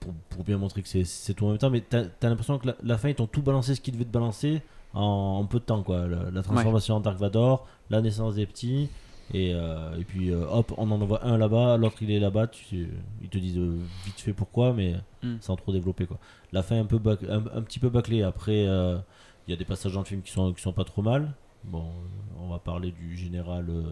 Pour, 0.00 0.12
pour 0.28 0.44
bien 0.44 0.58
montrer 0.58 0.82
que 0.82 0.88
c'est- 0.88 1.32
tout 1.34 1.46
en 1.46 1.50
même 1.50 1.58
temps, 1.58 1.70
mais 1.70 1.80
t'as 1.80 2.02
as, 2.22 2.28
l'impression 2.28 2.58
que 2.58 2.66
la, 2.66 2.74
la 2.82 2.98
fin, 2.98 3.08
ils 3.08 3.14
t'ont 3.14 3.26
tout 3.26 3.40
balancé 3.42 3.74
ce 3.74 3.80
qu'ils 3.80 3.94
devaient 3.94 4.04
te 4.04 4.10
balancer 4.12 4.60
en, 4.92 5.00
en 5.40 5.44
peu 5.46 5.58
de 5.60 5.64
temps, 5.64 5.82
quoi. 5.82 6.06
La, 6.06 6.30
la 6.30 6.42
transformation 6.42 6.96
en 6.96 7.00
Dark 7.00 7.18
Vador, 7.18 7.66
la 7.88 8.02
naissance 8.02 8.34
des 8.34 8.44
petits, 8.44 8.90
et, 9.32 9.52
euh, 9.54 9.96
et 9.98 10.04
puis 10.04 10.30
euh, 10.30 10.44
hop, 10.50 10.74
on 10.76 10.90
en 10.90 11.00
envoie 11.00 11.24
un 11.24 11.38
là-bas, 11.38 11.78
l'autre 11.78 11.96
il 12.02 12.10
est 12.10 12.20
là-bas. 12.20 12.48
tu- 12.48 12.90
Ils 13.22 13.28
te 13.30 13.38
disent 13.38 13.56
euh, 13.56 13.78
vite 14.04 14.20
fait 14.20 14.34
pourquoi, 14.34 14.74
mais 14.74 14.94
Mm. 15.22 15.36
sans 15.40 15.56
trop 15.56 15.72
développer, 15.72 16.04
quoi. 16.04 16.18
La 16.52 16.62
fin 16.62 16.76
est 16.76 16.80
un, 16.80 16.84
peu 16.84 16.98
bac- 16.98 17.24
un, 17.26 17.38
un 17.56 17.62
petit 17.62 17.78
peu 17.78 17.88
bâclée. 17.88 18.22
Après, 18.22 18.64
il 18.64 19.50
y 19.50 19.52
a 19.54 19.56
des 19.56 19.64
passages 19.64 19.94
dans 19.94 20.00
le 20.00 20.04
film 20.06 20.20
qui 20.20 20.32
sont, 20.32 20.52
qui 20.52 20.60
sont 20.60 20.72
pas 20.74 20.84
trop 20.84 21.00
mal. 21.00 21.32
Bon, 21.64 21.90
on 22.38 22.48
va 22.48 22.58
parler 22.58 22.90
du 22.92 23.16
général. 23.16 23.66
euh, 23.70 23.82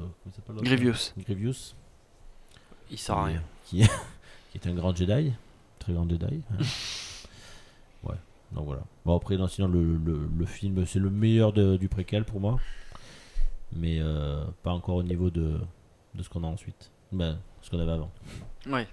comment 0.46 0.60
Grievous. 0.62 1.12
Grievous 1.18 1.74
Il 2.90 2.98
sert 2.98 3.16
à 3.16 3.24
rien. 3.24 3.42
qui, 3.64 3.78
qui 4.52 4.58
est 4.58 4.66
un 4.66 4.74
grand 4.74 4.94
Jedi, 4.94 5.32
très 5.78 5.92
grand 5.92 6.08
Jedi. 6.08 6.42
hein. 6.52 6.56
ouais, 8.08 8.16
donc 8.52 8.66
voilà. 8.66 8.82
Bon 9.04 9.16
après, 9.16 9.36
non, 9.36 9.48
sinon 9.48 9.68
le, 9.68 9.96
le, 9.96 10.28
le 10.38 10.46
film 10.46 10.84
c'est 10.86 10.98
le 10.98 11.10
meilleur 11.10 11.52
de- 11.52 11.76
du 11.76 11.88
préquel 11.88 12.24
pour 12.24 12.40
moi, 12.40 12.58
mais 13.74 13.98
euh, 14.00 14.44
pas 14.62 14.72
encore 14.72 14.96
au 14.96 15.02
niveau 15.02 15.30
de, 15.30 15.58
de 16.14 16.22
ce 16.22 16.28
qu'on 16.28 16.44
a 16.44 16.48
ensuite, 16.48 16.90
ben, 17.10 17.38
ce 17.62 17.70
qu'on 17.70 17.78
avait 17.80 17.92
avant. 17.92 18.10
Ouais. 18.66 18.86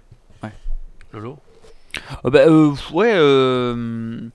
Lolo? 1.12 1.38
Euh, 2.24 2.30
bah, 2.30 2.46
euh, 2.46 2.72
ouais. 2.92 3.12
euh, 3.14 4.28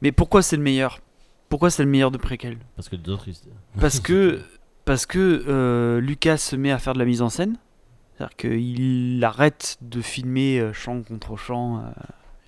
Mais 0.00 0.12
pourquoi 0.12 0.40
c'est 0.40 0.56
le 0.56 0.62
meilleur? 0.62 1.00
Pourquoi 1.48 1.70
c'est 1.70 1.84
le 1.84 1.88
meilleur 1.88 2.10
de 2.10 2.18
préquel 2.18 2.58
Parce 2.74 2.88
que 2.88 2.96
les 2.96 3.08
autres, 3.10 3.28
ils- 3.28 3.36
Parce 3.80 4.00
que 4.00 4.40
parce 4.84 5.04
que 5.06 5.44
euh, 5.48 6.00
Lucas 6.00 6.36
se 6.36 6.54
met 6.54 6.70
à 6.70 6.78
faire 6.78 6.94
de 6.94 6.98
la 7.00 7.04
mise 7.04 7.20
en 7.22 7.28
scène. 7.28 7.56
C'est-à-dire 8.16 8.36
qu'il 8.36 9.20
arrête 9.24 9.76
de 9.80 10.00
filmer 10.00 10.58
euh, 10.60 10.72
champ 10.72 11.02
contre 11.02 11.36
champ, 11.36 11.78
euh, 11.78 11.82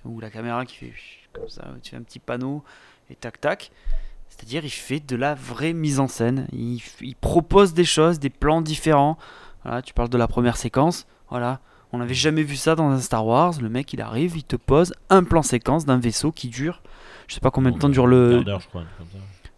ou 0.05 0.19
la 0.21 0.29
caméra 0.29 0.65
qui 0.65 0.75
fait 0.77 0.93
comme 1.33 1.49
ça, 1.49 1.67
tu 1.83 1.91
fais 1.91 1.97
un 1.97 2.01
petit 2.01 2.19
panneau 2.19 2.63
et 3.09 3.15
tac 3.15 3.39
tac. 3.41 3.71
C'est-à-dire 4.29 4.63
il 4.63 4.69
fait 4.69 4.99
de 5.01 5.15
la 5.17 5.35
vraie 5.35 5.73
mise 5.73 5.99
en 5.99 6.07
scène. 6.07 6.47
Il, 6.53 6.81
il 7.01 7.15
propose 7.15 7.73
des 7.73 7.83
choses, 7.85 8.19
des 8.19 8.29
plans 8.29 8.61
différents. 8.61 9.17
Voilà, 9.63 9.81
tu 9.81 9.93
parles 9.93 10.09
de 10.09 10.17
la 10.17 10.27
première 10.27 10.55
séquence. 10.55 11.05
Voilà, 11.29 11.59
on 11.91 11.97
n'avait 11.97 12.13
jamais 12.13 12.43
vu 12.43 12.55
ça 12.55 12.75
dans 12.75 12.89
un 12.89 12.99
Star 12.99 13.25
Wars. 13.25 13.53
Le 13.61 13.67
mec 13.69 13.91
il 13.93 14.01
arrive, 14.01 14.37
il 14.37 14.43
te 14.43 14.55
pose 14.55 14.93
un 15.09 15.23
plan 15.25 15.41
séquence 15.43 15.85
d'un 15.85 15.99
vaisseau 15.99 16.31
qui 16.31 16.47
dure. 16.47 16.81
Je 17.29 17.35
sais 17.35 17.39
pas 17.39 17.51
combien 17.51 17.71
de 17.71 17.77
temps 17.79 17.87
dure 17.89 18.07
le. 18.07 18.39
je 18.59 18.67
crois. 18.67 18.83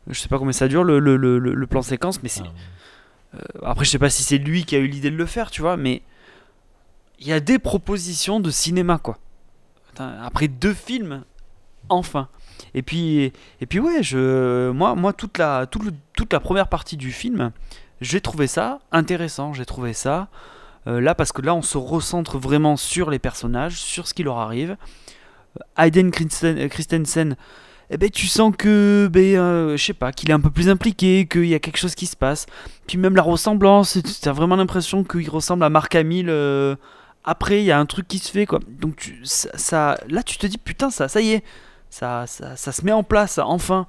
Je 0.08 0.20
sais 0.20 0.28
pas 0.30 0.38
combien 0.38 0.52
ça 0.52 0.68
dure 0.68 0.84
le, 0.84 1.00
le, 1.00 1.16
le, 1.18 1.40
le- 1.40 1.68
plan 1.68 1.82
séquence, 1.82 2.22
mais 2.22 2.30
c'est 2.30 2.44
Ah, 3.34 3.72
après, 3.72 3.86
je 3.86 3.90
sais 3.92 4.00
pas 4.00 4.10
si 4.10 4.24
c'est 4.24 4.38
lui 4.38 4.66
qui 4.66 4.76
a 4.76 4.80
eu 4.80 4.88
l'idée 4.88 5.10
de 5.10 5.16
le 5.16 5.26
faire, 5.26 5.50
tu 5.52 5.62
vois, 5.62 5.78
mais 5.78 6.02
il 7.20 7.28
y 7.28 7.32
a 7.34 7.40
des 7.40 7.60
propositions 7.60 8.40
de 8.40 8.50
cinéma, 8.52 8.98
quoi. 8.98 9.18
Après 9.98 10.48
deux 10.48 10.74
films, 10.74 11.24
enfin. 11.90 12.28
Et 12.74 12.82
puis, 12.82 13.32
et 13.62 13.66
puis 13.68 13.80
ouais, 13.80 14.04
je, 14.04 14.70
moi, 14.72 14.96
moi 14.96 15.14
toute, 15.14 15.38
la, 15.38 15.66
toute, 15.66 15.84
le- 15.84 15.94
toute 16.14 16.34
la 16.34 16.40
première 16.40 16.68
partie 16.68 16.98
du 16.98 17.12
film, 17.12 17.52
j'ai 18.02 18.22
trouvé 18.22 18.48
ça 18.48 18.80
intéressant, 18.92 19.54
j'ai 19.54 19.66
trouvé 19.66 19.94
ça 19.94 20.28
Euh, 20.88 21.00
là, 21.00 21.14
parce 21.14 21.32
que 21.32 21.44
là, 21.44 21.54
on 21.54 21.62
se 21.62 21.78
recentre 21.78 22.40
vraiment 22.40 22.76
sur 22.76 23.12
les 23.12 23.20
personnages, 23.20 23.76
sur 23.80 24.08
ce 24.08 24.16
qui 24.16 24.24
leur 24.24 24.40
arrive. 24.40 24.78
Euh, 25.60 25.64
Hayden 25.78 26.10
Christen- 26.10 26.58
euh, 26.58 26.68
Christensen, 26.70 27.36
eh 27.94 27.98
ben, 27.98 28.10
tu 28.10 28.26
sens 28.28 28.54
que, 28.58 29.10
ben, 29.12 29.36
euh, 29.36 29.78
je 29.78 29.84
sais 29.84 29.94
pas, 29.94 30.14
qu'il 30.14 30.30
est 30.30 30.34
un 30.34 30.40
peu 30.40 30.50
plus 30.50 30.70
impliqué, 30.70 31.28
qu'il 31.28 31.46
y 31.48 31.54
a 31.54 31.60
quelque 31.60 31.78
chose 31.78 31.94
qui 31.94 32.06
se 32.06 32.16
passe. 32.16 32.46
Puis 32.88 32.98
même 32.98 33.18
la 33.18 33.22
ressemblance, 33.22 34.00
tu 34.22 34.30
as 34.30 34.32
vraiment 34.32 34.56
l'impression 34.56 35.04
qu'il 35.04 35.30
ressemble 35.30 35.64
à 35.64 35.70
Mark 35.70 35.94
Hamill. 35.94 36.30
euh, 36.30 36.78
après, 37.26 37.62
il 37.62 37.66
y 37.66 37.72
a 37.72 37.78
un 37.78 37.86
truc 37.86 38.08
qui 38.08 38.18
se 38.18 38.32
fait, 38.32 38.46
quoi. 38.46 38.60
Donc, 38.68 39.14
ça, 39.24 40.00
là, 40.08 40.24
tu 40.24 40.38
te 40.38 40.48
dis, 40.48 40.58
putain, 40.58 40.90
ça, 40.90 41.10
ça 41.10 41.20
y 41.20 41.34
est, 41.34 41.44
ça, 41.90 42.26
ça, 42.28 42.56
ça 42.56 42.72
se 42.72 42.86
met 42.86 42.94
en 42.94 43.04
place, 43.04 43.38
enfin. 43.38 43.86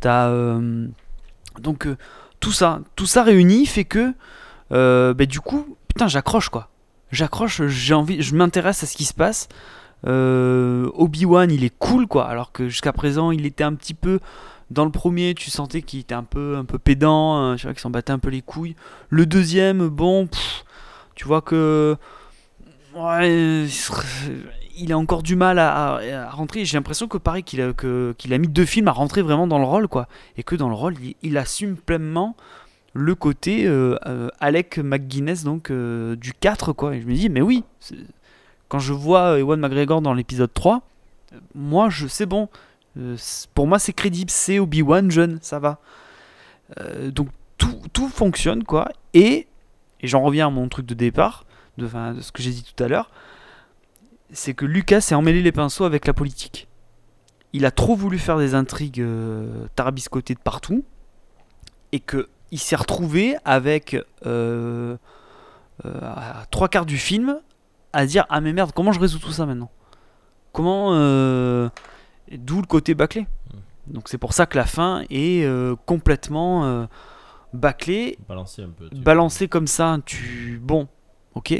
T'as. 0.00 0.28
euh, 0.30 0.88
donc, 1.60 1.86
tout 2.40 2.52
ça, 2.52 2.80
tout 2.96 3.06
ça 3.06 3.22
réuni 3.22 3.66
fait 3.66 3.84
que, 3.84 4.14
ben, 4.70 5.26
du 5.26 5.40
coup, 5.40 5.76
putain, 5.88 6.08
j'accroche, 6.08 6.48
quoi. 6.48 6.70
J'accroche, 7.12 7.66
j'ai 7.66 7.92
envie, 7.92 8.22
je 8.22 8.34
m'intéresse 8.34 8.82
à 8.82 8.86
ce 8.86 8.96
qui 8.96 9.04
se 9.04 9.12
passe. 9.12 9.48
Euh, 10.06 10.90
Obi-Wan, 10.94 11.50
il 11.50 11.64
est 11.64 11.76
cool, 11.78 12.06
quoi. 12.06 12.28
Alors 12.28 12.52
que 12.52 12.68
jusqu'à 12.68 12.92
présent, 12.92 13.30
il 13.30 13.46
était 13.46 13.64
un 13.64 13.74
petit 13.74 13.94
peu. 13.94 14.20
Dans 14.70 14.84
le 14.84 14.90
premier, 14.90 15.34
tu 15.34 15.50
sentais 15.50 15.82
qu'il 15.82 16.00
était 16.00 16.14
un 16.14 16.24
peu, 16.24 16.56
un 16.56 16.64
peu 16.64 16.78
pédant, 16.78 17.36
hein, 17.36 17.56
tu 17.56 17.64
vois, 17.64 17.74
qu'il 17.74 17.80
s'en 17.80 17.90
battait 17.90 18.12
un 18.12 18.18
peu 18.18 18.30
les 18.30 18.42
couilles. 18.42 18.74
Le 19.10 19.26
deuxième, 19.26 19.88
bon, 19.88 20.28
tu 21.14 21.26
vois 21.26 21.42
que. 21.42 21.96
Il 24.74 24.90
a 24.90 24.98
encore 24.98 25.22
du 25.22 25.36
mal 25.36 25.58
à, 25.58 26.30
rentrer. 26.30 26.64
J'ai 26.64 26.76
l'impression 26.76 27.06
que 27.06 27.18
pareil 27.18 27.42
qu'il 27.42 27.60
a, 27.60 27.72
qu'il 27.72 28.34
a 28.34 28.38
mis 28.38 28.48
deux 28.48 28.64
films 28.64 28.88
à 28.88 28.92
rentrer 28.92 29.22
vraiment 29.22 29.46
dans 29.46 29.58
le 29.58 29.64
rôle, 29.64 29.88
quoi. 29.88 30.08
Et 30.36 30.42
que 30.42 30.56
dans 30.56 30.68
le 30.68 30.74
rôle, 30.74 30.94
il, 31.22 31.38
assume 31.38 31.76
pleinement 31.76 32.36
le 32.94 33.14
côté 33.14 33.66
euh, 33.66 33.96
euh, 34.06 34.28
Alec 34.40 34.78
McGuinness, 34.78 35.44
donc 35.44 35.70
du 35.70 36.32
4, 36.32 36.72
quoi. 36.72 36.96
Et 36.96 37.00
je 37.02 37.06
me 37.06 37.14
dis, 37.14 37.28
mais 37.28 37.42
oui, 37.42 37.64
quand 38.72 38.78
je 38.78 38.94
vois 38.94 39.38
Ewan 39.38 39.60
McGregor 39.60 40.00
dans 40.00 40.14
l'épisode 40.14 40.50
3, 40.50 40.80
euh, 41.34 41.40
moi, 41.54 41.90
je 41.90 42.06
c'est 42.06 42.24
bon. 42.24 42.48
Euh, 42.96 43.18
pour 43.52 43.66
moi, 43.66 43.78
c'est 43.78 43.92
crédible. 43.92 44.30
C'est 44.30 44.58
Obi-Wan 44.58 45.10
jeune, 45.10 45.38
ça 45.42 45.58
va. 45.58 45.78
Euh, 46.80 47.10
donc 47.10 47.28
tout, 47.58 47.82
tout 47.92 48.08
fonctionne, 48.08 48.64
quoi. 48.64 48.88
Et, 49.12 49.46
et 50.00 50.06
j'en 50.06 50.22
reviens 50.22 50.46
à 50.46 50.50
mon 50.50 50.70
truc 50.70 50.86
de 50.86 50.94
départ, 50.94 51.44
de, 51.76 51.86
de 51.86 52.20
ce 52.22 52.32
que 52.32 52.42
j'ai 52.42 52.50
dit 52.50 52.64
tout 52.64 52.82
à 52.82 52.88
l'heure, 52.88 53.10
c'est 54.32 54.54
que 54.54 54.64
Lucas 54.64 55.02
s'est 55.02 55.14
emmêlé 55.14 55.42
les 55.42 55.52
pinceaux 55.52 55.84
avec 55.84 56.06
la 56.06 56.14
politique. 56.14 56.66
Il 57.52 57.66
a 57.66 57.70
trop 57.70 57.94
voulu 57.94 58.18
faire 58.18 58.38
des 58.38 58.54
intrigues 58.54 59.02
euh, 59.02 59.66
tarabiscotées 59.76 60.32
de 60.32 60.40
partout, 60.40 60.82
et 61.92 62.00
que 62.00 62.30
il 62.50 62.58
s'est 62.58 62.76
retrouvé 62.76 63.36
avec 63.44 63.98
euh, 64.24 64.96
euh, 65.84 66.00
à 66.00 66.46
trois 66.50 66.68
quarts 66.68 66.86
du 66.86 66.96
film 66.96 67.38
à 67.92 68.06
dire 68.06 68.24
ah 68.28 68.40
mais 68.40 68.52
merde 68.52 68.72
comment 68.74 68.92
je 68.92 69.00
résous 69.00 69.18
tout 69.18 69.32
ça 69.32 69.46
maintenant? 69.46 69.70
Comment 70.52 70.90
euh, 70.94 71.68
d'où 72.30 72.60
le 72.60 72.66
côté 72.66 72.94
bâclé? 72.94 73.26
Donc 73.86 74.08
c'est 74.08 74.18
pour 74.18 74.32
ça 74.32 74.46
que 74.46 74.56
la 74.56 74.64
fin 74.64 75.02
est 75.10 75.44
euh, 75.44 75.74
complètement 75.86 76.64
euh, 76.64 76.86
bâclée 77.52 78.18
Balancer 78.28 78.62
un 78.62 78.68
peu. 78.70 78.88
tu- 78.88 78.96
balancé 79.00 79.48
comme 79.48 79.66
ça, 79.66 79.98
tu 80.06 80.60
bon, 80.62 80.88
ok. 81.34 81.54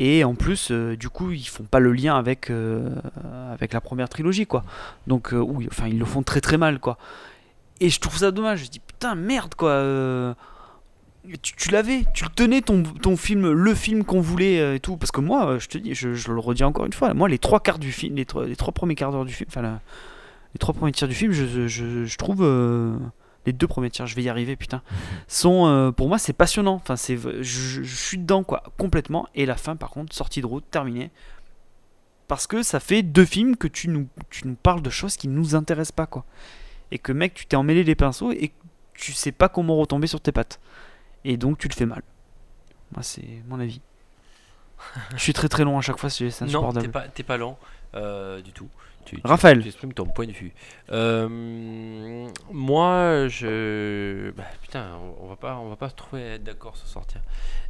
Et 0.00 0.22
en 0.22 0.36
plus, 0.36 0.68
euh, 0.70 0.96
du 0.96 1.08
coup, 1.08 1.32
ils 1.32 1.48
font 1.48 1.64
pas 1.64 1.80
le 1.80 1.92
lien 1.92 2.16
avec 2.16 2.50
avec 3.52 3.72
la 3.72 3.80
première 3.80 4.08
trilogie, 4.08 4.46
quoi. 4.46 4.64
Donc 5.06 5.30
oui, 5.32 5.66
enfin 5.70 5.88
ils 5.88 5.98
le 5.98 6.04
font 6.04 6.22
très 6.22 6.40
très 6.40 6.56
mal, 6.56 6.78
quoi. 6.78 6.98
Et 7.80 7.90
je 7.90 8.00
trouve 8.00 8.16
ça 8.16 8.30
dommage. 8.30 8.64
Je 8.64 8.70
dis 8.70 8.78
putain 8.80 9.14
merde, 9.16 9.54
quoi. 9.56 10.34
Tu, 11.42 11.54
tu 11.56 11.70
l'avais, 11.70 12.04
tu 12.14 12.24
le 12.24 12.30
tenais 12.30 12.60
ton, 12.62 12.82
ton 12.82 13.16
film, 13.16 13.50
le 13.52 13.74
film 13.74 14.04
qu'on 14.04 14.20
voulait 14.20 14.60
euh, 14.60 14.74
et 14.74 14.80
tout. 14.80 14.96
Parce 14.96 15.10
que 15.10 15.20
moi, 15.20 15.46
euh, 15.46 15.58
je 15.58 15.68
te 15.68 15.78
dis, 15.78 15.94
je, 15.94 16.14
je 16.14 16.32
le 16.32 16.38
redis 16.40 16.64
encore 16.64 16.86
une 16.86 16.92
fois, 16.92 17.12
moi 17.14 17.28
les 17.28 17.38
trois 17.38 17.60
quarts 17.60 17.78
du 17.78 17.92
film, 17.92 18.16
les 18.16 18.24
trois, 18.24 18.46
les 18.46 18.56
trois 18.56 18.72
premiers 18.72 18.94
quarts 18.94 19.12
d'heure 19.12 19.24
du 19.24 19.32
film, 19.34 19.48
enfin 19.50 19.62
la- 19.62 19.80
les 20.54 20.58
trois 20.58 20.74
premiers 20.74 20.92
tiers 20.92 21.08
du 21.08 21.14
film, 21.14 21.32
je, 21.32 21.68
je, 21.68 22.04
je 22.06 22.16
trouve 22.16 22.38
euh, 22.42 22.96
les 23.44 23.52
deux 23.52 23.66
premiers 23.66 23.90
tiers, 23.90 24.06
je 24.06 24.14
vais 24.16 24.22
y 24.22 24.28
arriver, 24.30 24.56
putain 24.56 24.80
sont 25.28 25.66
euh, 25.66 25.90
pour 25.90 26.08
moi 26.08 26.18
c'est 26.18 26.32
passionnant. 26.32 26.74
Enfin 26.74 26.96
c'est 26.96 27.16
je, 27.18 27.82
je 27.82 27.94
suis 27.96 28.16
dedans 28.18 28.42
quoi 28.44 28.62
complètement. 28.78 29.26
Et 29.34 29.44
la 29.44 29.56
fin 29.56 29.76
par 29.76 29.90
contre 29.90 30.14
sortie 30.14 30.40
de 30.40 30.46
route 30.46 30.64
terminée. 30.70 31.10
Parce 32.28 32.46
que 32.46 32.62
ça 32.62 32.78
fait 32.80 33.02
deux 33.02 33.24
films 33.24 33.56
que 33.56 33.68
tu 33.68 33.88
nous 33.88 34.06
tu 34.30 34.46
nous 34.46 34.54
parles 34.54 34.82
de 34.82 34.90
choses 34.90 35.16
qui 35.16 35.28
nous 35.28 35.54
intéressent 35.54 35.92
pas 35.92 36.06
quoi. 36.06 36.24
Et 36.92 36.98
que 36.98 37.12
mec 37.12 37.34
tu 37.34 37.46
t'es 37.46 37.56
emmêlé 37.56 37.84
les 37.84 37.94
pinceaux 37.94 38.32
et 38.32 38.52
tu 38.94 39.12
sais 39.12 39.32
pas 39.32 39.48
comment 39.48 39.76
retomber 39.76 40.06
sur 40.06 40.20
tes 40.20 40.32
pattes 40.32 40.60
et 41.24 41.36
donc 41.36 41.58
tu 41.58 41.68
le 41.68 41.74
fais 41.74 41.86
mal 41.86 42.02
moi 42.92 43.02
c'est 43.02 43.42
mon 43.48 43.60
avis 43.60 43.80
je 45.14 45.18
suis 45.18 45.32
très 45.32 45.48
très 45.48 45.64
long 45.64 45.78
à 45.78 45.80
chaque 45.80 45.98
fois 45.98 46.10
c'est 46.10 46.30
c'est 46.30 46.44
Non, 46.46 46.50
t'es 46.50 46.56
insupportable 46.78 46.92
pas, 46.92 47.08
t'es 47.08 47.22
pas 47.22 47.36
lent 47.36 47.58
euh, 47.94 48.40
du 48.42 48.52
tout. 48.52 48.68
Tu, 49.06 49.16
tu- 49.16 49.22
Raphaël. 49.24 49.62
Tu 49.62 49.68
exprimes 49.68 49.94
ton 49.94 50.04
point 50.04 50.26
de 50.26 50.32
vue. 50.32 50.52
Euh, 50.90 52.28
moi, 52.52 53.26
je. 53.28 54.30
bah, 54.32 54.44
putain, 54.60 54.98
on, 55.22 55.26
va 55.26 55.36
pas, 55.36 55.56
on 55.56 55.70
va 55.70 55.76
pas 55.76 55.88
se 55.88 55.94
trouver 55.94 56.20
être 56.34 56.44
d'accord 56.44 56.76
sur 56.76 56.86
sortir. 56.86 57.22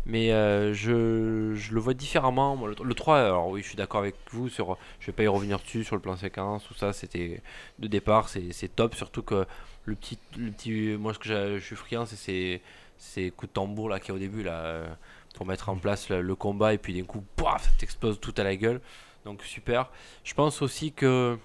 Mais 0.04 0.32
euh, 0.32 0.74
je, 0.74 1.54
je 1.54 1.72
le 1.74 1.80
vois 1.80 1.94
différemment. 1.94 2.56
Moi, 2.56 2.70
le, 2.70 2.84
le 2.84 2.94
3, 2.94 3.18
alors 3.20 3.48
oui, 3.48 3.62
je 3.62 3.68
suis 3.68 3.76
d'accord 3.76 4.00
avec 4.00 4.16
vous 4.32 4.48
sur. 4.48 4.76
Je 4.98 5.06
vais 5.06 5.12
pas 5.12 5.22
y 5.22 5.28
revenir 5.28 5.61
dessus 5.61 5.84
sur 5.84 5.94
le 5.94 6.02
plan 6.02 6.16
séquence, 6.16 6.64
tout 6.66 6.74
ça. 6.74 6.92
C'était 6.92 7.40
de 7.78 7.87
départ, 7.87 8.28
c'est 8.28 8.52
c'est 8.52 8.68
top. 8.74 8.96
Surtout 8.96 9.22
que 9.22 9.46
le 9.84 9.94
petit, 9.94 10.18
le 10.37 10.50
petit. 10.50 10.96
Moi, 10.98 11.14
ce 11.14 11.20
que 11.20 11.58
je 11.58 11.64
suis 11.64 11.76
friand, 11.76 12.04
c'est 12.06 12.61
ces, 12.98 13.30
coups 13.30 13.50
de 13.50 13.54
tambour 13.54 13.88
là 13.88 14.00
qu'il 14.00 14.08
y 14.11 14.12
a 14.12 14.14
au 14.16 14.18
début 14.18 14.42
là. 14.42 14.64
euh, 14.64 14.88
Pour 15.34 15.46
mettre 15.46 15.68
en 15.68 15.76
place 15.76 16.08
le, 16.11 16.34
combat 16.34 16.74
et 16.74 16.78
puis 16.78 16.94
d'un 16.94 17.04
coup, 17.06 17.24
ça 17.38 17.70
t'explose 17.78 18.20
tout 18.20 18.34
à 18.37 18.42
la 18.44 18.56
gueule. 18.56 18.80
Donc 19.24 19.42
super. 19.42 19.90
Je 20.24 20.34
pense 20.34 20.62
aussi 20.62 20.92
que 20.92 21.38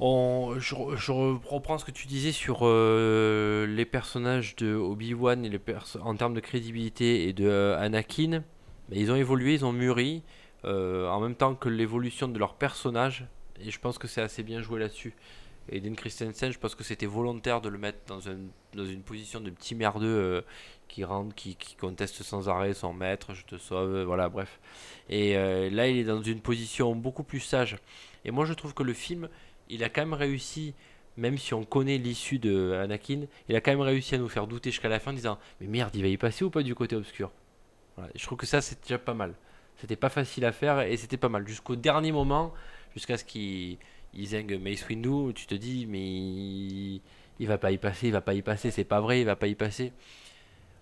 on, 0.00 0.56
je, 0.58 0.74
re- 0.74 0.96
je 0.96 1.12
re- 1.12 1.40
reprends 1.46 1.78
ce 1.78 1.84
que 1.84 1.90
tu 1.92 2.06
disais 2.06 2.32
sur 2.32 2.60
euh, 2.62 3.66
les 3.66 3.84
personnages 3.84 4.56
de 4.56 4.74
Obi-Wan 4.74 5.44
et 5.44 5.48
les 5.48 5.60
en 6.00 6.16
termes 6.16 6.34
de 6.34 6.40
crédibilité 6.40 7.28
et 7.28 7.32
de 7.32 7.46
euh, 7.46 7.78
Anakin. 7.80 8.42
Mais 8.88 8.96
ils 8.98 9.10
ont 9.12 9.16
évolué, 9.16 9.54
ils 9.54 9.64
ont 9.64 9.72
mûri 9.72 10.22
en 10.64 11.20
même 11.20 11.34
temps 11.34 11.54
que 11.54 11.68
l'évolution 11.68 12.26
de 12.26 12.38
leurs 12.38 12.54
personnages. 12.54 13.26
Et 13.60 13.70
je 13.70 13.78
pense 13.78 13.98
que 13.98 14.08
c'est 14.08 14.22
assez 14.22 14.42
bien 14.42 14.62
joué 14.62 14.80
là-dessus. 14.80 15.14
Et 15.68 15.80
Dean 15.80 15.94
Christensen, 15.94 16.52
je 16.52 16.58
pense 16.58 16.74
que 16.74 16.84
c'était 16.84 17.06
volontaire 17.06 17.60
de 17.60 17.68
le 17.68 17.78
mettre 17.78 17.98
dans, 18.06 18.28
un- 18.28 18.38
dans 18.74 18.84
une 18.84 19.02
position 19.02 19.40
de 19.40 19.50
petit 19.50 19.74
merdeux 19.74 20.06
euh, 20.06 20.42
qui 20.88 21.04
rentre, 21.04 21.34
qui, 21.34 21.56
conteste 21.76 22.22
sans 22.22 22.48
arrêt 22.48 22.74
son 22.74 22.92
maître, 22.92 23.34
je 23.34 23.44
te 23.44 23.56
sauve, 23.56 23.94
euh, 23.94 24.04
voilà, 24.04 24.28
bref. 24.28 24.60
Et 25.08 25.36
euh, 25.36 25.70
là, 25.70 25.88
il 25.88 25.96
est 25.98 26.04
dans 26.04 26.22
une 26.22 26.40
position 26.40 26.94
beaucoup 26.94 27.24
plus 27.24 27.40
sage. 27.40 27.78
Et 28.24 28.30
moi, 28.30 28.44
je 28.44 28.52
trouve 28.52 28.74
que 28.74 28.82
le 28.82 28.92
film, 28.92 29.28
il 29.68 29.82
a 29.84 29.88
quand 29.88 30.02
même 30.02 30.14
réussi, 30.14 30.74
même 31.16 31.38
si 31.38 31.54
on 31.54 31.64
connaît 31.64 31.98
l'issue 31.98 32.38
de 32.38 32.72
Anakin, 32.82 33.22
il 33.48 33.56
a 33.56 33.60
quand 33.60 33.70
même 33.72 33.80
réussi 33.80 34.14
à 34.14 34.18
nous 34.18 34.28
faire 34.28 34.46
douter 34.46 34.70
jusqu'à 34.70 34.88
la 34.88 35.00
fin 35.00 35.12
en 35.12 35.14
disant 35.14 35.38
Mais 35.60 35.66
merde, 35.66 35.94
il 35.94 36.02
va 36.02 36.08
y 36.08 36.16
passer 36.18 36.44
ou 36.44 36.50
pas 36.50 36.62
du 36.62 36.74
côté 36.74 36.96
obscur? 36.96 37.30
Je 38.14 38.24
trouve 38.24 38.38
que 38.38 38.46
ça, 38.46 38.60
c'est 38.60 38.80
déjà 38.82 38.98
pas 38.98 39.14
mal. 39.14 39.34
C'était 39.76 39.96
pas 39.96 40.08
facile 40.08 40.44
à 40.44 40.52
faire 40.52 40.80
et 40.80 40.96
c'était 40.96 41.16
pas 41.16 41.28
mal. 41.28 41.46
Jusqu'au 41.46 41.76
dernier 41.76 42.12
moment, 42.12 42.52
jusqu'à 42.94 43.16
ce 43.18 43.24
qu'il 43.24 43.78
il 44.16 44.26
zingue 44.26 44.60
Mace 44.62 44.86
Windu, 44.88 45.32
tu 45.34 45.46
te 45.46 45.54
dis 45.54 45.86
Mais 45.86 46.04
il, 46.04 47.00
il 47.38 47.46
va 47.48 47.58
pas 47.58 47.70
y 47.72 47.78
passer, 47.78 48.08
il 48.08 48.12
va 48.12 48.20
pas 48.20 48.34
y 48.34 48.42
passer, 48.42 48.70
c'est 48.70 48.84
pas 48.84 49.00
vrai, 49.00 49.20
il 49.20 49.24
va 49.24 49.36
pas 49.36 49.46
y 49.46 49.54
passer. 49.54 49.92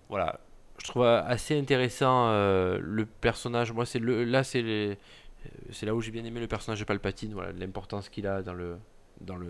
Voilà. 0.09 0.40
Je 0.79 0.87
trouve 0.88 1.05
assez 1.05 1.59
intéressant 1.59 2.29
euh, 2.29 2.79
le 2.81 3.07
personnage. 3.07 3.73
Moi, 3.73 3.87
c'est 3.87 3.99
le, 3.99 4.25
là, 4.25 4.42
c'est 4.42 4.99
c'est 5.71 5.87
là 5.87 5.95
où 5.95 6.01
j'ai 6.01 6.11
bien 6.11 6.25
aimé 6.25 6.40
le 6.40 6.47
personnage 6.47 6.81
de 6.81 6.85
Palpatine, 6.85 7.33
voilà, 7.33 7.53
l'importance 7.53 8.09
qu'il 8.09 8.27
a 8.27 8.42
dans 8.42 8.55
le, 8.55 8.79
dans 9.21 9.37
le, 9.37 9.49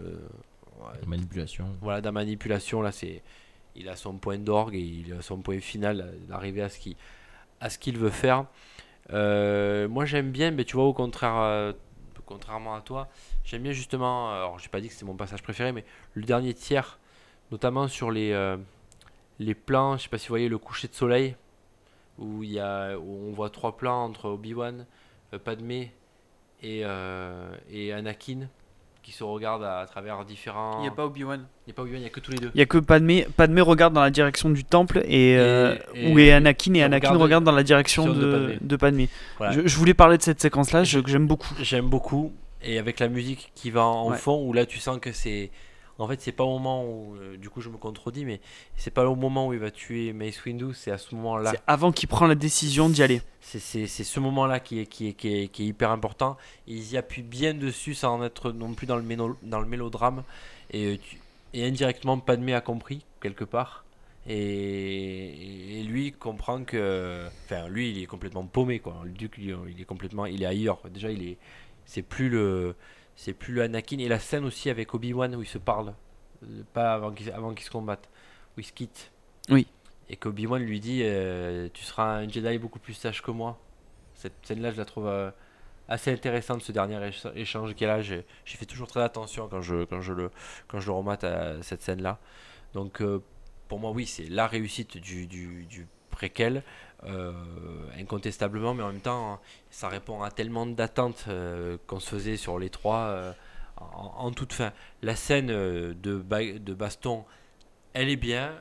ouais, 0.81 1.01
La 1.01 1.07
Manipulation. 1.07 1.67
voilà, 1.81 2.01
dans 2.01 2.09
la 2.09 2.13
manipulation, 2.13 2.83
là, 2.83 2.93
c'est, 2.93 3.23
il 3.77 3.89
a 3.89 3.97
son 3.97 4.15
point 4.15 4.39
d'orgue 4.39 4.75
et 4.75 4.81
il 4.81 5.13
a 5.13 5.23
son 5.23 5.39
point 5.39 5.61
final 5.61 6.15
d'arriver 6.29 6.63
à 6.63 6.69
ce 6.69 6.79
qu'il, 6.79 6.97
à 7.61 7.71
ce 7.71 7.79
qu'il 7.79 7.99
veut 7.99 8.11
faire. 8.11 8.47
Euh, 9.13 9.89
moi, 9.89 10.05
j'aime 10.05 10.31
bien, 10.31 10.51
mais 10.51 10.65
tu 10.65 10.77
vois, 10.77 10.85
au 10.85 10.93
contraire, 10.93 11.37
euh, 11.37 11.73
contrairement 12.33 12.75
à 12.75 12.81
toi, 12.81 13.09
j'aime 13.45 13.63
bien 13.63 13.73
justement. 13.73 14.31
euh, 14.31 14.37
Alors, 14.37 14.59
j'ai 14.59 14.69
pas 14.69 14.81
dit 14.81 14.89
que 14.89 14.95
c'était 14.95 15.05
mon 15.05 15.17
passage 15.17 15.43
préféré, 15.43 15.73
mais 15.73 15.85
le 16.15 16.25
dernier 16.25 16.55
tiers, 16.55 16.99
notamment 17.51 17.89
sur 17.89 18.11
les, 18.11 18.33
euh, 18.33 18.57
les 19.39 19.55
plans. 19.55 19.97
Je 19.97 20.05
sais 20.05 20.09
pas 20.09 20.19
si 20.19 20.29
vous 20.29 20.33
voyez 20.33 20.49
le 20.49 20.59
coucher 20.59 20.89
de 20.89 20.95
soleil, 20.95 21.37
où 22.19 22.43
y 22.43 22.59
a, 22.59 22.99
où 22.99 23.29
on 23.29 23.33
voit 23.33 23.51
trois 23.51 23.77
plans 23.77 24.05
entre 24.05 24.31
Obi-Wan, 24.31 24.87
euh, 25.33 25.39
Padmé 25.39 25.93
et 26.63 26.85
Anakin 27.93 28.49
qui 29.03 29.13
se 29.13 29.25
regardent 29.25 29.65
à, 29.65 29.81
à 29.81 29.87
travers 29.87 30.25
différents. 30.25 30.81
il 30.81 30.85
y 30.85 30.89
a 30.89 30.93
pas 30.93 31.05
Obi-Wan 31.07 31.41
Il 31.67 31.71
n'y 31.71 31.73
a 31.73 31.75
pas 31.75 31.83
Obi-Wan, 31.83 31.99
il 32.01 32.03
n'y 32.05 32.07
a 32.07 32.11
que 32.11 32.21
tous 32.21 32.31
les 32.33 32.39
deux. 32.39 32.51
il 32.55 32.59
y 32.59 32.63
a 32.63 32.67
que 32.67 32.79
Padmé 32.79 33.27
Padmé 33.37 33.61
regarde 33.61 33.93
dans 33.95 34.01
la 34.01 34.11
direction 34.11 34.49
du 34.51 34.65
temple 34.65 35.03
et, 35.07 35.37
euh, 35.39 35.77
et- 35.95 36.13
où 36.13 36.19
est 36.19 36.33
Anakin 36.33 36.75
et 36.75 36.79
et 36.79 36.83
Anakin 36.85 37.09
regarde- 37.09 37.23
regarde 37.23 37.45
dans 37.45 37.53
la 37.53 37.63
direction 37.63 38.07
de 38.07 38.13
de, 38.15 38.33
Padmé. 38.33 38.59
de 38.61 38.77
Padmé. 38.77 39.09
Voilà. 39.39 39.53
Je, 39.53 39.67
je 39.67 39.77
voulais 39.77 39.95
parler 39.95 40.19
de 40.19 40.23
cette 40.23 40.41
séquence 40.41 40.73
là 40.73 40.85
Je- 40.85 41.01
que 41.01 41.11
j'aime 41.11 41.27
beaucoup 41.27 41.55
J'aime 41.61 41.89
beaucoup. 41.89 42.33
Et 42.63 42.79
avec 42.79 43.01
la 43.01 43.09
musique 43.09 43.51
qui 43.57 43.71
va 43.73 43.85
en 43.85 44.11
Ouais. 44.11 44.17
fond, 44.17 44.41
où 44.47 44.53
là 44.53 44.67
tu 44.67 44.79
sens 44.79 44.99
que 45.01 45.11
c'est 45.13 45.51
En 46.03 46.09
fait, 46.09 46.21
c'est 46.21 46.33
pas 46.33 46.45
au 46.45 46.59
moment 46.59 46.85
où, 46.85 47.15
euh, 47.17 47.37
du 47.37 47.49
coup, 47.49 47.61
je 47.61 47.69
me 47.69 47.77
contredis, 47.77 48.25
mais 48.25 48.41
c'est 48.77 48.91
pas 48.93 49.07
au 49.09 49.15
moment 49.17 49.47
où 49.49 49.53
il 49.53 49.59
va 49.59 49.71
tuer 49.71 50.13
Mace 50.13 50.45
Windu, 50.45 50.75
c'est 50.75 50.91
à 50.91 50.99
ce 50.99 51.15
moment-là. 51.15 51.53
C'est 51.53 51.63
avant 51.67 51.93
qu'il 51.93 52.09
prend 52.09 52.27
la 52.27 52.35
décision 52.35 52.89
d'y 52.89 53.03
aller. 53.03 53.23
C'est- 53.41 53.87
ce 53.87 54.21
moment-là 54.21 54.61
qui 54.61 54.81
est, 54.81 54.87
qui, 54.87 55.09
est, 55.09 55.13
qui, 55.15 55.35
est, 55.45 55.49
qui 55.49 55.63
est 55.65 55.67
hyper 55.67 55.91
important. 55.91 56.37
Ils 56.67 56.93
y 56.93 56.97
appuient 56.97 57.23
bien 57.23 57.55
dessus 57.55 57.95
sans 57.95 58.15
en 58.19 58.25
être 58.25 58.53
non 58.53 58.75
plus 58.75 58.87
dans 58.87 58.97
le, 58.97 59.03
méno- 59.03 59.37
dans 59.43 59.61
le 59.61 59.67
mélodrame. 59.67 60.23
Et, 60.73 60.87
euh, 60.87 60.97
et 61.55 61.67
indirectement, 61.67 62.19
Padmé 62.19 62.55
a 62.55 62.61
compris, 62.61 63.05
quelque 63.21 63.45
part. 63.45 63.85
Et, 64.29 65.81
et 65.81 65.83
lui 65.83 66.13
comprend 66.13 66.65
que. 66.65 67.27
Enfin, 67.45 67.69
lui, 67.69 67.91
il 67.91 68.03
est 68.03 68.07
complètement 68.07 68.45
paumé, 68.45 68.79
quoi. 68.79 69.01
Le 69.05 69.11
duc, 69.11 69.35
il, 69.39 69.57
il 69.69 69.81
est 69.81 69.85
complètement. 69.85 70.27
Il 70.27 70.43
est 70.43 70.47
ailleurs. 70.47 70.81
Déjà, 70.91 71.11
il 71.11 71.27
est. 71.27 71.39
C'est 71.85 72.03
plus 72.03 72.29
le. 72.29 72.75
C'est 73.25 73.35
plus 73.35 73.55
le 73.55 73.63
Anakin. 73.63 73.99
Et 73.99 74.09
la 74.09 74.19
scène 74.19 74.45
aussi 74.45 74.69
avec 74.69 74.95
Obi-Wan 74.95 75.37
où 75.37 75.43
ils 75.43 75.47
se 75.47 75.59
parlent. 75.59 75.95
euh, 76.43 76.65
Pas 76.73 76.95
avant 76.95 77.13
qu'ils 77.13 77.65
se 77.65 77.71
combattent. 77.71 78.09
Où 78.57 78.61
ils 78.61 78.65
se 78.67 78.73
quittent. 78.73 79.13
Oui. 79.49 79.69
Et 80.09 80.17
qu'Obi-Wan 80.17 80.61
lui 80.61 80.81
dit 80.81 81.03
euh, 81.05 81.69
Tu 81.73 81.85
seras 81.85 82.17
un 82.19 82.29
Jedi 82.29 82.59
beaucoup 82.59 82.81
plus 82.81 82.95
sage 82.95 83.23
que 83.23 83.31
moi. 83.31 83.61
Cette 84.17 84.35
scène-là, 84.43 84.73
je 84.73 84.77
la 84.77 84.85
trouve 84.85 85.07
euh, 85.07 85.31
assez 85.87 86.11
intéressante, 86.13 86.63
ce 86.63 86.73
dernier 86.73 86.97
écha- 86.97 87.33
échange 87.37 87.75
qu'il 87.75 87.87
y 87.87 87.91
a 87.91 87.97
là. 87.97 88.03
J'ai 88.03 88.25
j'ai 88.45 88.57
fait 88.59 88.67
toujours 88.67 88.89
très 88.89 89.03
attention 89.03 89.47
quand 89.49 89.63
je, 89.63 89.85
quand 89.85 90.01
je, 90.01 90.13
le, 90.13 90.31
quand 90.67 90.81
je 90.81 90.87
le 90.87 90.93
remate 90.93 91.23
à 91.23 91.63
cette 91.63 91.83
scène-là. 91.83 92.19
Donc, 92.75 93.03
euh, 93.03 93.23
pour 93.69 93.79
moi, 93.79 93.93
oui, 93.93 94.05
c'est 94.07 94.29
la 94.29 94.49
réussite 94.49 94.97
du, 94.99 95.29
du, 95.29 95.65
du 95.67 95.87
préquel, 96.13 96.63
euh, 97.05 97.33
incontestablement, 97.99 98.75
mais 98.75 98.83
en 98.85 98.93
même 98.93 99.01
temps, 99.01 99.41
ça 99.71 99.89
répond 99.89 100.23
à 100.23 100.31
tellement 100.31 100.67
d'attentes 100.67 101.25
euh, 101.29 101.77
qu'on 101.87 101.99
se 102.01 102.09
faisait 102.11 102.37
sur 102.37 102.59
les 102.59 102.71
trois 102.71 102.99
euh, 103.09 103.33
en, 103.79 104.13
en 104.27 104.31
toute 104.31 104.53
fin. 104.53 104.73
La 105.03 105.17
scène 105.17 105.51
euh, 105.51 105.95
de, 106.01 106.17
ba- 106.17 106.45
de 106.59 106.75
baston, 106.75 107.25
elle 107.95 108.09
est 108.09 108.17
bien. 108.17 108.53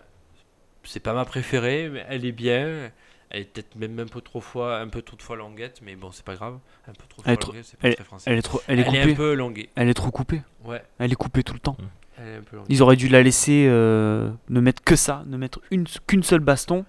C'est 0.84 1.00
pas 1.00 1.14
ma 1.14 1.26
préférée, 1.26 1.90
mais 1.90 2.04
elle 2.10 2.26
est 2.26 2.32
bien. 2.32 2.90
Elle 3.30 3.42
est 3.42 3.46
peut-être 3.46 3.76
même 3.76 3.98
un 4.00 4.08
peu 4.08 4.20
trop 4.22 4.42
fois, 4.42 4.80
un 4.80 4.88
peu 4.90 5.02
trop 5.04 5.16
de 5.16 5.22
fois 5.22 5.36
longuette, 5.38 5.80
mais 5.84 5.96
bon, 5.96 6.12
c'est 6.12 6.26
pas 6.26 6.36
grave. 6.36 6.58
Un 6.88 6.92
peu 6.94 7.06
trop 7.08 7.22
Elle 7.26 7.34
est 7.34 7.38
trop- 7.38 7.52
longuette, 7.52 7.66
c'est 7.66 7.80
pas 7.80 7.94
très 7.94 8.04
français. 8.04 8.30
Elle 8.32 8.40
est, 8.40 8.42
trop, 8.42 8.60
elle 8.68 8.80
est 8.80 8.82
Elle 8.82 8.88
est 8.96 9.00
coupée. 9.02 9.12
un 9.14 9.16
peu 9.16 9.34
longuée. 9.36 9.70
Elle 9.76 9.90
est 9.90 9.94
trop 9.94 10.12
coupée. 10.12 10.42
Ouais, 10.66 10.84
Elle 11.00 11.12
est 11.14 11.16
coupée 11.16 11.44
tout 11.44 11.54
le 11.54 11.60
temps. 11.60 11.78
elle 12.18 12.28
est 12.28 12.36
un 12.38 12.42
peu 12.42 12.56
longuée. 12.58 12.68
Ils 12.74 12.82
auraient 12.82 12.96
dû 12.98 13.08
la 13.08 13.22
laisser 13.22 13.68
euh, 13.70 14.32
ne 14.50 14.60
mettre 14.60 14.84
que 14.84 14.96
ça, 14.98 15.24
ne 15.28 15.38
mettre 15.38 15.62
une 15.72 15.86
qu'une 16.08 16.24
seule 16.24 16.42
baston 16.42 16.84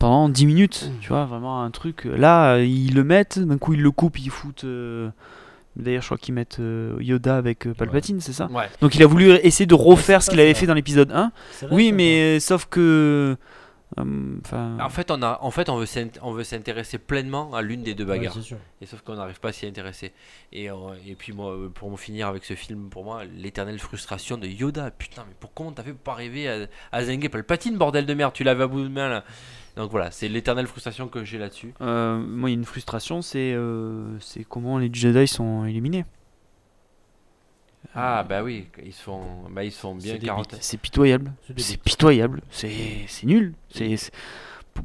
pendant 0.00 0.28
10 0.28 0.46
minutes. 0.46 0.90
Tu 1.00 1.10
vois, 1.10 1.24
vraiment 1.26 1.62
un 1.62 1.70
truc. 1.70 2.04
Là, 2.06 2.54
euh, 2.56 2.64
ils 2.64 2.94
le 2.94 3.04
mettent, 3.04 3.38
d'un 3.38 3.58
coup 3.58 3.74
ils 3.74 3.82
le 3.82 3.92
coupent, 3.92 4.18
ils 4.18 4.30
foutent. 4.30 4.64
euh, 4.64 5.10
D'ailleurs, 5.76 6.02
je 6.02 6.08
crois 6.08 6.18
qu'ils 6.18 6.34
mettent 6.34 6.58
euh, 6.58 6.96
Yoda 6.98 7.36
avec 7.36 7.68
euh, 7.68 7.74
Palpatine, 7.74 8.20
c'est 8.20 8.32
ça 8.32 8.48
Ouais. 8.50 8.68
Donc 8.80 8.96
il 8.96 9.02
a 9.04 9.06
voulu 9.06 9.30
essayer 9.44 9.66
de 9.66 9.74
refaire 9.74 10.20
ce 10.20 10.30
qu'il 10.30 10.40
avait 10.40 10.52
fait 10.54 10.66
dans 10.66 10.74
l'épisode 10.74 11.12
1. 11.12 11.30
C'est 11.52 11.66
vrai, 11.66 11.74
Oui, 11.76 11.92
mais 11.92 12.36
euh, 12.36 12.40
sauf 12.40 12.66
que. 12.66 13.36
euh, 13.38 14.38
Enfin. 14.44 14.78
En 14.80 14.88
fait, 14.88 15.10
on, 15.10 15.20
a, 15.22 15.38
en 15.42 15.50
fait, 15.50 15.68
on 15.68 15.76
veut 15.76 15.84
s'int- 15.86 16.18
on 16.22 16.30
veut 16.32 16.44
s'intéresser 16.44 16.96
pleinement 16.98 17.52
à 17.54 17.60
l'une 17.62 17.82
des 17.82 17.94
deux 17.94 18.04
Ouais, 18.04 18.18
bagarres. 18.18 18.34
c'est 18.34 18.42
sûr. 18.42 18.56
et 18.80 18.86
sauf 18.86 19.00
qu'on 19.02 19.16
n'arrive 19.16 19.40
pas 19.40 19.48
à 19.48 19.52
s'y 19.52 19.66
intéresser. 19.66 20.12
Et, 20.52 20.70
euh, 20.70 20.74
et 21.08 21.16
puis, 21.16 21.32
moi, 21.32 21.52
euh, 21.52 21.68
pour 21.68 21.98
finir 21.98 22.28
avec 22.28 22.44
ce 22.44 22.54
film, 22.54 22.88
pour 22.88 23.04
moi, 23.04 23.22
l'éternelle 23.36 23.80
frustration 23.80 24.36
de 24.36 24.46
Yoda. 24.46 24.92
Putain, 24.92 25.24
mais 25.26 25.34
pour, 25.40 25.52
comment 25.54 25.72
t'as 25.72 25.82
fait 25.82 25.90
pour 25.92 26.00
pas 26.02 26.12
arriver 26.12 26.48
à, 26.48 26.66
à 26.92 27.02
zinguer 27.04 27.28
Palpatine, 27.28 27.76
bordel 27.78 28.06
de 28.06 28.14
merde? 28.14 28.32
Tu 28.32 28.44
l'avais 28.44 28.62
à 28.62 28.66
bout 28.68 28.82
de 28.82 28.88
main 28.88 29.08
là. 29.08 29.24
Donc 29.80 29.92
voilà, 29.92 30.10
c'est 30.10 30.28
l'éternelle 30.28 30.66
frustration 30.66 31.08
que 31.08 31.24
j'ai 31.24 31.38
là-dessus. 31.38 31.72
Euh, 31.80 32.18
moi, 32.18 32.50
il 32.50 32.52
y 32.52 32.56
a 32.56 32.58
une 32.58 32.66
frustration, 32.66 33.22
c'est 33.22 33.54
euh, 33.54 34.18
c'est 34.20 34.44
comment 34.44 34.76
les 34.76 34.92
Jedi 34.92 35.26
sont 35.26 35.64
éliminés. 35.64 36.04
Ah, 37.94 38.22
bah 38.28 38.42
oui, 38.42 38.66
ils 38.84 38.92
sont, 38.92 39.22
bah, 39.50 39.64
ils 39.64 39.72
sont 39.72 39.94
bien 39.94 40.18
40. 40.18 40.56
C'est 40.60 40.76
pitoyable. 40.76 41.32
C'est 41.56 41.78
pitoyable. 41.78 42.42
C'est 42.50 43.06
nul. 43.24 43.54
C'est 43.70 43.96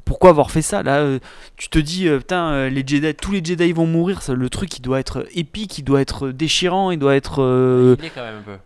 Pourquoi 0.06 0.30
avoir 0.30 0.50
fait 0.50 0.62
ça 0.62 0.82
là 0.82 1.00
euh, 1.00 1.20
Tu 1.58 1.68
te 1.68 1.78
dis, 1.78 2.08
euh, 2.08 2.20
putain, 2.20 2.52
euh, 2.54 2.70
les 2.70 2.88
Jedi, 2.88 3.14
tous 3.16 3.34
les 3.34 3.43
Jedi 3.43 3.74
vont 3.74 3.86
mourir. 3.86 4.22
ça, 4.22 4.34
le 4.34 4.50
truc, 4.50 4.78
il 4.78 4.82
doit 4.82 5.02
être 5.02 5.28
épique, 5.36 5.78
il 5.78 5.84
doit 5.84 6.00
être 6.00 6.30
déchirant, 6.30 6.91
il 6.91 7.00
doit 7.00 7.18
être. 7.18 7.98
Il 8.00 8.06
est 8.06 8.12
quand 8.12 8.24
même 8.24 8.38
un 8.38 8.43
peu. 8.43 8.58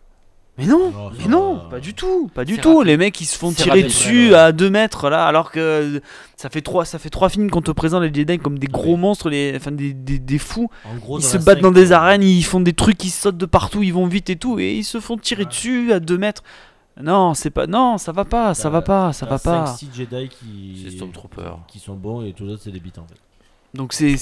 Mais 0.59 0.65
non, 0.67 0.91
Oh, 0.95 1.09
mais 1.17 1.27
non, 1.27 1.53
va. 1.55 1.59
pas 1.69 1.79
du 1.79 1.93
tout, 1.93 2.29
pas 2.33 2.45
du 2.45 2.57
tout. 2.57 2.77
rapide. 2.77 2.87
Les 2.87 2.97
mecs, 2.97 3.19
ils 3.21 3.25
se 3.25 3.37
font 3.37 3.51
tirer 3.51 3.69
rapide, 3.69 3.85
dessus 3.85 4.25
ouais, 4.27 4.31
ouais. 4.33 4.35
à 4.39 4.51
2 4.51 4.69
mètres 4.69 5.09
là, 5.09 5.25
alors 5.25 5.51
que 5.51 5.59
euh, 5.59 5.99
ça 6.35 6.49
fait 6.49 6.61
trois, 6.61 6.85
ça 6.85 6.99
fait 6.99 7.09
trois 7.09 7.29
films 7.29 7.49
qu'on 7.49 7.61
te 7.61 7.71
présente 7.71 8.03
les 8.03 8.13
Jedi 8.13 8.37
comme 8.39 8.59
des 8.59 8.67
gros 8.67 8.93
Oui. 8.93 8.99
monstres, 8.99 9.29
les, 9.29 9.53
enfin 9.55 9.71
des, 9.71 9.93
des, 9.93 10.19
des 10.19 10.37
fous. 10.37 10.69
En 10.85 10.95
gros, 10.97 11.17
Ils 11.19 11.23
dans 11.23 11.27
se 11.27 11.37
battent 11.37 11.61
dans 11.61 11.71
des 11.71 11.91
arènes, 11.91 12.23
ils 12.23 12.43
font 12.43 12.59
des 12.59 12.73
trucs, 12.73 13.03
ils 13.03 13.09
sautent 13.09 13.37
de 13.37 13.45
partout, 13.45 13.81
ils 13.83 13.93
vont 13.93 14.05
vite 14.07 14.29
et 14.29 14.35
tout, 14.35 14.59
et 14.59 14.73
ils 14.75 14.83
se 14.83 14.99
font 14.99 15.17
tirer 15.17 15.43
Ouais. 15.43 15.49
dessus 15.49 15.93
à 15.93 15.99
2 15.99 16.17
mètres. 16.17 16.43
Non, 17.01 17.33
c'est 17.33 17.49
pas, 17.49 17.65
non, 17.65 17.97
ça 17.97 18.11
va 18.11 18.25
pas, 18.25 18.53
ça 18.53 18.69
va 18.69 18.81
pas, 18.81 19.13
ça 19.13 19.25
va 19.25 19.39
pas. 19.39 19.63
5-6 19.65 19.87
Jedi 19.95 20.27
qui. 20.27 20.97
Qui 21.69 21.79
sont 21.79 21.95
bons 21.95 22.25
et 22.25 22.33
tous 22.33 22.43
les 22.45 22.53
autres, 22.53 22.63
c'est 22.63 22.71
des 22.71 22.81
bites 22.81 22.97
en 22.99 23.05
fait. 23.07 23.15
Donc 23.73 23.93
c'est, 23.93 24.15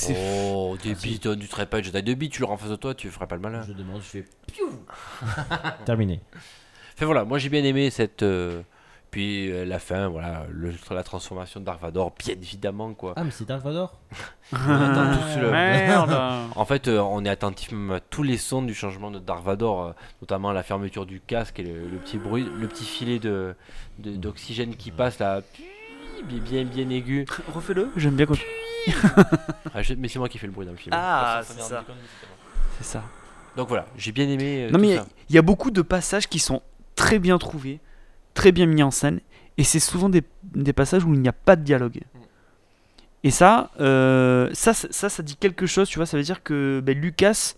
Oh, 0.53 0.75
des 0.83 0.91
Ah, 0.91 1.01
bites, 1.01 1.39
tu 1.39 1.47
serais 1.47 1.65
pas 1.65 1.81
Jedi 1.81 2.03
de 2.03 2.13
bites, 2.13 2.33
tu 2.33 2.41
le 2.41 2.45
rends 2.47 2.53
en 2.55 2.57
face 2.57 2.69
de 2.69 2.75
toi, 2.75 2.93
tu 2.93 3.09
ferais 3.09 3.27
pas 3.27 3.35
le 3.35 3.41
malin. 3.41 3.61
Je 3.67 3.73
demande, 3.73 4.01
je 4.01 4.07
fais. 4.07 4.25
Terminé. 5.85 6.21
Enfin 6.95 7.05
voilà, 7.05 7.23
moi 7.25 7.37
j'ai 7.37 7.49
bien 7.49 7.63
aimé 7.63 7.89
cette. 7.89 8.23
euh, 8.23 8.61
Puis 9.11 9.49
euh, 9.51 9.63
la 9.65 9.79
fin, 9.79 10.07
voilà, 10.09 10.45
le- 10.51 10.73
la 10.91 11.03
transformation 11.03 11.59
de 11.61 11.65
Dark 11.65 11.81
Vador, 11.81 12.13
bien 12.19 12.33
évidemment 12.35 12.93
quoi. 12.93 13.13
Ah, 13.15 13.23
mais 13.23 13.31
c'est 13.31 13.47
Dark 13.47 13.63
Vador 13.63 13.97
On 14.51 14.57
attend 14.69 15.13
tous 15.17 15.39
le- 15.39 15.51
Merde. 15.51 16.19
En 16.55 16.65
fait, 16.65 16.87
euh, 16.87 16.99
on 16.99 17.23
est 17.23 17.29
attentif 17.29 17.71
même 17.71 17.91
à 17.91 17.99
tous 17.99 18.23
les 18.23 18.37
sons 18.37 18.63
du 18.63 18.73
changement 18.73 19.11
de 19.11 19.19
Dark 19.19 19.43
Vador, 19.45 19.81
euh, 19.83 19.91
notamment 20.21 20.51
la 20.51 20.63
fermeture 20.63 21.05
du 21.05 21.21
casque 21.21 21.59
et 21.59 21.63
le, 21.63 21.87
le 21.87 21.97
petit 21.99 22.17
bruit, 22.17 22.45
le 22.59 22.67
petit 22.67 22.83
filet 22.85 23.19
de 23.19 23.55
de- 23.99 24.15
d'oxygène 24.17 24.75
qui 24.75 24.91
passe 24.91 25.19
là, 25.19 25.41
bien 26.24 26.39
bien, 26.39 26.63
bien 26.63 26.89
aigu. 26.89 27.26
Refais-le. 27.53 27.89
J'aime 27.95 28.15
bien 28.15 28.26
quand. 28.26 28.36
Ah, 29.74 29.82
je- 29.84 29.93
mais 29.95 30.07
c'est 30.07 30.18
moi 30.20 30.30
qui 30.30 30.38
fais 30.38 30.47
le 30.47 30.53
bruit 30.53 30.65
dans 30.65 30.72
le 30.72 30.78
film. 30.78 30.95
Ah, 30.97 31.41
c'est 31.45 31.59
ça. 31.59 31.84
c'est 32.78 32.86
ça. 32.86 33.03
Donc 33.57 33.68
voilà, 33.68 33.86
j'ai 33.97 34.11
bien 34.11 34.28
aimé. 34.30 34.63
euh, 34.63 34.68
Non 34.72 34.78
tout 34.78 34.82
mais 34.82 34.88
il 34.88 34.93
y 34.93 34.95
ça. 34.95 35.01
a- 35.01 35.07
il 35.30 35.36
y, 35.36 35.38
a 35.38 35.41
beaucoup 35.41 35.72
de 35.72 35.82
passages 35.82 36.28
qui 36.28 36.39
sont 36.39 36.61
très 36.95 37.20
bien 37.20 37.38
trouvés, 37.38 37.80
très 38.34 38.51
bien 38.51 38.65
mis 38.65 38.82
en 38.84 38.91
scène, 38.91 39.20
et 39.57 39.63
c'est 39.63 39.80
souvent 39.80 40.07
des, 40.09 40.24
des 40.43 40.74
passages 40.74 41.03
où 41.03 41.13
il 41.13 41.20
n'y 41.20 41.28
a 41.28 41.34
pas 41.34 41.55
de 41.55 41.63
dialogue. 41.63 41.99
Et 43.24 43.32
ça, 43.32 43.72
euh, 43.82 44.49
ça, 44.53 44.74
ça, 44.74 44.88
ça, 44.91 45.09
ça 45.09 45.24
dit 45.24 45.36
quelque 45.36 45.65
chose, 45.65 45.89
tu 45.89 45.97
vois. 45.99 46.05
Ça 46.05 46.15
veut 46.18 46.24
dire 46.24 46.43
que 46.43 46.80
ben, 46.84 46.97
Lucas, 46.97 47.55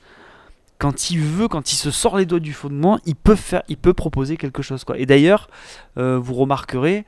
quand 0.79 1.11
il 1.11 1.19
veut, 1.19 1.47
quand 1.49 1.71
il 1.71 1.75
se 1.75 1.91
sort 1.91 2.17
les 2.17 2.25
doigts 2.25 2.39
du 2.39 2.53
fondement, 2.53 2.97
il 3.05 3.15
peut 3.15 3.35
faire, 3.35 3.61
il 3.67 3.77
peut 3.77 3.93
proposer 3.93 4.37
quelque 4.37 4.61
chose, 4.63 4.83
quoi. 4.85 4.97
Et 4.97 5.05
d'ailleurs, 5.05 5.49
euh, 5.97 6.17
vous 6.17 6.33
remarquerez, 6.33 7.05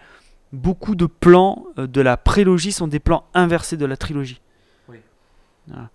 beaucoup 0.54 0.96
de 0.96 1.06
plans 1.06 1.66
euh, 1.78 1.88
de 1.88 2.02
la 2.02 2.18
prélogie 2.18 2.72
sont 2.72 2.88
des 2.88 3.00
plans 3.00 3.24
inversés 3.34 3.78
de 3.78 3.86
la 3.86 3.98
trilogie. 3.98 4.42
Oui. 4.90 4.98
Voilà. 5.68 5.90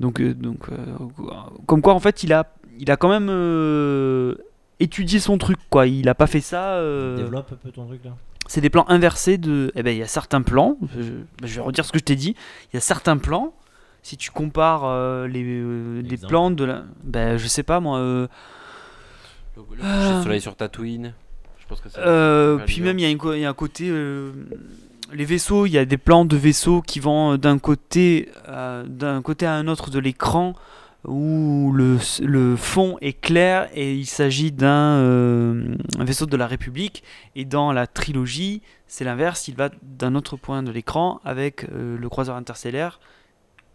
Donc, 0.00 0.20
euh, 0.20 0.34
donc, 0.34 0.68
euh, 0.70 0.76
comme 1.66 1.80
quoi, 1.82 1.94
en 1.94 2.00
fait, 2.00 2.22
il 2.22 2.32
a, 2.32 2.52
il 2.78 2.90
a 2.90 2.96
quand 2.96 3.08
même 3.08 3.28
euh, 3.30 4.34
étudié 4.80 5.18
son 5.20 5.38
truc, 5.38 5.58
quoi. 5.70 5.86
Il 5.86 6.08
a 6.08 6.14
pas 6.14 6.26
fait 6.26 6.40
ça. 6.40 6.74
euh, 6.74 7.16
Développe 7.16 7.52
un 7.52 7.56
peu 7.56 7.70
ton 7.70 7.86
truc 7.86 8.04
là. 8.04 8.12
c'est 8.48 8.60
des 8.60 8.70
plans 8.70 8.84
inversés 8.88 9.38
de. 9.38 9.70
Eh 9.74 9.82
ben, 9.82 9.90
il 9.94 9.98
y 9.98 10.02
a 10.02 10.06
certains 10.08 10.42
plans. 10.42 10.76
Je, 10.98 11.02
ben, 11.02 11.24
je 11.44 11.54
vais 11.56 11.60
redire 11.60 11.84
ce 11.84 11.92
que 11.92 11.98
je 11.98 12.04
t'ai 12.04 12.16
dit. 12.16 12.34
Il 12.72 12.74
y 12.74 12.78
a 12.78 12.80
certains 12.80 13.16
plans. 13.18 13.54
Si 14.04 14.16
tu 14.16 14.32
compares 14.32 14.82
euh, 14.84 15.28
les, 15.28 15.44
euh, 15.44 16.02
plans 16.26 16.50
de 16.50 16.64
la. 16.64 16.82
Ben, 17.04 17.36
je 17.36 17.46
sais 17.46 17.62
pas 17.62 17.78
moi. 17.78 17.98
euh, 17.98 18.26
Le, 19.56 19.62
le 19.62 19.82
coucher 19.82 20.16
de 20.18 20.22
soleil 20.22 20.40
sur 20.40 20.56
Tatooine. 20.56 21.14
Pense 21.72 21.80
que 21.80 21.88
euh, 21.98 22.58
puis 22.66 22.82
même, 22.82 22.98
il 22.98 23.02
y, 23.02 23.06
a 23.06 23.36
y 23.36 23.44
un 23.46 23.54
côté. 23.54 23.88
euh, 23.88 24.32
les 25.12 25.24
vaisseaux, 25.24 25.66
il 25.66 25.70
y 25.70 25.78
a 25.78 25.84
des 25.84 25.98
plans 25.98 26.24
de 26.24 26.36
vaisseaux 26.36 26.82
qui 26.82 27.00
vont 27.00 27.36
d'un 27.36 27.58
côté, 27.58 28.28
euh, 28.48 28.84
d'un 28.86 29.22
côté 29.22 29.46
à 29.46 29.54
un 29.54 29.68
autre 29.68 29.90
de 29.90 29.98
l'écran 29.98 30.54
où 31.06 31.72
le, 31.74 31.98
le 32.20 32.56
fond 32.56 32.96
est 33.00 33.18
clair 33.18 33.68
et 33.74 33.94
il 33.94 34.06
s'agit 34.06 34.52
d'un 34.52 34.98
euh, 34.98 35.74
un 35.98 36.04
vaisseau 36.04 36.26
de 36.26 36.36
la 36.36 36.46
République. 36.46 37.02
Et 37.34 37.44
dans 37.44 37.72
la 37.72 37.86
trilogie, 37.86 38.62
c'est 38.86 39.04
l'inverse, 39.04 39.48
il 39.48 39.56
va 39.56 39.70
d'un 39.82 40.14
autre 40.14 40.36
point 40.36 40.62
de 40.62 40.70
l'écran 40.70 41.20
avec 41.24 41.64
euh, 41.64 41.96
le 41.98 42.08
croiseur 42.08 42.36
interstellaire 42.36 43.00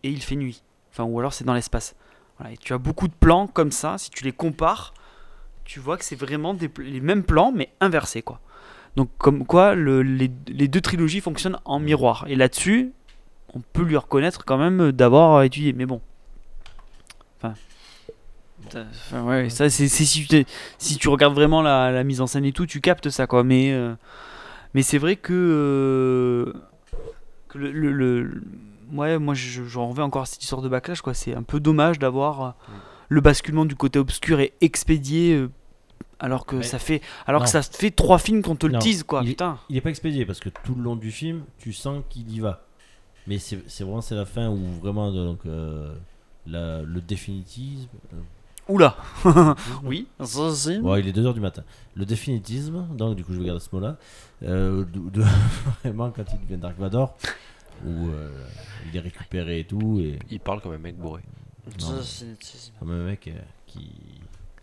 et 0.04 0.10
il 0.10 0.22
fait 0.22 0.36
nuit. 0.36 0.62
Enfin, 0.92 1.04
ou 1.04 1.20
alors 1.20 1.34
c'est 1.34 1.44
dans 1.46 1.54
l'espace. 1.54 1.96
Voilà, 2.38 2.54
et 2.54 2.58
tu 2.58 2.74
as 2.74 2.78
beaucoup 2.78 3.08
de 3.08 3.14
plans 3.20 3.48
comme 3.48 3.72
ça, 3.72 3.98
si 3.98 4.10
tu 4.12 4.24
les 4.24 4.32
compares, 4.32 4.94
tu 5.68 5.80
vois 5.82 5.98
que 5.98 6.06
c'est 6.06 6.16
vraiment 6.16 6.54
des 6.54 6.70
les 6.80 7.02
mêmes 7.02 7.24
plans 7.24 7.52
mais 7.52 7.70
inversés 7.82 8.22
quoi. 8.22 8.40
Donc 8.96 9.10
comme 9.18 9.46
quoi 9.46 9.76
le- 9.76 10.02
les, 10.02 10.32
les 10.48 10.68
deux 10.68 10.82
trilogies 10.82 11.20
fonctionnent 11.22 11.60
en 11.66 11.80
miroir. 11.80 12.26
Et 12.28 12.36
là-dessus, 12.36 12.94
on 13.54 13.60
peut 13.74 13.84
lui 13.84 13.98
reconnaître 13.98 14.46
quand 14.46 14.58
même 14.58 14.92
d'avoir 14.94 15.44
étudié. 15.44 15.74
Mais 15.74 15.86
bon. 15.86 16.02
Enfin. 17.38 17.54
ouais, 19.24 19.50
ça 19.50 19.70
c'est 19.70 19.88
si, 19.88 20.28
si 20.78 20.98
tu 20.98 21.10
regardes 21.10 21.36
vraiment 21.36 21.62
la, 21.62 21.92
la 21.92 22.04
mise 22.04 22.22
en 22.22 22.28
scène 22.28 22.46
et 22.46 22.54
tout, 22.54 22.66
tu 22.66 22.82
captes 22.82 23.10
ça 23.10 23.28
quoi. 23.28 23.44
Mais, 23.44 23.72
euh, 23.72 23.94
mais 24.74 24.82
c'est 24.82 24.98
vrai 24.98 25.16
que, 25.16 25.34
euh, 25.34 26.54
que 27.50 27.58
le, 27.60 27.72
le- 27.72 27.92
le- 27.92 28.42
ouais, 28.94 29.20
moi 29.20 29.34
je- 29.36 29.64
j'en 29.66 29.90
reviens 29.90 30.06
encore 30.06 30.24
à 30.24 30.26
cette 30.26 30.42
histoire 30.42 30.62
de 30.62 30.70
backlash 30.70 31.02
quoi. 31.02 31.14
C'est 31.14 31.36
un 31.36 31.44
peu 31.44 31.60
dommage 31.60 32.00
d'avoir 32.00 32.42
euh, 32.42 32.52
le 33.10 33.22
basculement 33.22 33.66
du 33.66 33.76
côté 33.76 34.00
obscur 34.00 34.40
et 34.40 34.54
expédié 34.60 35.36
euh, 35.36 35.50
alors 36.20 36.46
que 36.46 36.58
Mais- 36.58 36.64
ça 36.64 36.80
fait 36.80 37.02
alors 37.26 37.44
que 37.44 37.50
ça 37.50 37.62
fait 37.62 37.92
trois 37.92 38.18
films 38.20 38.42
qu'on 38.42 38.56
te 38.56 38.66
le 38.68 38.80
tease 38.80 39.04
quoi 39.04 39.22
Il- 39.24 39.30
putain 39.30 39.60
Il 39.70 39.78
est 39.78 39.82
pas 39.82 39.90
expédié 39.90 40.26
parce 40.26 40.40
que 40.40 40.50
tout 40.50 40.76
le 40.76 40.82
long 40.84 40.96
du 40.96 41.12
film, 41.12 41.44
tu 41.60 41.74
sens 41.74 42.04
qu'il 42.10 42.30
y 42.32 42.40
va. 42.40 42.64
Mais 43.28 43.38
c'est 43.40 43.60
c'est 43.68 43.84
vraiment 43.84 44.02
c'est 44.02 44.16
la 44.16 44.26
fin 44.26 44.50
où 44.50 44.58
vraiment 44.82 45.12
donc 45.12 45.40
euh, 45.46 45.94
la- 46.46 46.82
le 46.82 47.02
définitisme. 47.02 47.90
euh, 48.14 48.18
oula 48.70 48.98
oui 49.84 50.08
ça, 50.24 50.54
c'est- 50.54 50.80
Bon, 50.80 50.96
il 50.96 51.08
est 51.08 51.12
2h 51.14 51.34
du 51.34 51.40
matin. 51.40 51.64
Le 51.96 52.06
définitisme, 52.06 52.88
donc 52.96 53.16
du 53.16 53.24
coup 53.24 53.34
je 53.34 53.40
vais 53.40 53.46
garder 53.46 53.60
ce 53.62 53.70
mot-là, 53.74 53.98
euh, 54.44 54.86
de, 54.86 55.10
de- 55.10 55.24
vraiment 55.84 56.10
quand 56.12 56.24
il 56.34 56.40
devient 56.48 56.60
Dark 56.60 56.78
Vador, 56.80 57.16
où 57.86 58.08
euh, 58.10 58.32
il 58.90 58.96
est 58.98 59.00
récupéré 59.02 59.60
et 59.60 59.66
tout, 59.66 60.00
et 60.00 60.18
Il 60.32 60.40
parle 60.40 60.62
comme 60.62 60.74
un 60.74 60.78
mec 60.78 60.98
bourré. 60.98 61.22
Non. 61.82 62.00
Comme 62.80 62.92
un 62.92 63.04
mec 63.04 63.28
euh, 63.28 63.32
qui, 63.66 63.92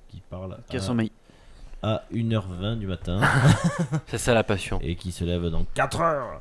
qui 0.08 0.22
parle 0.30 0.56
qui 0.68 0.76
a 0.76 0.80
à, 0.80 0.82
sommeil 0.82 1.10
à 1.86 2.02
1h20 2.12 2.78
du 2.78 2.86
matin 2.86 3.20
C'est 4.06 4.18
ça 4.18 4.32
la 4.34 4.42
passion. 4.44 4.78
et 4.82 4.96
qui 4.96 5.12
se 5.12 5.22
lève 5.24 5.46
dans 5.50 5.64
4 5.74 6.00
heures. 6.00 6.40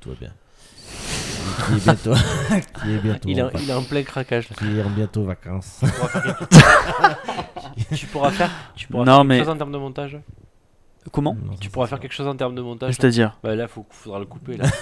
Tout 0.00 0.10
va 0.10 0.16
bien. 0.18 0.32
Qui 1.66 1.74
est 1.74 1.84
bientôt, 1.84 2.14
qui 2.82 2.92
est 2.92 2.98
bientôt, 2.98 3.28
Il 3.28 3.38
est, 3.38 3.42
en, 3.42 3.46
en- 3.46 3.50
il 3.58 3.70
est 3.70 3.74
en 3.74 3.82
plein 3.84 4.02
craquage. 4.02 4.48
là. 4.50 4.56
qui 4.58 4.78
est 4.78 4.82
en 4.82 4.90
bientôt 4.90 5.22
vacances. 5.24 5.80
tu 7.94 8.06
pourras 8.06 8.30
faire, 8.30 8.50
tu 8.74 8.86
pourras 8.88 9.04
Non, 9.04 9.16
faire 9.16 9.24
mais- 9.24 9.36
quelque 9.36 9.44
chose 9.46 9.54
en 9.54 9.58
termes 9.58 9.72
de 9.72 9.78
montage. 9.78 10.18
comment 11.10 11.34
Non, 11.34 11.54
Tu 11.60 11.70
pourras 11.70 11.86
faire 11.86 12.00
quelque 12.00 12.12
chose 12.14 12.26
en 12.26 12.36
termes 12.36 12.54
de 12.54 12.62
montage. 12.62 12.94
c'est-à-dire 12.94 13.38
Bah 13.42 13.54
là, 13.54 13.68
faut, 13.68 13.86
faudra 13.90 14.18
le 14.18 14.26
couper 14.26 14.56
là. 14.56 14.66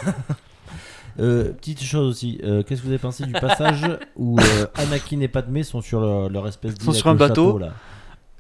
Euh, 1.19 1.53
petite 1.53 1.83
chose 1.83 2.09
aussi, 2.09 2.41
euh, 2.45 2.63
qu'est-ce 2.63 2.81
que 2.81 2.87
vous 2.87 2.93
avez 2.93 2.99
pensé 3.01 3.27
du 3.27 3.33
passage 3.33 3.85
où 4.17 4.39
euh, 4.39 4.67
Anakin 4.77 5.21
et 5.21 5.27
Padmé 5.29 5.65
sont 5.65 5.81
sur 5.83 6.01
leur, 6.01 6.31
leur 6.31 6.47
espèce 6.47 6.75
d'île 6.75 6.85
Sont 6.85 6.91
avec 6.93 7.01
sur 7.01 7.11
un 7.11 7.15
bateau. 7.17 7.47
château, 7.47 7.59
là? 7.59 7.73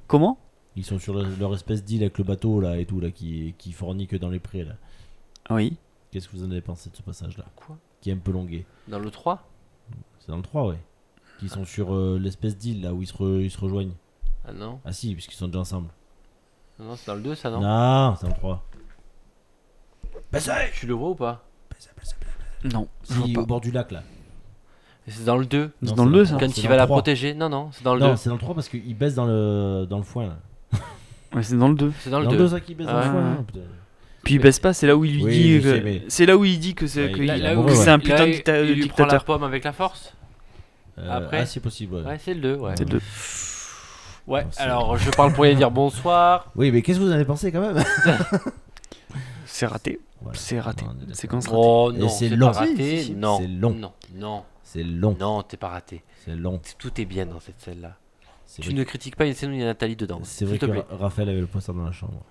comment 0.07 0.39
Ils 0.81 0.85
sont 0.87 0.99
sur 0.99 1.13
le- 1.13 1.35
leur 1.39 1.53
espèce 1.53 1.85
d'île 1.85 2.01
avec 2.03 2.17
le 2.17 2.25
bateau 2.25 2.59
là 2.59 2.79
et 2.79 2.87
tout 2.87 3.01
là 3.01 3.11
qui, 3.11 3.55
qui 3.59 3.73
fornique 3.73 4.15
dans 4.15 4.31
les 4.31 4.39
prés 4.39 4.65
là. 4.65 4.73
oui 5.51 5.77
Qu'est-ce 6.11 6.27
que 6.27 6.37
vous 6.37 6.43
en 6.43 6.51
avez 6.51 6.63
pensé 6.63 6.89
de 6.89 6.97
ce 6.97 7.03
passage 7.03 7.37
là 7.37 7.45
Quoi 7.55 7.77
Qui 8.01 8.09
est 8.09 8.15
un 8.15 8.17
peu 8.17 8.33
longué. 8.33 8.65
Dans 8.89 8.99
le 8.99 9.11
3 9.11 9.47
C'est 10.21 10.29
dans 10.31 10.39
le 10.39 10.43
3 10.43 10.69
ouais. 10.69 10.79
Qui 11.39 11.51
sont 11.51 11.67
sur 11.67 11.95
euh, 11.95 12.19
l'espèce 12.19 12.57
d'île 12.57 12.81
là 12.83 12.95
où 12.95 13.03
ils 13.03 13.07
se, 13.07 13.13
re- 13.13 13.43
ils 13.43 13.51
se 13.51 13.59
rejoignent. 13.61 13.93
Ah 14.49 14.53
non, 14.55 14.81
Ah 14.87 14.93
si, 14.93 15.13
puisqu'ils 15.13 15.37
sont 15.37 15.49
déjà 15.49 15.59
ensemble. 15.61 15.89
non, 16.79 16.87
non, 16.87 16.97
c'est 16.97 17.07
dans 17.09 17.15
le 17.17 17.21
2 17.23 17.35
ça 17.35 17.51
non 17.51 17.61
Non, 17.61 18.17
c'est 18.17 18.23
dans 18.27 18.33
le 18.35 18.39
3. 18.41 18.65
Tu 20.81 20.87
le 20.87 20.95
vois 20.95 21.11
ou 21.11 21.15
pas 21.15 21.45
non 22.73 22.89
je 23.03 23.13
Si, 23.13 23.19
vois 23.19 23.27
au 23.29 23.33
pas. 23.33 23.43
bord 23.47 23.61
du 23.61 23.71
lac 23.71 23.91
là. 23.93 24.03
C'est 25.07 25.25
dans 25.25 25.37
le 25.39 25.47
2. 25.47 25.65
Non, 25.65 25.71
C'est 25.83 25.95
dans 25.95 26.05
le 26.05 26.13
2 26.13 26.25
ça. 26.25 26.37
Quand 26.39 26.49
c'est 26.51 26.61
il 26.61 26.63
dans 26.65 26.69
va 26.69 26.75
le 26.75 26.79
la 26.81 26.87
3. 26.87 26.97
protéger. 26.97 27.35
Non, 27.35 27.49
non, 27.49 27.71
c'est 27.73 27.83
dans 27.85 27.95
le 27.95 28.01
Non, 28.01 28.11
2. 28.11 28.17
c'est 28.17 28.29
dans 28.29 28.35
le 28.37 28.41
3 28.41 28.55
parce 28.55 28.69
qu'il 28.69 28.97
baisse 28.97 29.15
dans 29.15 29.27
le, 29.27 29.87
dans 29.89 29.97
le 29.99 30.03
foin 30.05 30.27
là. 30.27 30.39
Ouais, 31.35 31.43
c'est 31.43 31.57
dans 31.57 31.69
le 31.69 31.75
2 31.75 31.93
C'est 32.01 32.11
dans 32.11 32.19
le 32.21 32.25
Dans 32.27 32.31
2. 32.33 32.37
le 32.37 32.43
2 32.45 32.49
ça 32.51 32.61
qui 32.61 32.75
baisse 32.75 32.87
dans 32.87 32.93
Ah 32.97 33.01
ouais. 33.03 33.11
foin. 33.11 33.31
hein, 33.33 33.45
putain. 33.47 33.61
puis 34.23 34.35
il 34.35 34.39
baisse 34.41 34.59
pas 34.59 34.73
c'est 34.73 34.87
là 34.87 34.97
où 34.97 35.05
il 35.05 35.15
lui 35.15 35.25
Oui, 35.25 35.33
dit 35.33 35.61
je 35.61 35.69
sais, 35.71 35.81
que- 35.81 36.05
c'est 36.09 36.27
là 36.27 36.37
où 36.37 36.45
il 36.45 36.59
dit 36.61 36.75
que 36.75 36.87
c'est 36.87 37.07
Ouais, 37.07 37.13
que 37.13 37.23
il- 37.23 37.67
que 37.67 37.75
c'est 37.75 37.89
un 37.91 37.99
putain 37.99 38.27
de 38.27 38.33
dicta- 38.33 38.61
il, 38.63 38.75
lui 38.75 38.87
prend 38.89 39.05
la 39.05 39.05
dictateur 39.05 39.25
pomme 39.25 39.43
avec 39.45 39.65
la 39.65 39.73
force 39.73 40.13
Euh, 40.99 41.09
Après 41.11 41.39
Ah 41.41 41.47
c'est 41.47 41.61
possible 41.61 41.95
ouais. 41.97 42.03
Ouais, 42.03 42.19
c'est 42.23 42.35
le 42.35 42.41
2, 42.41 42.55
ouais. 42.57 42.75
c'est 42.77 42.85
le 42.85 42.91
2 42.99 43.01
Ouais, 44.27 44.45
Non, 44.45 44.49
c'est- 44.53 44.61
alors 44.63 44.97
je 44.99 45.11
parle 45.11 45.33
pour 45.33 45.47
y 45.47 45.55
dire 45.57 45.71
bonsoir. 45.71 46.51
Oui 46.57 46.71
mais 46.71 46.83
qu'est-ce 46.83 46.99
que 46.99 47.05
vous 47.05 47.11
en 47.11 47.15
avez 47.15 47.25
pensé 47.25 47.51
quand 47.51 47.61
même 47.63 47.83
c'est 49.47 49.67
raté 49.67 49.99
Voilà. 50.21 50.39
c'est 50.39 50.61
raté 50.61 50.85
On 50.87 50.93
est 50.93 51.01
d'accord. 51.01 51.17
séquence 51.17 51.47
ratée 51.47 51.57
Oh 51.59 51.93
Et 51.95 51.99
non, 51.99 52.09
c'est 52.09 52.29
c'est 52.29 52.37
long. 52.37 52.47
pas 52.53 52.59
raté. 52.59 52.77
Si, 52.77 52.99
si, 52.99 53.05
si. 53.07 53.15
Non, 53.15 53.39
C'est 53.41 53.47
long. 53.49 53.71
Non, 53.75 53.93
non, 54.15 54.43
C'est 54.63 54.83
long. 54.85 55.17
non, 55.19 55.43
t'es 55.43 55.57
pas 55.57 55.69
raté. 55.69 56.03
C'est 56.25 56.35
long. 56.37 56.61
Tout 56.79 57.01
est 57.01 57.05
bien 57.05 57.27
dans 57.27 57.41
cette 57.41 57.61
scène-là. 57.61 57.97
Tu 58.57 58.63
vrai, 58.63 58.73
ne 58.75 58.85
critiques 58.85 59.17
pas 59.17 59.27
une 59.27 59.35
scène 59.35 59.51
où 59.51 59.55
il 59.55 59.61
y 59.61 59.63
a 59.63 59.67
Nathalie 59.67 59.97
dedans. 59.97 60.21
c'est 60.25 60.45
vrai 60.45 60.59
te 60.59 60.67
que 60.67 60.71
plaît. 60.71 60.85
Raphaël 60.91 61.29
avait 61.29 61.41
le 61.41 61.47
poster 61.47 61.73
dans 61.73 61.85
la 61.85 61.93
chambre. 61.93 62.23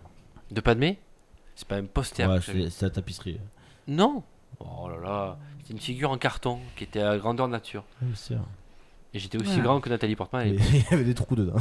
De 0.52 0.60
Padmé 0.62 1.00
C'est 1.56 1.68
pas 1.68 1.78
un 1.78 1.86
poster. 1.86 2.26
Ouais, 2.28 2.40
c'est 2.42 2.82
la 2.82 2.90
tapisserie. 2.90 3.40
Non 3.88 4.24
Oh 4.60 4.90
là 4.90 4.98
là, 5.02 5.38
c'est 5.64 5.74
une 5.74 5.80
figure 5.80 6.12
en 6.12 6.18
carton 6.18 6.60
qui 6.76 6.84
était 6.84 7.02
à 7.02 7.18
grandeur 7.18 7.48
nature. 7.48 7.84
Oui, 8.02 8.10
c'est 8.16 8.34
sûr. 8.34 8.42
Et 9.14 9.20
j'étais 9.20 9.40
aussi 9.42 9.56
Ouais. 9.58 9.62
grand 9.64 9.80
que 9.80 9.90
Nathalie 9.90 10.16
Portman. 10.16 10.46
Et- 10.48 10.56
Il 10.74 10.82
y 10.92 10.94
avait 10.94 11.04
des 11.06 11.14
trous 11.16 11.36
dedans. 11.36 11.56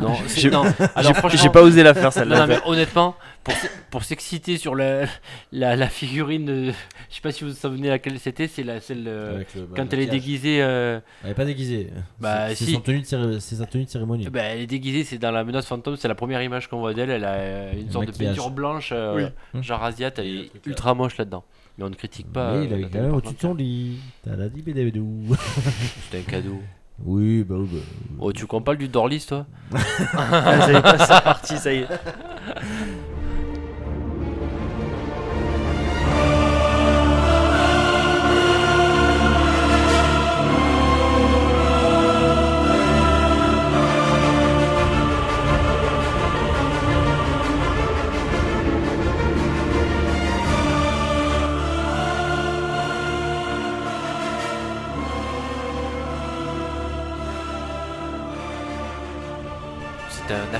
Non, 0.00 0.14
c'est- 0.26 0.40
J'ai- 0.40 0.50
non. 0.50 0.64
j'ai 0.64 0.84
Alors 0.94 1.16
franchement, 1.16 1.40
j'ai 1.42 1.48
pas 1.50 1.62
osé 1.62 1.82
la 1.82 1.94
faire 1.94 2.12
celle-là 2.12 2.40
non, 2.40 2.46
mais 2.46 2.58
honnêtement, 2.66 3.14
pour, 3.44 3.54
pour 3.90 4.04
s'exciter 4.04 4.56
sur 4.56 4.74
la, 4.74 5.06
la, 5.52 5.76
la 5.76 5.88
figurine, 5.88 6.48
euh, 6.50 6.72
je 7.10 7.14
sais 7.14 7.20
pas 7.20 7.30
si 7.32 7.44
vous 7.44 7.50
vous 7.50 7.56
souvenez 7.56 7.88
laquelle 7.88 8.18
c'était, 8.18 8.48
c'est 8.48 8.62
la 8.64 8.80
celle 8.80 9.04
euh, 9.06 9.42
le- 9.54 9.62
bah, 9.62 9.74
quand 9.76 9.92
elle 9.92 10.00
est 10.00 10.06
déguisée. 10.06 10.62
euh, 10.62 10.98
Elle 11.22 11.30
est 11.30 11.34
pas 11.34 11.44
déguisée. 11.44 11.90
Bah, 12.18 12.48
C'est- 12.54 12.64
si. 12.64 12.72
son 12.72 12.80
tenue 12.80 13.00
de 13.00 13.06
céré- 13.06 13.40
c'est 13.40 13.56
sa 13.56 13.66
tenue 13.66 13.84
de 13.84 13.90
cérémonie. 13.90 14.28
bah, 14.28 14.40
elle 14.42 14.60
est 14.60 14.66
déguisée, 14.66 15.04
c'est 15.04 15.18
dans 15.18 15.30
la 15.30 15.44
menace 15.44 15.66
fantôme, 15.66 15.96
c'est 15.96 16.08
la 16.08 16.14
première 16.14 16.42
image 16.42 16.68
qu'on 16.68 16.78
voit 16.78 16.94
d'elle. 16.94 17.10
Elle 17.10 17.24
a 17.24 17.72
une 17.72 17.86
Le 17.86 17.92
sorte 17.92 18.06
de 18.06 18.12
peinture 18.12 18.50
blanche, 18.50 18.90
euh, 18.92 19.14
Oui. 19.16 19.24
Hum. 19.54 19.62
genre 19.62 19.84
asiate, 19.84 20.18
elle 20.18 20.26
est 20.26 20.42
là. 20.42 20.60
ultra 20.66 20.94
moche 20.94 21.16
là-dedans. 21.16 21.44
Mais 21.78 21.84
on 21.84 21.90
ne 21.90 21.94
critique 21.94 22.32
pas. 22.32 22.52
Mais 22.54 22.64
il 22.66 22.70
même 22.70 22.80
Portman. 22.82 23.10
au-dessus 23.12 23.34
de 23.34 23.40
son 23.40 23.54
lit. 23.54 23.98
T'as 24.24 24.36
la 24.36 24.48
dit. 24.48 24.62
C'était 24.64 26.18
un 26.18 26.30
cadeau. 26.30 26.60
Oui, 27.02 27.44
bah 27.44 27.56
oui. 27.58 27.68
bah, 27.72 27.78
Oh, 28.20 28.32
tu 28.32 28.46
parle 28.62 28.78
du 28.78 28.88
Dorlis, 28.88 29.24
toi 29.28 29.46
Ah, 30.14 30.60
ça 30.60 30.72
y 30.72 30.76
est, 30.76 30.82
pas- 30.82 30.98
c'est 30.98 31.22
parti 31.24 31.56
ça 31.58 31.72
y 31.72 31.78
est 31.78 31.88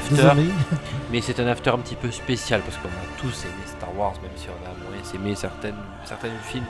after. 0.04 0.16
Désolé. 0.16 0.48
Mais 1.12 1.20
c'est 1.20 1.40
un 1.40 1.46
after 1.46 1.70
un 1.70 1.78
petit 1.78 1.96
peu 1.96 2.10
spécial 2.10 2.60
parce 2.62 2.76
qu'on 2.78 2.88
a 2.88 3.20
tous 3.20 3.44
aimé 3.44 3.54
Star 3.66 3.96
Wars, 3.96 4.14
même 4.22 4.30
si 4.36 4.48
on 4.48 4.66
a 4.68 4.72
moins 4.90 5.02
aimé 5.14 5.34
certaines, 5.34 5.74
certains 6.04 6.28
films 6.42 6.64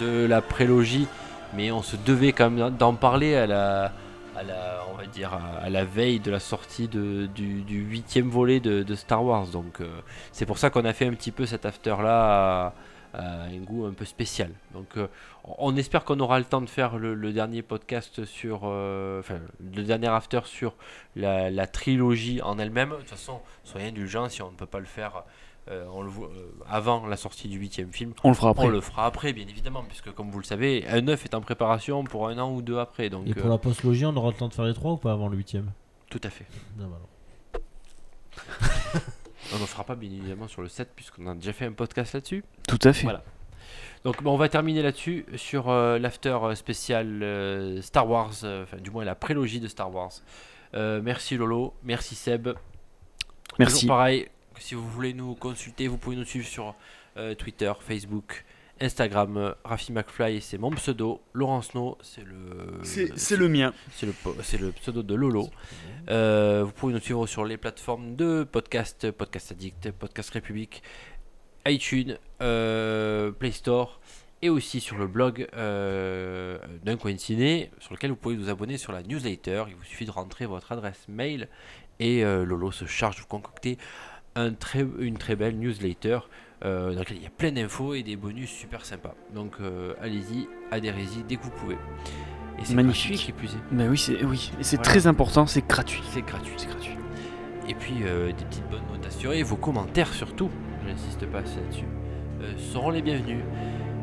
de 0.00 0.26
la 0.26 0.40
prélogie. 0.42 1.06
Mais 1.54 1.70
on 1.70 1.82
se 1.82 1.96
devait 1.96 2.32
quand 2.32 2.50
même 2.50 2.70
d'en 2.70 2.94
parler 2.94 3.36
à 3.36 3.46
la, 3.46 3.92
à 4.36 4.42
la, 4.42 4.84
on 4.92 4.96
va 4.96 5.06
dire, 5.06 5.38
à, 5.62 5.70
la 5.70 5.84
veille 5.84 6.18
de 6.18 6.30
la 6.30 6.40
sortie 6.40 6.88
de- 6.88 7.26
du, 7.26 7.64
huitième 7.68 8.28
volet 8.28 8.58
de, 8.60 8.82
de 8.82 8.94
Star 8.94 9.24
Wars. 9.24 9.46
Donc 9.46 9.80
euh, 9.80 9.86
c'est 10.32 10.46
pour 10.46 10.58
ça 10.58 10.70
qu'on 10.70 10.84
a 10.84 10.92
fait 10.92 11.06
un 11.06 11.14
petit 11.14 11.30
peu 11.30 11.46
cet 11.46 11.64
after 11.64 11.94
là 12.02 12.66
à 12.66 12.72
un 13.18 13.56
goût 13.58 13.86
un 13.86 13.92
peu 13.92 14.04
spécial. 14.04 14.50
Donc 14.72 14.96
euh, 14.96 15.08
on 15.58 15.76
espère 15.76 16.04
qu'on 16.04 16.20
aura 16.20 16.38
le 16.38 16.44
temps 16.44 16.60
de 16.60 16.68
faire 16.68 16.98
le, 16.98 17.14
le 17.14 17.32
dernier 17.32 17.62
podcast 17.62 18.24
sur, 18.24 18.62
euh, 18.64 19.20
enfin 19.20 19.40
le 19.60 19.82
dernier 19.82 20.08
after 20.08 20.40
sur 20.44 20.74
la, 21.16 21.50
la 21.50 21.66
trilogie 21.66 22.42
en 22.42 22.58
elle-même. 22.58 22.90
De 22.90 22.96
toute 22.96 23.10
façon, 23.10 23.40
soyez 23.64 23.88
indulgents 23.88 24.28
si 24.28 24.42
on 24.42 24.50
ne 24.50 24.56
peut 24.56 24.66
pas 24.66 24.80
le 24.80 24.86
faire 24.86 25.24
euh, 25.70 25.86
on 25.94 26.02
le 26.02 26.10
voit, 26.10 26.28
euh, 26.28 26.50
avant 26.68 27.06
la 27.06 27.16
sortie 27.16 27.48
du 27.48 27.58
huitième 27.58 27.90
film. 27.90 28.12
on 28.22 28.28
le 28.28 28.34
fera 28.34 28.50
après 28.50 28.66
On 28.66 28.68
le 28.68 28.82
fera 28.82 29.06
après, 29.06 29.32
bien 29.32 29.46
évidemment, 29.48 29.82
puisque 29.82 30.12
comme 30.12 30.30
vous 30.30 30.38
le 30.38 30.44
savez, 30.44 30.86
un 30.88 31.00
9 31.00 31.24
est 31.24 31.34
en 31.34 31.40
préparation 31.40 32.04
pour 32.04 32.28
un 32.28 32.36
an 32.38 32.52
ou 32.52 32.60
deux 32.60 32.78
après. 32.78 33.08
Donc, 33.08 33.26
Et 33.26 33.32
pour 33.32 33.46
euh, 33.46 33.50
la 33.50 33.56
postlogie, 33.58 34.04
on 34.04 34.14
aura 34.14 34.28
le 34.30 34.36
temps 34.36 34.48
de 34.48 34.54
faire 34.54 34.66
les 34.66 34.74
trois 34.74 34.92
ou 34.92 34.96
pas 34.98 35.12
avant 35.12 35.28
le 35.28 35.36
huitième? 35.36 35.72
tout 36.10 36.20
à 36.22 36.30
fait. 36.30 36.46
Bah. 36.76 36.86
On 39.54 39.58
ne 39.60 39.66
fera 39.66 39.84
pas, 39.84 39.94
bien 39.94 40.10
évidemment, 40.10 40.48
sur 40.48 40.62
le 40.62 40.68
7, 40.68 40.90
puisqu'on 40.94 41.26
a 41.28 41.34
déjà 41.34 41.52
fait 41.52 41.66
un 41.66 41.72
podcast 41.72 42.14
là-dessus. 42.14 42.44
tout 42.66 42.78
à 42.82 42.92
fait 42.92 43.04
Voilà. 43.04 43.22
Donc 44.04 44.16
on 44.24 44.36
va 44.36 44.50
terminer 44.50 44.82
là-dessus 44.82 45.24
sur 45.36 45.70
euh, 45.70 45.98
l'after 45.98 46.36
euh, 46.42 46.54
spécial 46.54 47.22
euh, 47.22 47.80
Star 47.80 48.08
Wars, 48.08 48.34
enfin 48.44 48.76
du 48.76 48.90
moins 48.90 49.02
la 49.04 49.14
prélogie 49.14 49.60
de 49.60 49.68
Star 49.68 49.92
Wars. 49.94 50.12
Merci 50.74 51.36
Lolo, 51.36 51.72
merci 51.84 52.16
Seb. 52.16 52.48
Merci. 53.60 53.82
Toujours 53.82 53.96
pareil, 53.96 54.28
si 54.58 54.74
vous 54.74 54.86
voulez 54.88 55.14
nous 55.14 55.34
consulter, 55.36 55.86
vous 55.86 55.98
pouvez 55.98 56.16
nous 56.16 56.24
suivre 56.24 56.46
sur 56.46 56.74
Twitter, 57.38 57.72
Facebook, 57.78 58.44
Instagram. 58.80 59.36
euh, 59.36 59.52
Rafi 59.64 59.92
McFly, 59.92 60.40
c'est 60.40 60.58
mon 60.58 60.70
pseudo. 60.70 61.20
Laurence 61.32 61.74
No, 61.74 61.98
c'est 62.02 62.24
le, 62.24 62.80
c'est 62.82 63.36
le 63.36 63.48
mien 63.48 63.72
c'est 63.92 64.06
le, 64.58 64.72
pseudo 64.72 65.02
de 65.02 65.14
Lolo. 65.14 65.48
Euh, 66.10 66.64
vous 66.64 66.72
pouvez 66.72 66.92
nous 66.92 67.00
suivre 67.00 67.26
sur 67.26 67.44
les 67.44 67.56
plateformes 67.56 68.16
de 68.16 68.44
podcast, 68.44 69.10
Podcast 69.10 69.52
Addict, 69.52 69.90
Podcast 69.92 70.30
République, 70.30 70.82
iTunes, 71.66 72.18
euh, 72.42 73.30
Play 73.30 73.52
Store 73.52 74.00
et 74.44 74.50
aussi 74.50 74.80
sur 74.80 74.98
le 74.98 75.06
blog 75.06 75.48
euh, 75.54 76.58
d'un 76.82 76.98
coin 76.98 77.16
ciné 77.16 77.70
sur 77.78 77.94
lequel 77.94 78.10
vous 78.10 78.16
pouvez 78.16 78.36
vous 78.36 78.50
abonner 78.50 78.76
sur 78.76 78.92
la 78.92 79.02
newsletter. 79.02 79.64
Il 79.68 79.74
vous 79.74 79.84
suffit 79.84 80.04
de 80.04 80.10
rentrer 80.10 80.44
votre 80.44 80.70
adresse 80.70 81.06
mail 81.08 81.48
et 81.98 82.22
euh, 82.22 82.44
Lolo 82.44 82.70
se 82.70 82.84
charge 82.84 83.16
de 83.16 83.20
vous 83.22 83.26
concocter 83.26 83.78
un 84.34 84.52
très, 84.52 84.84
une 84.98 85.16
très 85.16 85.34
belle 85.34 85.58
newsletter 85.58 86.18
euh, 86.18 86.20
dans 86.64 86.98
laquelle 86.98 87.18
il 87.18 87.22
y 87.22 87.26
a 87.26 87.30
plein 87.30 87.52
d'infos 87.52 87.94
et 87.94 88.02
des 88.02 88.16
bonus 88.16 88.50
super 88.50 88.84
sympas. 88.84 89.14
Donc 89.34 89.52
euh, 89.60 89.94
allez-y, 90.00 90.48
adhérez-y 90.70 91.22
dès 91.28 91.36
que 91.36 91.42
vous 91.42 91.50
pouvez. 91.50 91.74
Et 92.58 92.64
c'est 92.64 92.74
Magnifique. 92.74 93.34
gratuit 93.36 93.58
mais 93.72 93.88
oui 93.88 93.98
c'est 93.98 94.24
oui 94.24 94.50
c'est 94.60 94.76
Voilà. 94.76 94.90
très 94.90 95.06
important 95.08 95.44
c'est 95.46 95.66
gratuit 95.66 96.02
C'est 96.10 96.22
gratuit, 96.22 96.54
c'est 96.56 96.68
gratuit. 96.68 96.96
Et 97.68 97.74
puis 97.74 97.94
euh, 98.04 98.28
des 98.28 98.44
petites 98.44 98.68
bonnes 98.70 98.86
notations 98.92 99.32
et 99.32 99.42
vos 99.42 99.56
commentaires 99.56 100.12
surtout, 100.14 100.50
j'insiste 100.86 101.26
pas 101.26 101.38
assez 101.38 101.56
là-dessus, 101.56 101.84
euh, 102.42 102.52
seront 102.58 102.90
les 102.90 103.02
bienvenus. 103.02 103.42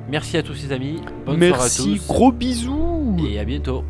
Merci 0.09 0.35
à 0.37 0.43
tous 0.43 0.53
les 0.63 0.71
amis, 0.73 0.99
bonne 1.25 1.37
soirée 1.37 1.53
à 1.53 1.57
Merci, 1.57 1.99
tous 1.99 2.07
gros 2.07 2.31
bisous 2.31 3.17
et 3.29 3.39
à 3.39 3.45
bientôt. 3.45 3.83